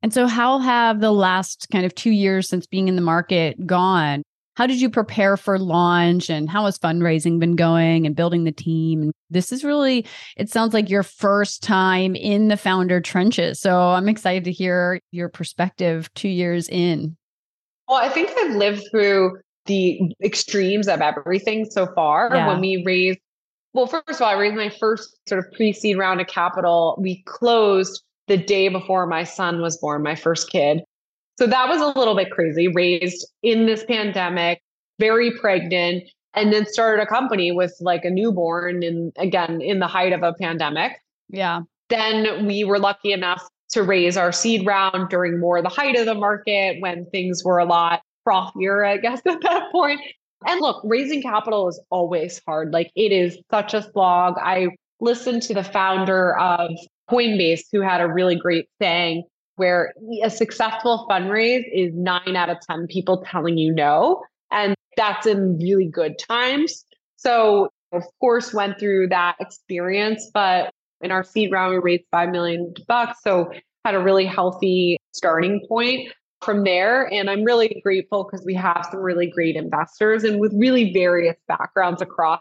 And 0.03 0.13
so, 0.13 0.27
how 0.27 0.59
have 0.59 1.01
the 1.01 1.13
last 1.13 1.69
kind 1.71 1.87
of 1.87 1.95
two 1.95 2.11
years 2.11 2.49
since 2.49 2.67
being 2.67 2.89
in 2.89 2.97
the 2.97 3.03
market 3.03 3.67
gone? 3.67 4.23
How 4.55 4.67
did 4.67 4.81
you 4.81 4.91
prepare 4.91 5.37
for 5.37 5.59
launch 5.59 6.29
and 6.29 6.49
how 6.49 6.67
has 6.67 6.79
fundraising 6.79 7.39
been 7.39 7.57
going 7.57 8.07
and 8.07 8.15
building 8.15 8.45
the 8.45 8.53
team? 8.53 9.03
And 9.03 9.13
this 9.31 9.51
is 9.51 9.65
really, 9.65 10.07
it 10.37 10.51
sounds 10.51 10.75
like 10.75 10.91
your 10.91 11.03
first 11.03 11.63
time 11.63 12.15
in 12.15 12.49
the 12.49 12.57
founder 12.57 13.01
trenches. 13.01 13.61
So 13.61 13.79
I'm 13.79 14.09
excited 14.09 14.45
to 14.45 14.53
hear 14.53 15.01
your 15.11 15.29
perspective 15.29 16.13
two 16.15 16.29
years 16.29 16.69
in. 16.69 17.17
Well, 17.89 17.99
I 17.99 18.09
think 18.09 18.31
I've 18.39 18.55
lived 18.55 18.85
through 18.91 19.39
the 19.67 20.01
extremes 20.23 20.89
of 20.89 21.01
everything 21.01 21.65
so 21.65 21.87
far. 21.95 22.29
Yeah. 22.33 22.49
When 22.49 22.61
we 22.61 22.83
raised, 22.85 23.21
well, 23.73 23.87
first 23.87 24.05
of 24.09 24.23
all, 24.23 24.29
I 24.29 24.39
raised 24.39 24.57
my 24.57 24.69
first 24.69 25.17
sort 25.29 25.39
of 25.45 25.53
pre 25.53 25.73
seed 25.73 25.97
round 25.97 26.21
of 26.21 26.27
capital. 26.27 26.97
We 27.01 27.23
closed 27.23 28.03
the 28.29 28.37
day 28.37 28.69
before 28.69 29.07
my 29.07 29.25
son 29.25 29.61
was 29.61 29.79
born, 29.79 30.03
my 30.03 30.15
first 30.15 30.51
kid. 30.51 30.83
So 31.39 31.47
that 31.47 31.69
was 31.69 31.81
a 31.81 31.99
little 31.99 32.15
bit 32.15 32.31
crazy, 32.31 32.69
raised 32.69 33.27
in 33.43 33.67
this 33.67 33.85
pandemic, 33.85 34.63
very 34.99 35.31
pregnant, 35.39 36.05
and 36.35 36.53
then 36.53 36.67
started 36.67 37.03
a 37.03 37.07
company 37.07 37.53
with 37.53 37.75
like 37.81 38.05
a 38.05 38.11
newborn 38.11 38.83
and 38.83 39.13
again 39.19 39.61
in 39.61 39.79
the 39.79 39.87
height 39.87 40.13
of 40.13 40.23
a 40.23 40.35
pandemic. 40.35 40.93
Yeah. 41.29 41.63
Then 41.89 42.47
we 42.47 42.65
were 42.65 42.79
lucky 42.79 43.13
enough 43.13 43.47
to 43.71 43.83
raise 43.83 44.17
our 44.17 44.33
seed 44.33 44.67
round 44.67 45.09
during 45.09 45.41
more 45.41 45.63
the 45.63 45.69
height 45.69 45.97
of 45.97 46.07
the 46.07 46.15
market 46.15 46.77
when 46.81 47.07
things 47.07 47.43
were 47.45 47.59
a 47.59 47.65
lot 47.65 48.03
frothier, 48.27 48.87
I 48.87 48.99
guess, 48.99 49.21
at 49.27 49.41
that 49.43 49.73
point. 49.73 50.01
And 50.47 50.61
look, 50.61 50.83
raising 50.85 51.23
capital 51.23 51.69
is 51.69 51.81
always 51.91 52.41
hard. 52.47 52.73
Like 52.73 52.91
it 52.97 53.13
is 53.13 53.39
such 53.51 53.75
a 53.75 53.83
slog. 53.83 54.35
I 54.39 54.69
listened 55.01 55.43
to 55.43 55.55
the 55.55 55.65
founder 55.65 56.39
of 56.39 56.71
Coinbase 57.11 57.63
who 57.73 57.81
had 57.81 58.01
a 58.01 58.09
really 58.09 58.37
great 58.37 58.69
saying 58.81 59.25
where 59.63 59.95
a 60.25 60.29
successful 60.29 61.07
fundraise 61.09 61.63
is 61.73 61.95
nine 61.95 62.35
out 62.35 62.51
of 62.51 62.57
10 62.69 62.89
people 62.89 63.25
telling 63.25 63.57
you 63.57 63.73
no. 63.73 64.25
And 64.51 64.75
that's 64.97 65.25
in 65.25 65.57
really 65.59 65.87
good 65.87 66.19
times. 66.19 66.85
So, 67.15 67.71
of 67.93 68.03
course, 68.19 68.53
went 68.53 68.81
through 68.81 69.11
that 69.11 69.37
experience, 69.39 70.29
but 70.35 70.73
in 71.01 71.13
our 71.13 71.23
seed 71.23 71.53
round, 71.53 71.75
we 71.75 71.79
raised 71.79 72.03
5 72.11 72.31
million 72.31 72.75
bucks. 72.89 73.21
So, 73.23 73.53
had 73.85 73.95
a 73.95 74.01
really 74.01 74.27
healthy 74.27 74.99
starting 75.13 75.65
point 75.69 76.13
from 76.41 76.65
there. 76.65 77.05
And 77.13 77.31
I'm 77.31 77.45
really 77.45 77.81
grateful 77.85 78.25
because 78.25 78.45
we 78.45 78.55
have 78.55 78.85
some 78.91 78.99
really 78.99 79.31
great 79.31 79.55
investors 79.55 80.25
and 80.25 80.41
with 80.41 80.53
really 80.57 80.93
various 80.93 81.37
backgrounds 81.47 82.03
across 82.03 82.41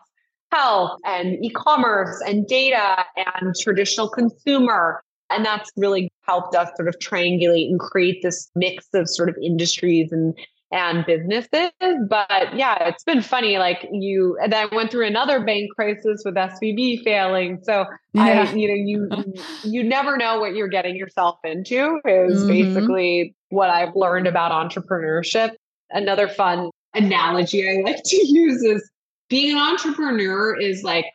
health 0.51 0.99
and 1.05 1.45
e-commerce 1.45 2.19
and 2.25 2.47
data 2.47 3.05
and 3.15 3.53
traditional 3.61 4.09
consumer 4.09 5.03
and 5.31 5.45
that's 5.45 5.71
really 5.77 6.10
helped 6.21 6.55
us 6.55 6.69
sort 6.75 6.87
of 6.87 6.97
triangulate 6.99 7.69
and 7.69 7.79
create 7.79 8.21
this 8.21 8.49
mix 8.55 8.87
of 8.93 9.09
sort 9.09 9.29
of 9.29 9.35
industries 9.41 10.11
and 10.11 10.35
and 10.71 11.05
businesses. 11.05 11.71
But 12.07 12.55
yeah, 12.55 12.87
it's 12.87 13.03
been 13.03 13.21
funny. 13.21 13.57
Like 13.57 13.87
you, 13.91 14.37
and 14.41 14.53
then 14.53 14.67
I 14.71 14.75
went 14.75 14.91
through 14.91 15.05
another 15.05 15.43
bank 15.43 15.69
crisis 15.75 16.21
with 16.23 16.35
SVB 16.35 17.03
failing. 17.03 17.59
So 17.63 17.85
yeah. 18.13 18.47
I, 18.49 18.53
you 18.53 18.67
know, 18.67 18.73
you 19.25 19.33
you 19.63 19.83
never 19.83 20.17
know 20.17 20.39
what 20.39 20.55
you're 20.55 20.69
getting 20.69 20.95
yourself 20.95 21.39
into. 21.43 21.99
Is 22.05 22.39
mm-hmm. 22.39 22.47
basically 22.47 23.35
what 23.49 23.69
I've 23.69 23.95
learned 23.95 24.27
about 24.27 24.51
entrepreneurship. 24.51 25.51
Another 25.91 26.27
fun 26.27 26.69
analogy 26.93 27.67
I 27.67 27.81
like 27.85 28.01
to 28.03 28.27
use 28.27 28.63
is 28.63 28.89
being 29.29 29.57
an 29.57 29.61
entrepreneur 29.61 30.59
is 30.59 30.83
like 30.83 31.05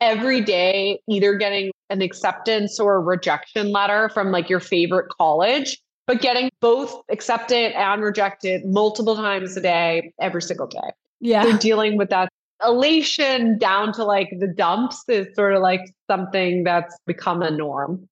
every 0.00 0.40
day 0.40 1.00
either 1.08 1.34
getting 1.36 1.70
an 1.92 2.02
acceptance 2.02 2.80
or 2.80 2.96
a 2.96 3.00
rejection 3.00 3.70
letter 3.70 4.08
from 4.08 4.32
like 4.32 4.48
your 4.48 4.60
favorite 4.60 5.08
college, 5.10 5.78
but 6.06 6.20
getting 6.20 6.50
both 6.60 7.02
accepted 7.10 7.72
and 7.72 8.02
rejected 8.02 8.64
multiple 8.64 9.14
times 9.14 9.56
a 9.56 9.60
day, 9.60 10.12
every 10.20 10.42
single 10.42 10.66
day. 10.66 10.90
Yeah. 11.20 11.42
So 11.42 11.58
dealing 11.58 11.96
with 11.96 12.10
that 12.10 12.28
elation 12.64 13.58
down 13.58 13.92
to 13.92 14.04
like 14.04 14.28
the 14.38 14.48
dumps 14.48 15.02
is 15.08 15.26
sort 15.34 15.54
of 15.54 15.62
like 15.62 15.82
something 16.08 16.64
that's 16.64 16.96
become 17.06 17.42
a 17.42 17.50
norm. 17.50 18.08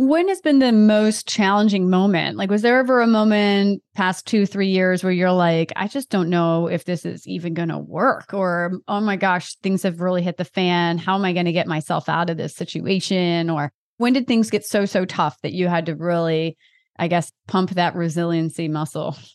When 0.00 0.28
has 0.28 0.40
been 0.40 0.60
the 0.60 0.70
most 0.70 1.26
challenging 1.26 1.90
moment? 1.90 2.36
Like, 2.36 2.50
was 2.50 2.62
there 2.62 2.78
ever 2.78 3.00
a 3.00 3.06
moment 3.08 3.82
past 3.96 4.28
two, 4.28 4.46
three 4.46 4.68
years 4.68 5.02
where 5.02 5.12
you're 5.12 5.32
like, 5.32 5.72
I 5.74 5.88
just 5.88 6.08
don't 6.08 6.30
know 6.30 6.68
if 6.68 6.84
this 6.84 7.04
is 7.04 7.26
even 7.26 7.52
going 7.52 7.70
to 7.70 7.78
work? 7.78 8.32
Or, 8.32 8.78
oh 8.86 9.00
my 9.00 9.16
gosh, 9.16 9.56
things 9.56 9.82
have 9.82 10.00
really 10.00 10.22
hit 10.22 10.36
the 10.36 10.44
fan. 10.44 10.98
How 10.98 11.16
am 11.16 11.24
I 11.24 11.32
going 11.32 11.46
to 11.46 11.52
get 11.52 11.66
myself 11.66 12.08
out 12.08 12.30
of 12.30 12.36
this 12.36 12.54
situation? 12.54 13.50
Or 13.50 13.72
when 13.96 14.12
did 14.12 14.28
things 14.28 14.50
get 14.50 14.64
so, 14.64 14.84
so 14.84 15.04
tough 15.04 15.36
that 15.42 15.52
you 15.52 15.66
had 15.66 15.86
to 15.86 15.96
really, 15.96 16.56
I 16.96 17.08
guess, 17.08 17.32
pump 17.48 17.70
that 17.70 17.96
resiliency 17.96 18.68
muscle? 18.68 19.16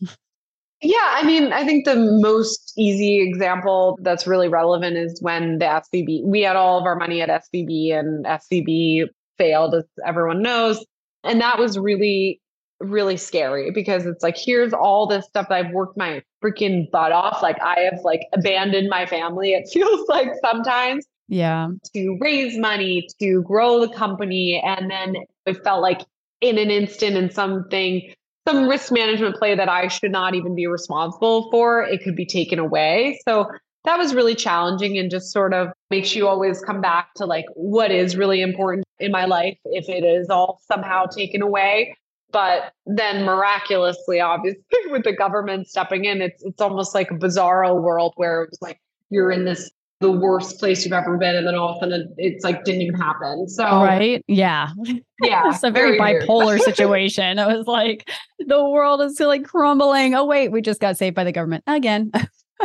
Yeah, 0.85 0.97
I 1.01 1.23
mean, 1.23 1.53
I 1.53 1.63
think 1.63 1.85
the 1.85 1.95
most 1.95 2.73
easy 2.77 3.21
example 3.21 3.97
that's 4.01 4.27
really 4.27 4.49
relevant 4.49 4.97
is 4.97 5.17
when 5.21 5.59
the 5.59 5.65
SVB, 5.65 6.25
we 6.25 6.41
had 6.41 6.57
all 6.57 6.77
of 6.77 6.83
our 6.83 6.97
money 6.97 7.21
at 7.21 7.29
SVB 7.29 7.97
and 7.97 8.25
SVB 8.25 9.05
failed, 9.37 9.75
as 9.75 9.83
everyone 10.05 10.41
knows. 10.41 10.83
And 11.23 11.39
that 11.41 11.57
was 11.57 11.77
really, 11.77 12.41
really 12.79 13.17
scary 13.17 13.71
because 13.71 14.05
it's 14.05 14.23
like, 14.23 14.37
here's 14.37 14.73
all 14.73 15.07
this 15.07 15.25
stuff 15.25 15.47
that 15.49 15.65
I've 15.65 15.71
worked 15.71 15.97
my 15.97 16.21
freaking 16.43 16.89
butt 16.91 17.11
off. 17.11 17.41
Like 17.41 17.61
I 17.61 17.81
have 17.81 17.99
like 18.03 18.21
abandoned 18.33 18.89
my 18.89 19.05
family, 19.05 19.53
it 19.53 19.69
feels 19.73 20.07
like 20.07 20.29
sometimes. 20.41 21.05
Yeah. 21.29 21.69
To 21.95 22.17
raise 22.19 22.57
money, 22.57 23.07
to 23.19 23.41
grow 23.43 23.79
the 23.79 23.93
company. 23.93 24.61
And 24.63 24.91
then 24.91 25.15
it 25.45 25.63
felt 25.63 25.81
like 25.81 26.01
in 26.41 26.57
an 26.57 26.69
instant 26.69 27.15
and 27.15 27.31
something, 27.31 28.13
some 28.47 28.67
risk 28.67 28.91
management 28.91 29.37
play 29.37 29.55
that 29.55 29.69
I 29.69 29.87
should 29.87 30.11
not 30.11 30.35
even 30.35 30.53
be 30.53 30.67
responsible 30.67 31.49
for, 31.49 31.81
it 31.81 32.03
could 32.03 32.15
be 32.15 32.25
taken 32.25 32.59
away. 32.59 33.19
So 33.27 33.49
that 33.85 33.97
was 33.97 34.13
really 34.15 34.35
challenging 34.35 34.97
and 34.97 35.11
just 35.11 35.31
sort 35.31 35.53
of 35.53 35.69
makes 35.89 36.15
you 36.15 36.27
always 36.27 36.61
come 36.61 36.81
back 36.81 37.13
to 37.15 37.25
like 37.25 37.45
what 37.55 37.91
is 37.91 38.15
really 38.15 38.41
important 38.41 38.85
in 38.99 39.11
my 39.11 39.25
life 39.25 39.57
if 39.65 39.89
it 39.89 40.05
is 40.05 40.29
all 40.29 40.59
somehow 40.65 41.05
taken 41.05 41.41
away. 41.41 41.95
But 42.31 42.73
then 42.85 43.25
miraculously 43.25 44.19
obviously 44.19 44.63
with 44.87 45.03
the 45.03 45.13
government 45.13 45.67
stepping 45.67 46.05
in 46.05 46.21
it's 46.21 46.43
it's 46.43 46.61
almost 46.61 46.95
like 46.95 47.11
a 47.11 47.15
bizarro 47.15 47.79
world 47.81 48.13
where 48.15 48.43
it 48.43 48.49
was 48.49 48.59
like 48.61 48.79
you're 49.09 49.31
in 49.31 49.45
this 49.45 49.69
the 49.99 50.11
worst 50.11 50.59
place 50.59 50.83
you've 50.83 50.93
ever 50.93 51.17
been 51.17 51.35
and 51.35 51.47
then 51.47 51.55
all 51.55 51.69
of 51.69 51.77
a 51.77 51.79
sudden 51.79 52.13
it's 52.17 52.43
like 52.43 52.63
didn't 52.63 52.81
even 52.81 52.99
happen. 52.99 53.47
So 53.47 53.63
right? 53.63 54.23
Yeah. 54.27 54.69
Yeah 55.21 55.51
it's 55.51 55.63
a 55.63 55.71
very, 55.71 55.97
very 55.97 56.19
bipolar 56.21 56.59
situation. 56.71 57.39
It 57.39 57.45
was 57.45 57.65
like 57.65 58.09
the 58.39 58.65
world 58.65 59.01
is 59.01 59.19
like 59.19 59.45
crumbling. 59.45 60.15
Oh 60.15 60.25
wait 60.25 60.49
we 60.51 60.61
just 60.61 60.81
got 60.81 60.97
saved 60.97 61.15
by 61.15 61.23
the 61.23 61.31
government 61.31 61.63
again 61.67 62.11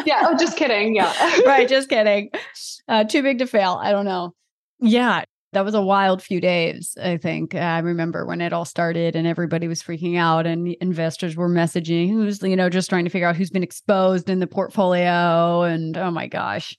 yeah. 0.07 0.23
Oh, 0.27 0.37
just 0.37 0.57
kidding. 0.57 0.95
Yeah. 0.95 1.13
right. 1.47 1.69
Just 1.69 1.89
kidding. 1.89 2.31
Uh, 2.89 3.05
too 3.05 3.23
big 3.23 3.39
to 3.39 3.47
fail. 3.47 3.79
I 3.81 3.93
don't 3.93 4.05
know. 4.05 4.35
Yeah. 4.81 5.25
That 5.53 5.65
was 5.65 5.75
a 5.75 5.83
wild 5.83 6.23
few 6.23 6.43
days, 6.43 6.95
I 7.03 7.17
think. 7.17 7.55
I 7.55 7.79
remember 7.79 8.27
when 8.27 8.43
it 8.43 8.53
all 8.53 8.67
started 8.67 9.17
and 9.17 9.27
everybody 9.27 9.67
was 9.67 9.83
freaking 9.83 10.19
out 10.19 10.47
and 10.47 10.77
investors 10.83 11.37
were 11.37 11.49
messaging 11.49 12.11
who's, 12.11 12.43
you 12.43 12.55
know, 12.55 12.69
just 12.69 12.91
trying 12.91 13.05
to 13.05 13.11
figure 13.11 13.27
out 13.27 13.37
who's 13.37 13.51
been 13.51 13.63
exposed 13.63 14.29
in 14.29 14.41
the 14.41 14.47
portfolio. 14.47 15.63
And 15.63 15.97
oh 15.97 16.11
my 16.11 16.27
gosh, 16.27 16.77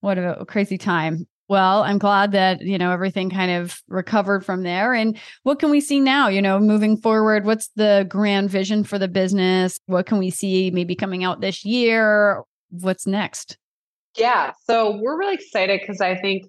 what 0.00 0.18
a 0.18 0.44
crazy 0.46 0.76
time. 0.76 1.26
Well, 1.48 1.82
I'm 1.82 1.98
glad 1.98 2.30
that, 2.30 2.60
you 2.60 2.78
know, 2.78 2.92
everything 2.92 3.28
kind 3.28 3.50
of 3.50 3.82
recovered 3.88 4.44
from 4.44 4.62
there. 4.62 4.94
And 4.94 5.18
what 5.42 5.58
can 5.58 5.70
we 5.70 5.80
see 5.80 5.98
now, 5.98 6.28
you 6.28 6.40
know, 6.40 6.60
moving 6.60 6.96
forward? 6.96 7.44
What's 7.44 7.70
the 7.74 8.06
grand 8.08 8.50
vision 8.50 8.84
for 8.84 9.00
the 9.00 9.08
business? 9.08 9.80
What 9.86 10.06
can 10.06 10.18
we 10.18 10.30
see 10.30 10.70
maybe 10.70 10.94
coming 10.94 11.24
out 11.24 11.40
this 11.40 11.64
year? 11.64 12.44
What's 12.70 13.06
next? 13.06 13.58
Yeah. 14.16 14.52
So 14.64 14.98
we're 15.00 15.18
really 15.18 15.34
excited 15.34 15.80
because 15.80 16.00
I 16.00 16.16
think 16.16 16.44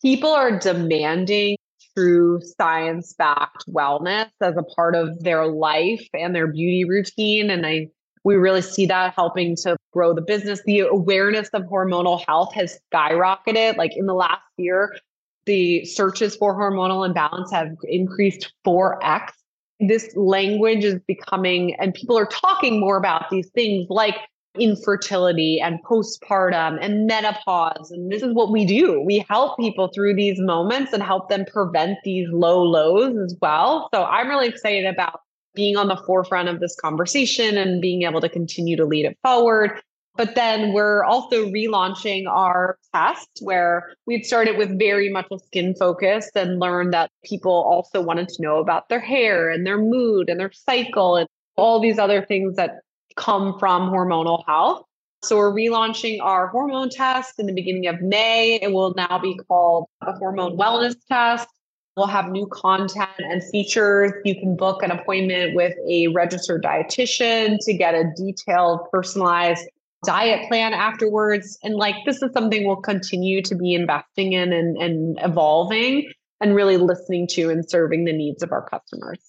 people 0.00 0.30
are 0.30 0.58
demanding 0.58 1.56
true 1.96 2.40
science 2.58 3.14
backed 3.16 3.64
wellness 3.68 4.30
as 4.40 4.56
a 4.56 4.62
part 4.62 4.96
of 4.96 5.22
their 5.22 5.46
life 5.46 6.06
and 6.12 6.34
their 6.34 6.48
beauty 6.48 6.84
routine. 6.84 7.50
And 7.50 7.64
I 7.66 7.88
we 8.24 8.36
really 8.36 8.62
see 8.62 8.86
that 8.86 9.14
helping 9.14 9.54
to 9.56 9.76
grow 9.92 10.14
the 10.14 10.22
business. 10.22 10.62
The 10.64 10.80
awareness 10.80 11.48
of 11.50 11.62
hormonal 11.64 12.24
health 12.26 12.54
has 12.54 12.78
skyrocketed. 12.92 13.76
Like 13.76 13.92
in 13.96 14.06
the 14.06 14.14
last 14.14 14.40
year, 14.56 14.96
the 15.44 15.84
searches 15.84 16.34
for 16.34 16.54
hormonal 16.54 17.06
imbalance 17.06 17.52
have 17.52 17.68
increased 17.84 18.52
4x. 18.66 19.32
This 19.78 20.16
language 20.16 20.84
is 20.84 20.98
becoming, 21.06 21.74
and 21.74 21.92
people 21.92 22.16
are 22.16 22.26
talking 22.26 22.80
more 22.80 22.96
about 22.96 23.28
these 23.30 23.48
things 23.50 23.86
like 23.90 24.16
infertility 24.58 25.60
and 25.60 25.82
postpartum 25.84 26.78
and 26.80 27.06
menopause. 27.06 27.90
And 27.90 28.10
this 28.10 28.22
is 28.22 28.32
what 28.32 28.52
we 28.52 28.64
do. 28.64 29.00
We 29.00 29.24
help 29.28 29.58
people 29.58 29.88
through 29.88 30.14
these 30.14 30.38
moments 30.38 30.92
and 30.92 31.02
help 31.02 31.28
them 31.28 31.44
prevent 31.44 31.98
these 32.04 32.28
low 32.30 32.62
lows 32.62 33.16
as 33.16 33.36
well. 33.40 33.88
So 33.92 34.04
I'm 34.04 34.28
really 34.28 34.48
excited 34.48 34.86
about 34.86 35.20
being 35.54 35.76
on 35.76 35.88
the 35.88 35.96
forefront 35.96 36.48
of 36.48 36.60
this 36.60 36.76
conversation 36.80 37.56
and 37.56 37.80
being 37.80 38.02
able 38.02 38.20
to 38.20 38.28
continue 38.28 38.76
to 38.76 38.84
lead 38.84 39.06
it 39.06 39.18
forward. 39.22 39.80
But 40.16 40.36
then 40.36 40.72
we're 40.72 41.02
also 41.02 41.46
relaunching 41.46 42.28
our 42.28 42.78
test 42.94 43.28
where 43.40 43.94
we'd 44.06 44.24
started 44.24 44.56
with 44.56 44.78
very 44.78 45.10
much 45.10 45.26
a 45.32 45.38
skin 45.40 45.74
focus 45.74 46.30
and 46.36 46.60
learned 46.60 46.92
that 46.92 47.10
people 47.24 47.52
also 47.52 48.00
wanted 48.00 48.28
to 48.28 48.42
know 48.42 48.58
about 48.58 48.88
their 48.88 49.00
hair 49.00 49.50
and 49.50 49.66
their 49.66 49.78
mood 49.78 50.28
and 50.28 50.38
their 50.38 50.52
cycle 50.52 51.16
and 51.16 51.28
all 51.56 51.80
these 51.80 51.98
other 51.98 52.24
things 52.24 52.54
that 52.56 52.80
come 53.16 53.58
from 53.58 53.90
hormonal 53.90 54.44
health. 54.46 54.84
So 55.22 55.38
we're 55.38 55.52
relaunching 55.52 56.20
our 56.20 56.48
hormone 56.48 56.90
test 56.90 57.38
in 57.38 57.46
the 57.46 57.54
beginning 57.54 57.86
of 57.86 58.00
May. 58.02 58.60
It 58.60 58.72
will 58.72 58.92
now 58.94 59.18
be 59.18 59.38
called 59.48 59.86
the 60.04 60.12
hormone 60.12 60.58
wellness 60.58 60.96
test. 61.10 61.48
We'll 61.96 62.06
have 62.08 62.28
new 62.28 62.46
content 62.48 63.08
and 63.18 63.42
features. 63.42 64.12
You 64.24 64.34
can 64.34 64.56
book 64.56 64.82
an 64.82 64.90
appointment 64.90 65.54
with 65.54 65.74
a 65.88 66.08
registered 66.08 66.62
dietitian 66.62 67.58
to 67.60 67.72
get 67.72 67.94
a 67.94 68.04
detailed, 68.16 68.90
personalized 68.90 69.64
diet 70.04 70.48
plan 70.48 70.74
afterwards. 70.74 71.56
And 71.62 71.76
like 71.76 71.94
this 72.04 72.20
is 72.20 72.32
something 72.32 72.66
we'll 72.66 72.76
continue 72.76 73.42
to 73.42 73.54
be 73.54 73.74
investing 73.74 74.32
in 74.32 74.52
and, 74.52 74.76
and 74.76 75.18
evolving 75.22 76.12
and 76.40 76.54
really 76.54 76.76
listening 76.76 77.28
to 77.28 77.48
and 77.50 77.68
serving 77.68 78.04
the 78.04 78.12
needs 78.12 78.42
of 78.42 78.52
our 78.52 78.68
customers. 78.68 79.20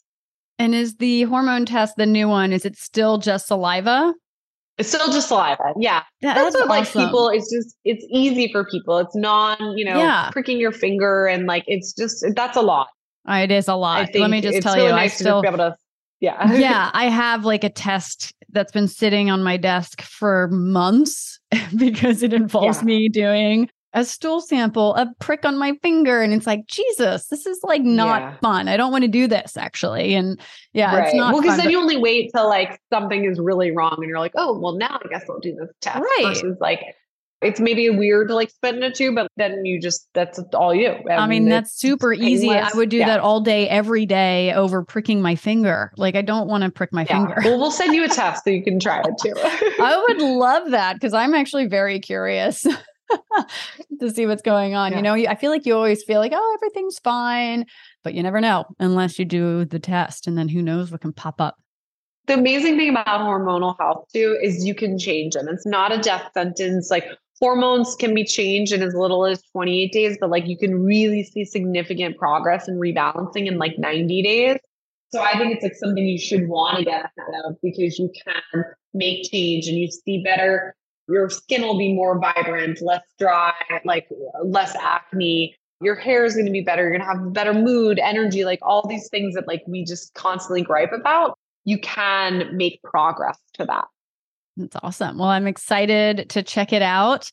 And 0.57 0.73
is 0.73 0.95
the 0.95 1.23
hormone 1.23 1.65
test 1.65 1.95
the 1.97 2.05
new 2.05 2.27
one? 2.27 2.53
Is 2.53 2.65
it 2.65 2.77
still 2.77 3.17
just 3.17 3.47
saliva? 3.47 4.13
It's 4.77 4.89
still 4.89 5.11
just 5.11 5.29
saliva. 5.29 5.73
Yeah. 5.77 6.03
that's, 6.21 6.39
that's 6.39 6.55
what 6.55 6.69
awesome. 6.69 7.01
like 7.01 7.07
people 7.07 7.29
it's 7.29 7.51
just 7.51 7.77
it's 7.85 8.05
easy 8.09 8.51
for 8.51 8.65
people. 8.65 8.97
It's 8.99 9.15
non, 9.15 9.77
you 9.77 9.85
know, 9.85 9.97
yeah. 9.97 10.29
pricking 10.31 10.59
your 10.59 10.71
finger 10.71 11.27
and 11.27 11.45
like 11.45 11.63
it's 11.67 11.93
just 11.93 12.25
that's 12.35 12.57
a 12.57 12.61
lot. 12.61 12.87
It 13.27 13.51
is 13.51 13.67
a 13.67 13.75
lot. 13.75 14.09
Let 14.13 14.29
me 14.29 14.41
just 14.41 14.61
tell 14.61 14.75
really 14.75 14.87
you, 14.87 14.91
nice 14.93 15.13
I 15.13 15.15
still 15.15 15.41
be 15.41 15.47
able 15.47 15.57
to 15.57 15.75
yeah. 16.19 16.53
yeah, 16.57 16.91
I 16.93 17.05
have 17.05 17.45
like 17.45 17.63
a 17.63 17.69
test 17.69 18.33
that's 18.49 18.71
been 18.71 18.87
sitting 18.87 19.29
on 19.29 19.43
my 19.43 19.57
desk 19.57 20.01
for 20.01 20.47
months 20.49 21.39
because 21.77 22.23
it 22.23 22.33
involves 22.33 22.79
yeah. 22.79 22.85
me 22.85 23.09
doing 23.09 23.69
a 23.95 24.03
stool 24.03 24.41
sample, 24.41 24.93
a 24.95 25.07
prick 25.19 25.45
on 25.45 25.57
my 25.57 25.73
finger. 25.81 26.21
And 26.21 26.33
it's 26.33 26.45
like, 26.45 26.67
Jesus, 26.67 27.27
this 27.27 27.45
is 27.45 27.59
like 27.63 27.81
not 27.81 28.21
yeah. 28.21 28.37
fun. 28.41 28.67
I 28.67 28.75
don't 28.75 28.91
want 28.91 29.03
to 29.03 29.07
do 29.07 29.25
this 29.27 29.55
actually. 29.55 30.13
And 30.13 30.39
yeah, 30.73 30.95
right. 30.95 31.07
it's 31.07 31.15
not 31.15 31.33
well, 31.33 31.41
because 31.41 31.57
then 31.57 31.67
but- 31.67 31.71
you 31.71 31.79
only 31.79 31.97
wait 31.97 32.31
till 32.35 32.47
like 32.47 32.79
something 32.91 33.23
is 33.25 33.39
really 33.39 33.71
wrong 33.71 33.95
and 33.97 34.07
you're 34.07 34.19
like, 34.19 34.33
oh, 34.35 34.59
well, 34.59 34.73
now 34.73 34.99
I 35.03 35.07
guess 35.07 35.23
I'll 35.29 35.39
do 35.39 35.55
this 35.55 35.69
test. 35.81 35.99
Right. 35.99 36.25
Versus 36.25 36.57
like, 36.59 36.81
it's 37.41 37.59
maybe 37.59 37.89
weird 37.89 38.29
to 38.29 38.35
like 38.35 38.49
spit 38.49 38.75
into, 38.75 38.91
two, 38.91 39.13
but 39.13 39.27
then 39.37 39.65
you 39.65 39.79
just 39.79 40.07
that's 40.13 40.39
all 40.53 40.73
you. 40.73 40.89
And 40.89 41.19
I 41.19 41.27
mean, 41.27 41.47
that's 41.47 41.77
super 41.77 42.11
easy. 42.11 42.49
I 42.49 42.69
would 42.73 42.89
do 42.89 42.97
yeah. 42.97 43.07
that 43.07 43.19
all 43.19 43.39
day, 43.39 43.69
every 43.69 44.05
day 44.05 44.51
over 44.53 44.83
pricking 44.83 45.21
my 45.21 45.35
finger. 45.35 45.91
Like 45.95 46.15
I 46.15 46.21
don't 46.21 46.47
want 46.47 46.63
to 46.63 46.71
prick 46.71 46.91
my 46.91 47.05
yeah. 47.07 47.25
finger. 47.25 47.41
Well, 47.43 47.59
we'll 47.59 47.71
send 47.71 47.93
you 47.93 48.03
a 48.03 48.07
test 48.09 48.43
so 48.45 48.49
you 48.49 48.63
can 48.63 48.79
try 48.79 49.01
it 49.01 49.13
too. 49.21 49.33
I 49.81 50.03
would 50.07 50.21
love 50.21 50.71
that 50.71 50.93
because 50.93 51.13
I'm 51.13 51.33
actually 51.33 51.67
very 51.67 51.99
curious. 51.99 52.65
to 53.99 54.09
see 54.09 54.25
what's 54.25 54.41
going 54.41 54.75
on. 54.75 54.91
Yeah. 54.91 54.97
You 54.97 55.03
know, 55.03 55.13
I 55.13 55.35
feel 55.35 55.51
like 55.51 55.65
you 55.65 55.75
always 55.75 56.03
feel 56.03 56.19
like, 56.19 56.31
oh, 56.33 56.57
everything's 56.57 56.99
fine, 56.99 57.65
but 58.03 58.13
you 58.13 58.23
never 58.23 58.41
know 58.41 58.65
unless 58.79 59.19
you 59.19 59.25
do 59.25 59.65
the 59.65 59.79
test. 59.79 60.27
And 60.27 60.37
then 60.37 60.49
who 60.49 60.61
knows 60.61 60.91
what 60.91 61.01
can 61.01 61.13
pop 61.13 61.39
up. 61.39 61.57
The 62.27 62.33
amazing 62.33 62.77
thing 62.77 62.89
about 62.89 63.21
hormonal 63.21 63.75
health, 63.79 64.07
too, 64.11 64.37
is 64.41 64.65
you 64.65 64.73
can 64.73 64.97
change 64.97 65.35
them. 65.35 65.47
It's 65.47 65.65
not 65.65 65.91
a 65.91 65.99
death 65.99 66.31
sentence. 66.33 66.89
Like 66.89 67.05
hormones 67.39 67.95
can 67.95 68.15
be 68.15 68.23
changed 68.23 68.73
in 68.73 68.81
as 68.81 68.95
little 68.95 69.25
as 69.25 69.43
28 69.51 69.91
days, 69.91 70.17
but 70.19 70.29
like 70.31 70.47
you 70.47 70.57
can 70.57 70.83
really 70.83 71.23
see 71.23 71.45
significant 71.45 72.17
progress 72.17 72.67
and 72.67 72.81
rebalancing 72.81 73.47
in 73.47 73.59
like 73.59 73.77
90 73.77 74.23
days. 74.23 74.57
So 75.09 75.21
I 75.21 75.37
think 75.37 75.53
it's 75.53 75.63
like 75.63 75.75
something 75.75 76.03
you 76.03 76.17
should 76.17 76.47
want 76.47 76.79
to 76.79 76.83
get 76.83 77.05
ahead 77.05 77.45
of 77.45 77.55
because 77.61 77.99
you 77.99 78.11
can 78.23 78.63
make 78.93 79.29
change 79.29 79.67
and 79.67 79.77
you 79.77 79.89
see 79.89 80.23
better 80.23 80.75
your 81.07 81.29
skin 81.29 81.61
will 81.61 81.77
be 81.77 81.93
more 81.93 82.19
vibrant, 82.19 82.81
less 82.81 83.03
dry, 83.19 83.53
like 83.83 84.07
less 84.43 84.75
acne. 84.75 85.55
Your 85.81 85.95
hair 85.95 86.25
is 86.25 86.33
going 86.33 86.45
to 86.45 86.51
be 86.51 86.61
better. 86.61 86.83
You're 86.83 86.97
going 86.97 87.01
to 87.01 87.07
have 87.07 87.33
better 87.33 87.53
mood, 87.53 87.99
energy, 87.99 88.45
like 88.45 88.59
all 88.61 88.87
these 88.87 89.09
things 89.09 89.35
that 89.35 89.47
like 89.47 89.63
we 89.67 89.83
just 89.83 90.13
constantly 90.13 90.61
gripe 90.61 90.93
about. 90.93 91.37
You 91.65 91.79
can 91.79 92.55
make 92.55 92.81
progress 92.83 93.37
to 93.53 93.65
that. 93.65 93.85
That's 94.57 94.77
awesome. 94.81 95.17
Well, 95.17 95.29
I'm 95.29 95.47
excited 95.47 96.29
to 96.29 96.43
check 96.43 96.71
it 96.71 96.81
out. 96.81 97.29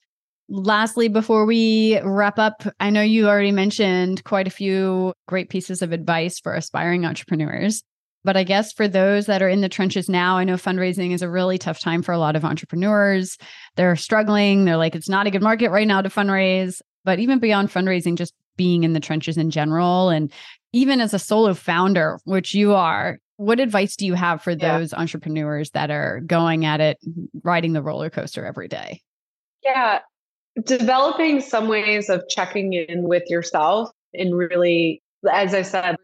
Lastly, 0.48 1.08
before 1.08 1.46
we 1.46 2.00
wrap 2.00 2.38
up, 2.38 2.64
I 2.80 2.90
know 2.90 3.00
you 3.00 3.28
already 3.28 3.52
mentioned 3.52 4.24
quite 4.24 4.46
a 4.46 4.50
few 4.50 5.14
great 5.28 5.48
pieces 5.48 5.82
of 5.82 5.92
advice 5.92 6.40
for 6.40 6.54
aspiring 6.54 7.06
entrepreneurs. 7.06 7.82
But 8.24 8.36
I 8.36 8.44
guess 8.44 8.72
for 8.72 8.86
those 8.86 9.26
that 9.26 9.42
are 9.42 9.48
in 9.48 9.62
the 9.62 9.68
trenches 9.68 10.08
now, 10.08 10.36
I 10.36 10.44
know 10.44 10.54
fundraising 10.54 11.12
is 11.12 11.22
a 11.22 11.28
really 11.28 11.58
tough 11.58 11.80
time 11.80 12.02
for 12.02 12.12
a 12.12 12.18
lot 12.18 12.36
of 12.36 12.44
entrepreneurs. 12.44 13.36
They're 13.76 13.96
struggling. 13.96 14.64
They're 14.64 14.76
like, 14.76 14.94
it's 14.94 15.08
not 15.08 15.26
a 15.26 15.30
good 15.30 15.42
market 15.42 15.70
right 15.70 15.88
now 15.88 16.02
to 16.02 16.08
fundraise. 16.08 16.80
But 17.04 17.18
even 17.18 17.40
beyond 17.40 17.70
fundraising, 17.70 18.16
just 18.16 18.32
being 18.56 18.84
in 18.84 18.92
the 18.92 19.00
trenches 19.00 19.36
in 19.36 19.50
general, 19.50 20.08
and 20.08 20.32
even 20.72 21.00
as 21.00 21.12
a 21.12 21.18
solo 21.18 21.54
founder, 21.54 22.20
which 22.24 22.54
you 22.54 22.74
are, 22.74 23.18
what 23.36 23.58
advice 23.58 23.96
do 23.96 24.06
you 24.06 24.14
have 24.14 24.40
for 24.40 24.54
those 24.54 24.92
yeah. 24.92 24.98
entrepreneurs 24.98 25.70
that 25.70 25.90
are 25.90 26.20
going 26.20 26.64
at 26.64 26.80
it, 26.80 26.98
riding 27.42 27.72
the 27.72 27.82
roller 27.82 28.08
coaster 28.08 28.46
every 28.46 28.68
day? 28.68 29.00
Yeah, 29.64 29.98
developing 30.64 31.40
some 31.40 31.66
ways 31.66 32.08
of 32.08 32.22
checking 32.28 32.72
in 32.72 33.02
with 33.02 33.24
yourself 33.28 33.90
and 34.14 34.36
really, 34.36 35.02
as 35.30 35.54
I 35.54 35.62
said, 35.62 35.96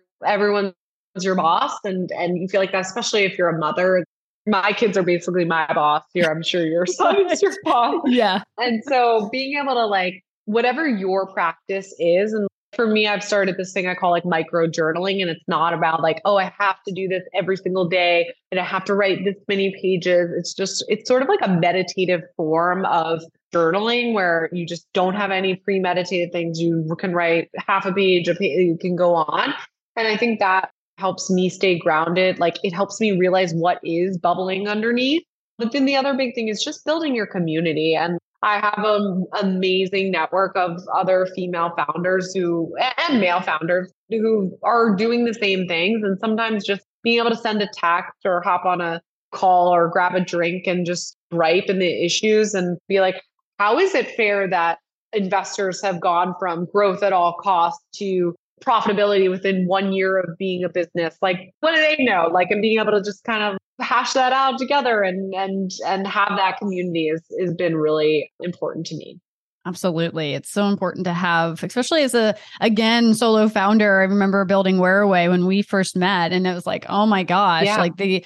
everyone 1.26 1.28
your 1.28 1.34
boss 1.34 1.78
and 1.84 2.10
and 2.12 2.38
you 2.38 2.48
feel 2.48 2.60
like 2.60 2.72
that 2.72 2.80
especially 2.80 3.24
if 3.24 3.38
you're 3.38 3.48
a 3.48 3.58
mother 3.58 4.04
my 4.46 4.72
kids 4.72 4.96
are 4.96 5.02
basically 5.02 5.44
my 5.44 5.70
boss 5.74 6.02
here 6.14 6.24
i'm 6.24 6.42
sure 6.42 6.64
your 6.64 6.86
son 6.86 7.30
is 7.30 7.42
your 7.42 7.54
boss. 7.64 8.02
Yeah. 8.06 8.42
And 8.58 8.82
so 8.84 9.28
being 9.30 9.58
able 9.58 9.74
to 9.74 9.86
like 9.86 10.24
whatever 10.46 10.86
your 10.86 11.26
practice 11.32 11.94
is 11.98 12.32
and 12.32 12.48
for 12.74 12.86
me 12.86 13.06
i've 13.06 13.24
started 13.24 13.56
this 13.56 13.72
thing 13.72 13.86
i 13.86 13.94
call 13.94 14.10
like 14.10 14.24
micro 14.24 14.66
journaling 14.66 15.20
and 15.20 15.30
it's 15.30 15.44
not 15.48 15.72
about 15.72 16.02
like 16.02 16.20
oh 16.26 16.36
i 16.36 16.52
have 16.58 16.76
to 16.86 16.94
do 16.94 17.08
this 17.08 17.22
every 17.34 17.56
single 17.56 17.88
day 17.88 18.30
and 18.50 18.60
i 18.60 18.64
have 18.64 18.84
to 18.84 18.94
write 18.94 19.24
this 19.24 19.36
many 19.48 19.74
pages. 19.80 20.30
It's 20.36 20.54
just 20.54 20.84
it's 20.88 21.08
sort 21.08 21.22
of 21.22 21.28
like 21.28 21.40
a 21.42 21.48
meditative 21.48 22.22
form 22.36 22.84
of 22.86 23.22
journaling 23.54 24.12
where 24.12 24.50
you 24.52 24.66
just 24.66 24.86
don't 24.92 25.14
have 25.14 25.30
any 25.30 25.56
premeditated 25.56 26.32
things. 26.32 26.60
You 26.60 26.94
can 26.98 27.14
write 27.14 27.48
half 27.66 27.86
a 27.86 27.92
page 27.92 28.28
a 28.28 28.34
page 28.34 28.58
you 28.58 28.78
can 28.78 28.96
go 28.96 29.14
on. 29.14 29.54
And 29.96 30.06
i 30.06 30.16
think 30.16 30.38
that 30.40 30.70
helps 30.98 31.30
me 31.30 31.48
stay 31.48 31.78
grounded. 31.78 32.38
Like 32.38 32.56
it 32.62 32.74
helps 32.74 33.00
me 33.00 33.18
realize 33.18 33.54
what 33.54 33.80
is 33.84 34.18
bubbling 34.18 34.68
underneath. 34.68 35.22
But 35.56 35.72
then 35.72 35.86
the 35.86 35.96
other 35.96 36.14
big 36.14 36.34
thing 36.34 36.48
is 36.48 36.62
just 36.62 36.84
building 36.84 37.14
your 37.14 37.26
community. 37.26 37.94
And 37.94 38.18
I 38.42 38.60
have 38.60 38.84
an 38.84 39.26
amazing 39.40 40.10
network 40.12 40.54
of 40.54 40.80
other 40.94 41.26
female 41.34 41.72
founders 41.76 42.32
who, 42.34 42.72
and 43.08 43.20
male 43.20 43.40
founders 43.40 43.92
who 44.10 44.56
are 44.62 44.94
doing 44.94 45.24
the 45.24 45.34
same 45.34 45.66
things. 45.66 46.02
And 46.04 46.18
sometimes 46.20 46.64
just 46.64 46.82
being 47.02 47.18
able 47.18 47.30
to 47.30 47.36
send 47.36 47.62
a 47.62 47.68
text 47.74 48.24
or 48.24 48.40
hop 48.42 48.64
on 48.64 48.80
a 48.80 49.00
call 49.32 49.74
or 49.74 49.88
grab 49.88 50.14
a 50.14 50.20
drink 50.20 50.66
and 50.66 50.86
just 50.86 51.16
gripe 51.30 51.64
in 51.68 51.78
the 51.78 52.04
issues 52.04 52.54
and 52.54 52.78
be 52.88 53.00
like, 53.00 53.20
how 53.58 53.78
is 53.78 53.94
it 53.94 54.14
fair 54.16 54.48
that 54.48 54.78
investors 55.12 55.82
have 55.82 56.00
gone 56.00 56.34
from 56.38 56.66
growth 56.72 57.02
at 57.02 57.12
all 57.12 57.34
costs 57.42 57.84
to 57.96 58.34
profitability 58.60 59.30
within 59.30 59.66
one 59.66 59.92
year 59.92 60.18
of 60.18 60.36
being 60.38 60.64
a 60.64 60.68
business 60.68 61.16
like 61.22 61.52
what 61.60 61.74
do 61.74 61.80
they 61.80 62.02
know 62.04 62.28
like 62.32 62.50
and 62.50 62.62
being 62.62 62.78
able 62.78 62.92
to 62.92 63.02
just 63.02 63.24
kind 63.24 63.42
of 63.42 63.58
hash 63.80 64.12
that 64.12 64.32
out 64.32 64.58
together 64.58 65.02
and 65.02 65.34
and 65.34 65.70
and 65.86 66.06
have 66.06 66.32
that 66.36 66.58
community 66.58 67.08
is 67.08 67.22
has 67.40 67.54
been 67.54 67.76
really 67.76 68.32
important 68.40 68.86
to 68.86 68.96
me 68.96 69.18
Absolutely. 69.68 70.32
It's 70.32 70.50
so 70.50 70.64
important 70.64 71.04
to 71.04 71.12
have, 71.12 71.62
especially 71.62 72.02
as 72.02 72.14
a, 72.14 72.34
again, 72.62 73.12
solo 73.12 73.48
founder. 73.48 74.00
I 74.00 74.04
remember 74.04 74.46
building 74.46 74.78
Wearaway 74.78 75.28
when 75.28 75.44
we 75.44 75.60
first 75.60 75.94
met, 75.94 76.32
and 76.32 76.46
it 76.46 76.54
was 76.54 76.64
like, 76.64 76.86
oh 76.88 77.04
my 77.04 77.22
gosh, 77.22 77.66
yeah. 77.66 77.76
like 77.76 77.96
the 77.98 78.24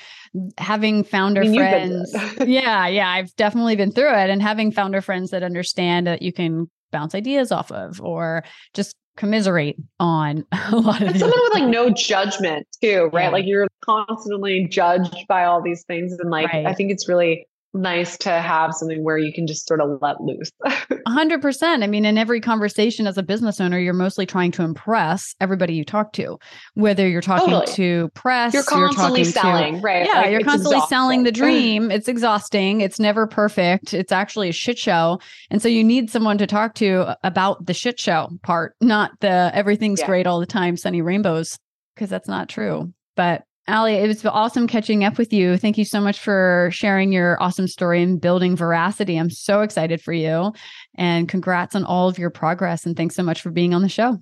having 0.57 1.03
founder 1.03 1.43
I 1.43 1.49
mean, 1.49 1.59
friends. 1.59 2.15
yeah. 2.47 2.87
Yeah. 2.87 3.11
I've 3.11 3.35
definitely 3.35 3.75
been 3.75 3.91
through 3.91 4.15
it 4.15 4.31
and 4.31 4.41
having 4.41 4.71
founder 4.71 5.01
friends 5.01 5.31
that 5.31 5.43
understand 5.43 6.07
that 6.07 6.23
you 6.23 6.33
can 6.33 6.71
bounce 6.93 7.13
ideas 7.13 7.51
off 7.51 7.73
of 7.73 8.01
or 8.01 8.45
just 8.73 8.95
commiserate 9.17 9.77
on 10.01 10.45
a 10.71 10.77
lot 10.77 11.03
of 11.03 11.09
and 11.09 11.19
someone 11.19 11.39
with 11.43 11.55
like 11.55 11.69
no 11.69 11.91
judgment 11.91 12.67
too 12.81 13.11
right 13.13 13.25
yeah. 13.25 13.31
like 13.31 13.47
you're 13.47 13.69
constantly 13.85 14.67
judged 14.67 15.27
by 15.29 15.45
all 15.45 15.61
these 15.61 15.85
things 15.85 16.13
and 16.19 16.31
like 16.31 16.53
right. 16.53 16.67
i 16.67 16.75
think 16.75 16.91
it's 16.91 17.09
really 17.09 17.47
nice 17.75 18.19
to 18.19 18.31
have 18.31 18.75
something 18.75 19.03
where 19.03 19.19
you 19.19 19.33
can 19.33 19.47
just 19.47 19.67
sort 19.67 19.81
of 19.81 19.99
let 20.03 20.21
loose. 20.21 20.51
100%. 20.67 21.83
I 21.83 21.87
mean, 21.87 22.05
in 22.05 22.19
every 22.19 22.41
conversation 22.41 23.07
as 23.07 23.17
a 23.17 23.23
business 23.23 23.61
owner, 23.61 23.79
you're 23.79 23.95
mostly 23.95 24.27
trying 24.27 24.51
to 24.53 24.63
impress 24.63 25.35
everybody 25.41 25.75
you 25.75 25.85
talk 25.85 26.13
to, 26.15 26.39
whether 26.75 27.09
you're 27.09 27.23
talking 27.23 27.49
totally. 27.49 27.75
to 27.77 28.09
press, 28.15 28.53
you're 28.53 28.63
constantly 28.63 29.23
you're 29.23 29.33
selling, 29.33 29.77
to, 29.77 29.81
right? 29.81 30.07
Yeah, 30.07 30.21
like, 30.21 30.31
you're 30.31 30.41
constantly 30.41 30.77
exhausting. 30.77 30.97
selling 30.97 31.23
the 31.25 31.33
dream. 31.43 31.91
it's 31.91 32.09
exhausting. 32.09 32.81
It's 32.81 33.01
never 33.01 33.27
perfect. 33.27 33.95
It's 33.95 34.13
actually 34.13 34.49
a 34.49 34.53
shit 34.53 34.79
show. 34.79 35.21
And 35.51 35.63
so 35.63 35.69
you 35.69 35.85
need 35.85 36.11
someone 36.11 36.39
to 36.39 36.47
talk 36.47 36.75
to 36.77 37.17
about 37.25 37.67
the 37.67 37.75
shit 37.75 37.99
show 37.99 38.29
part, 38.43 38.75
not 38.81 39.13
the 39.21 39.51
everything's 39.55 40.01
yeah. 40.01 40.07
great 40.07 40.27
all 40.27 40.41
the 40.41 40.47
time, 40.47 40.77
sunny 40.77 41.03
rainbows, 41.03 41.59
because 41.95 42.11
that's 42.11 42.29
not 42.29 42.49
true. 42.49 42.93
But 43.17 43.45
Allie, 43.69 43.95
it 43.95 44.09
was 44.09 44.25
awesome 44.27 44.67
catching 44.67 45.05
up 45.05 45.19
with 45.19 45.33
you. 45.33 45.57
Thank 45.57 45.79
you 45.79 45.85
so 45.85 46.01
much 46.01 46.19
for 46.19 46.69
sharing 46.73 47.13
your 47.13 47.41
awesome 47.41 47.69
story 47.69 48.03
and 48.03 48.21
building 48.21 48.57
veracity. 48.57 49.17
I'm 49.17 49.31
so 49.31 49.61
excited 49.61 50.03
for 50.03 50.13
you. 50.13 50.53
And 50.97 51.29
congrats 51.29 51.77
on 51.77 51.85
all 51.85 52.09
of 52.09 52.19
your 52.19 52.31
progress. 52.31 52.85
And 52.85 52.97
thanks 52.97 53.15
so 53.15 53.23
much 53.23 53.41
for 53.41 53.51
being 53.51 53.73
on 53.73 53.83
the 53.83 53.89
show. 53.89 54.19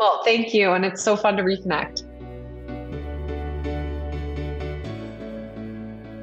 Well, 0.00 0.20
thank 0.24 0.52
you. 0.52 0.72
And 0.72 0.84
it's 0.84 1.02
so 1.02 1.16
fun 1.16 1.36
to 1.36 1.44
reconnect. 1.44 2.15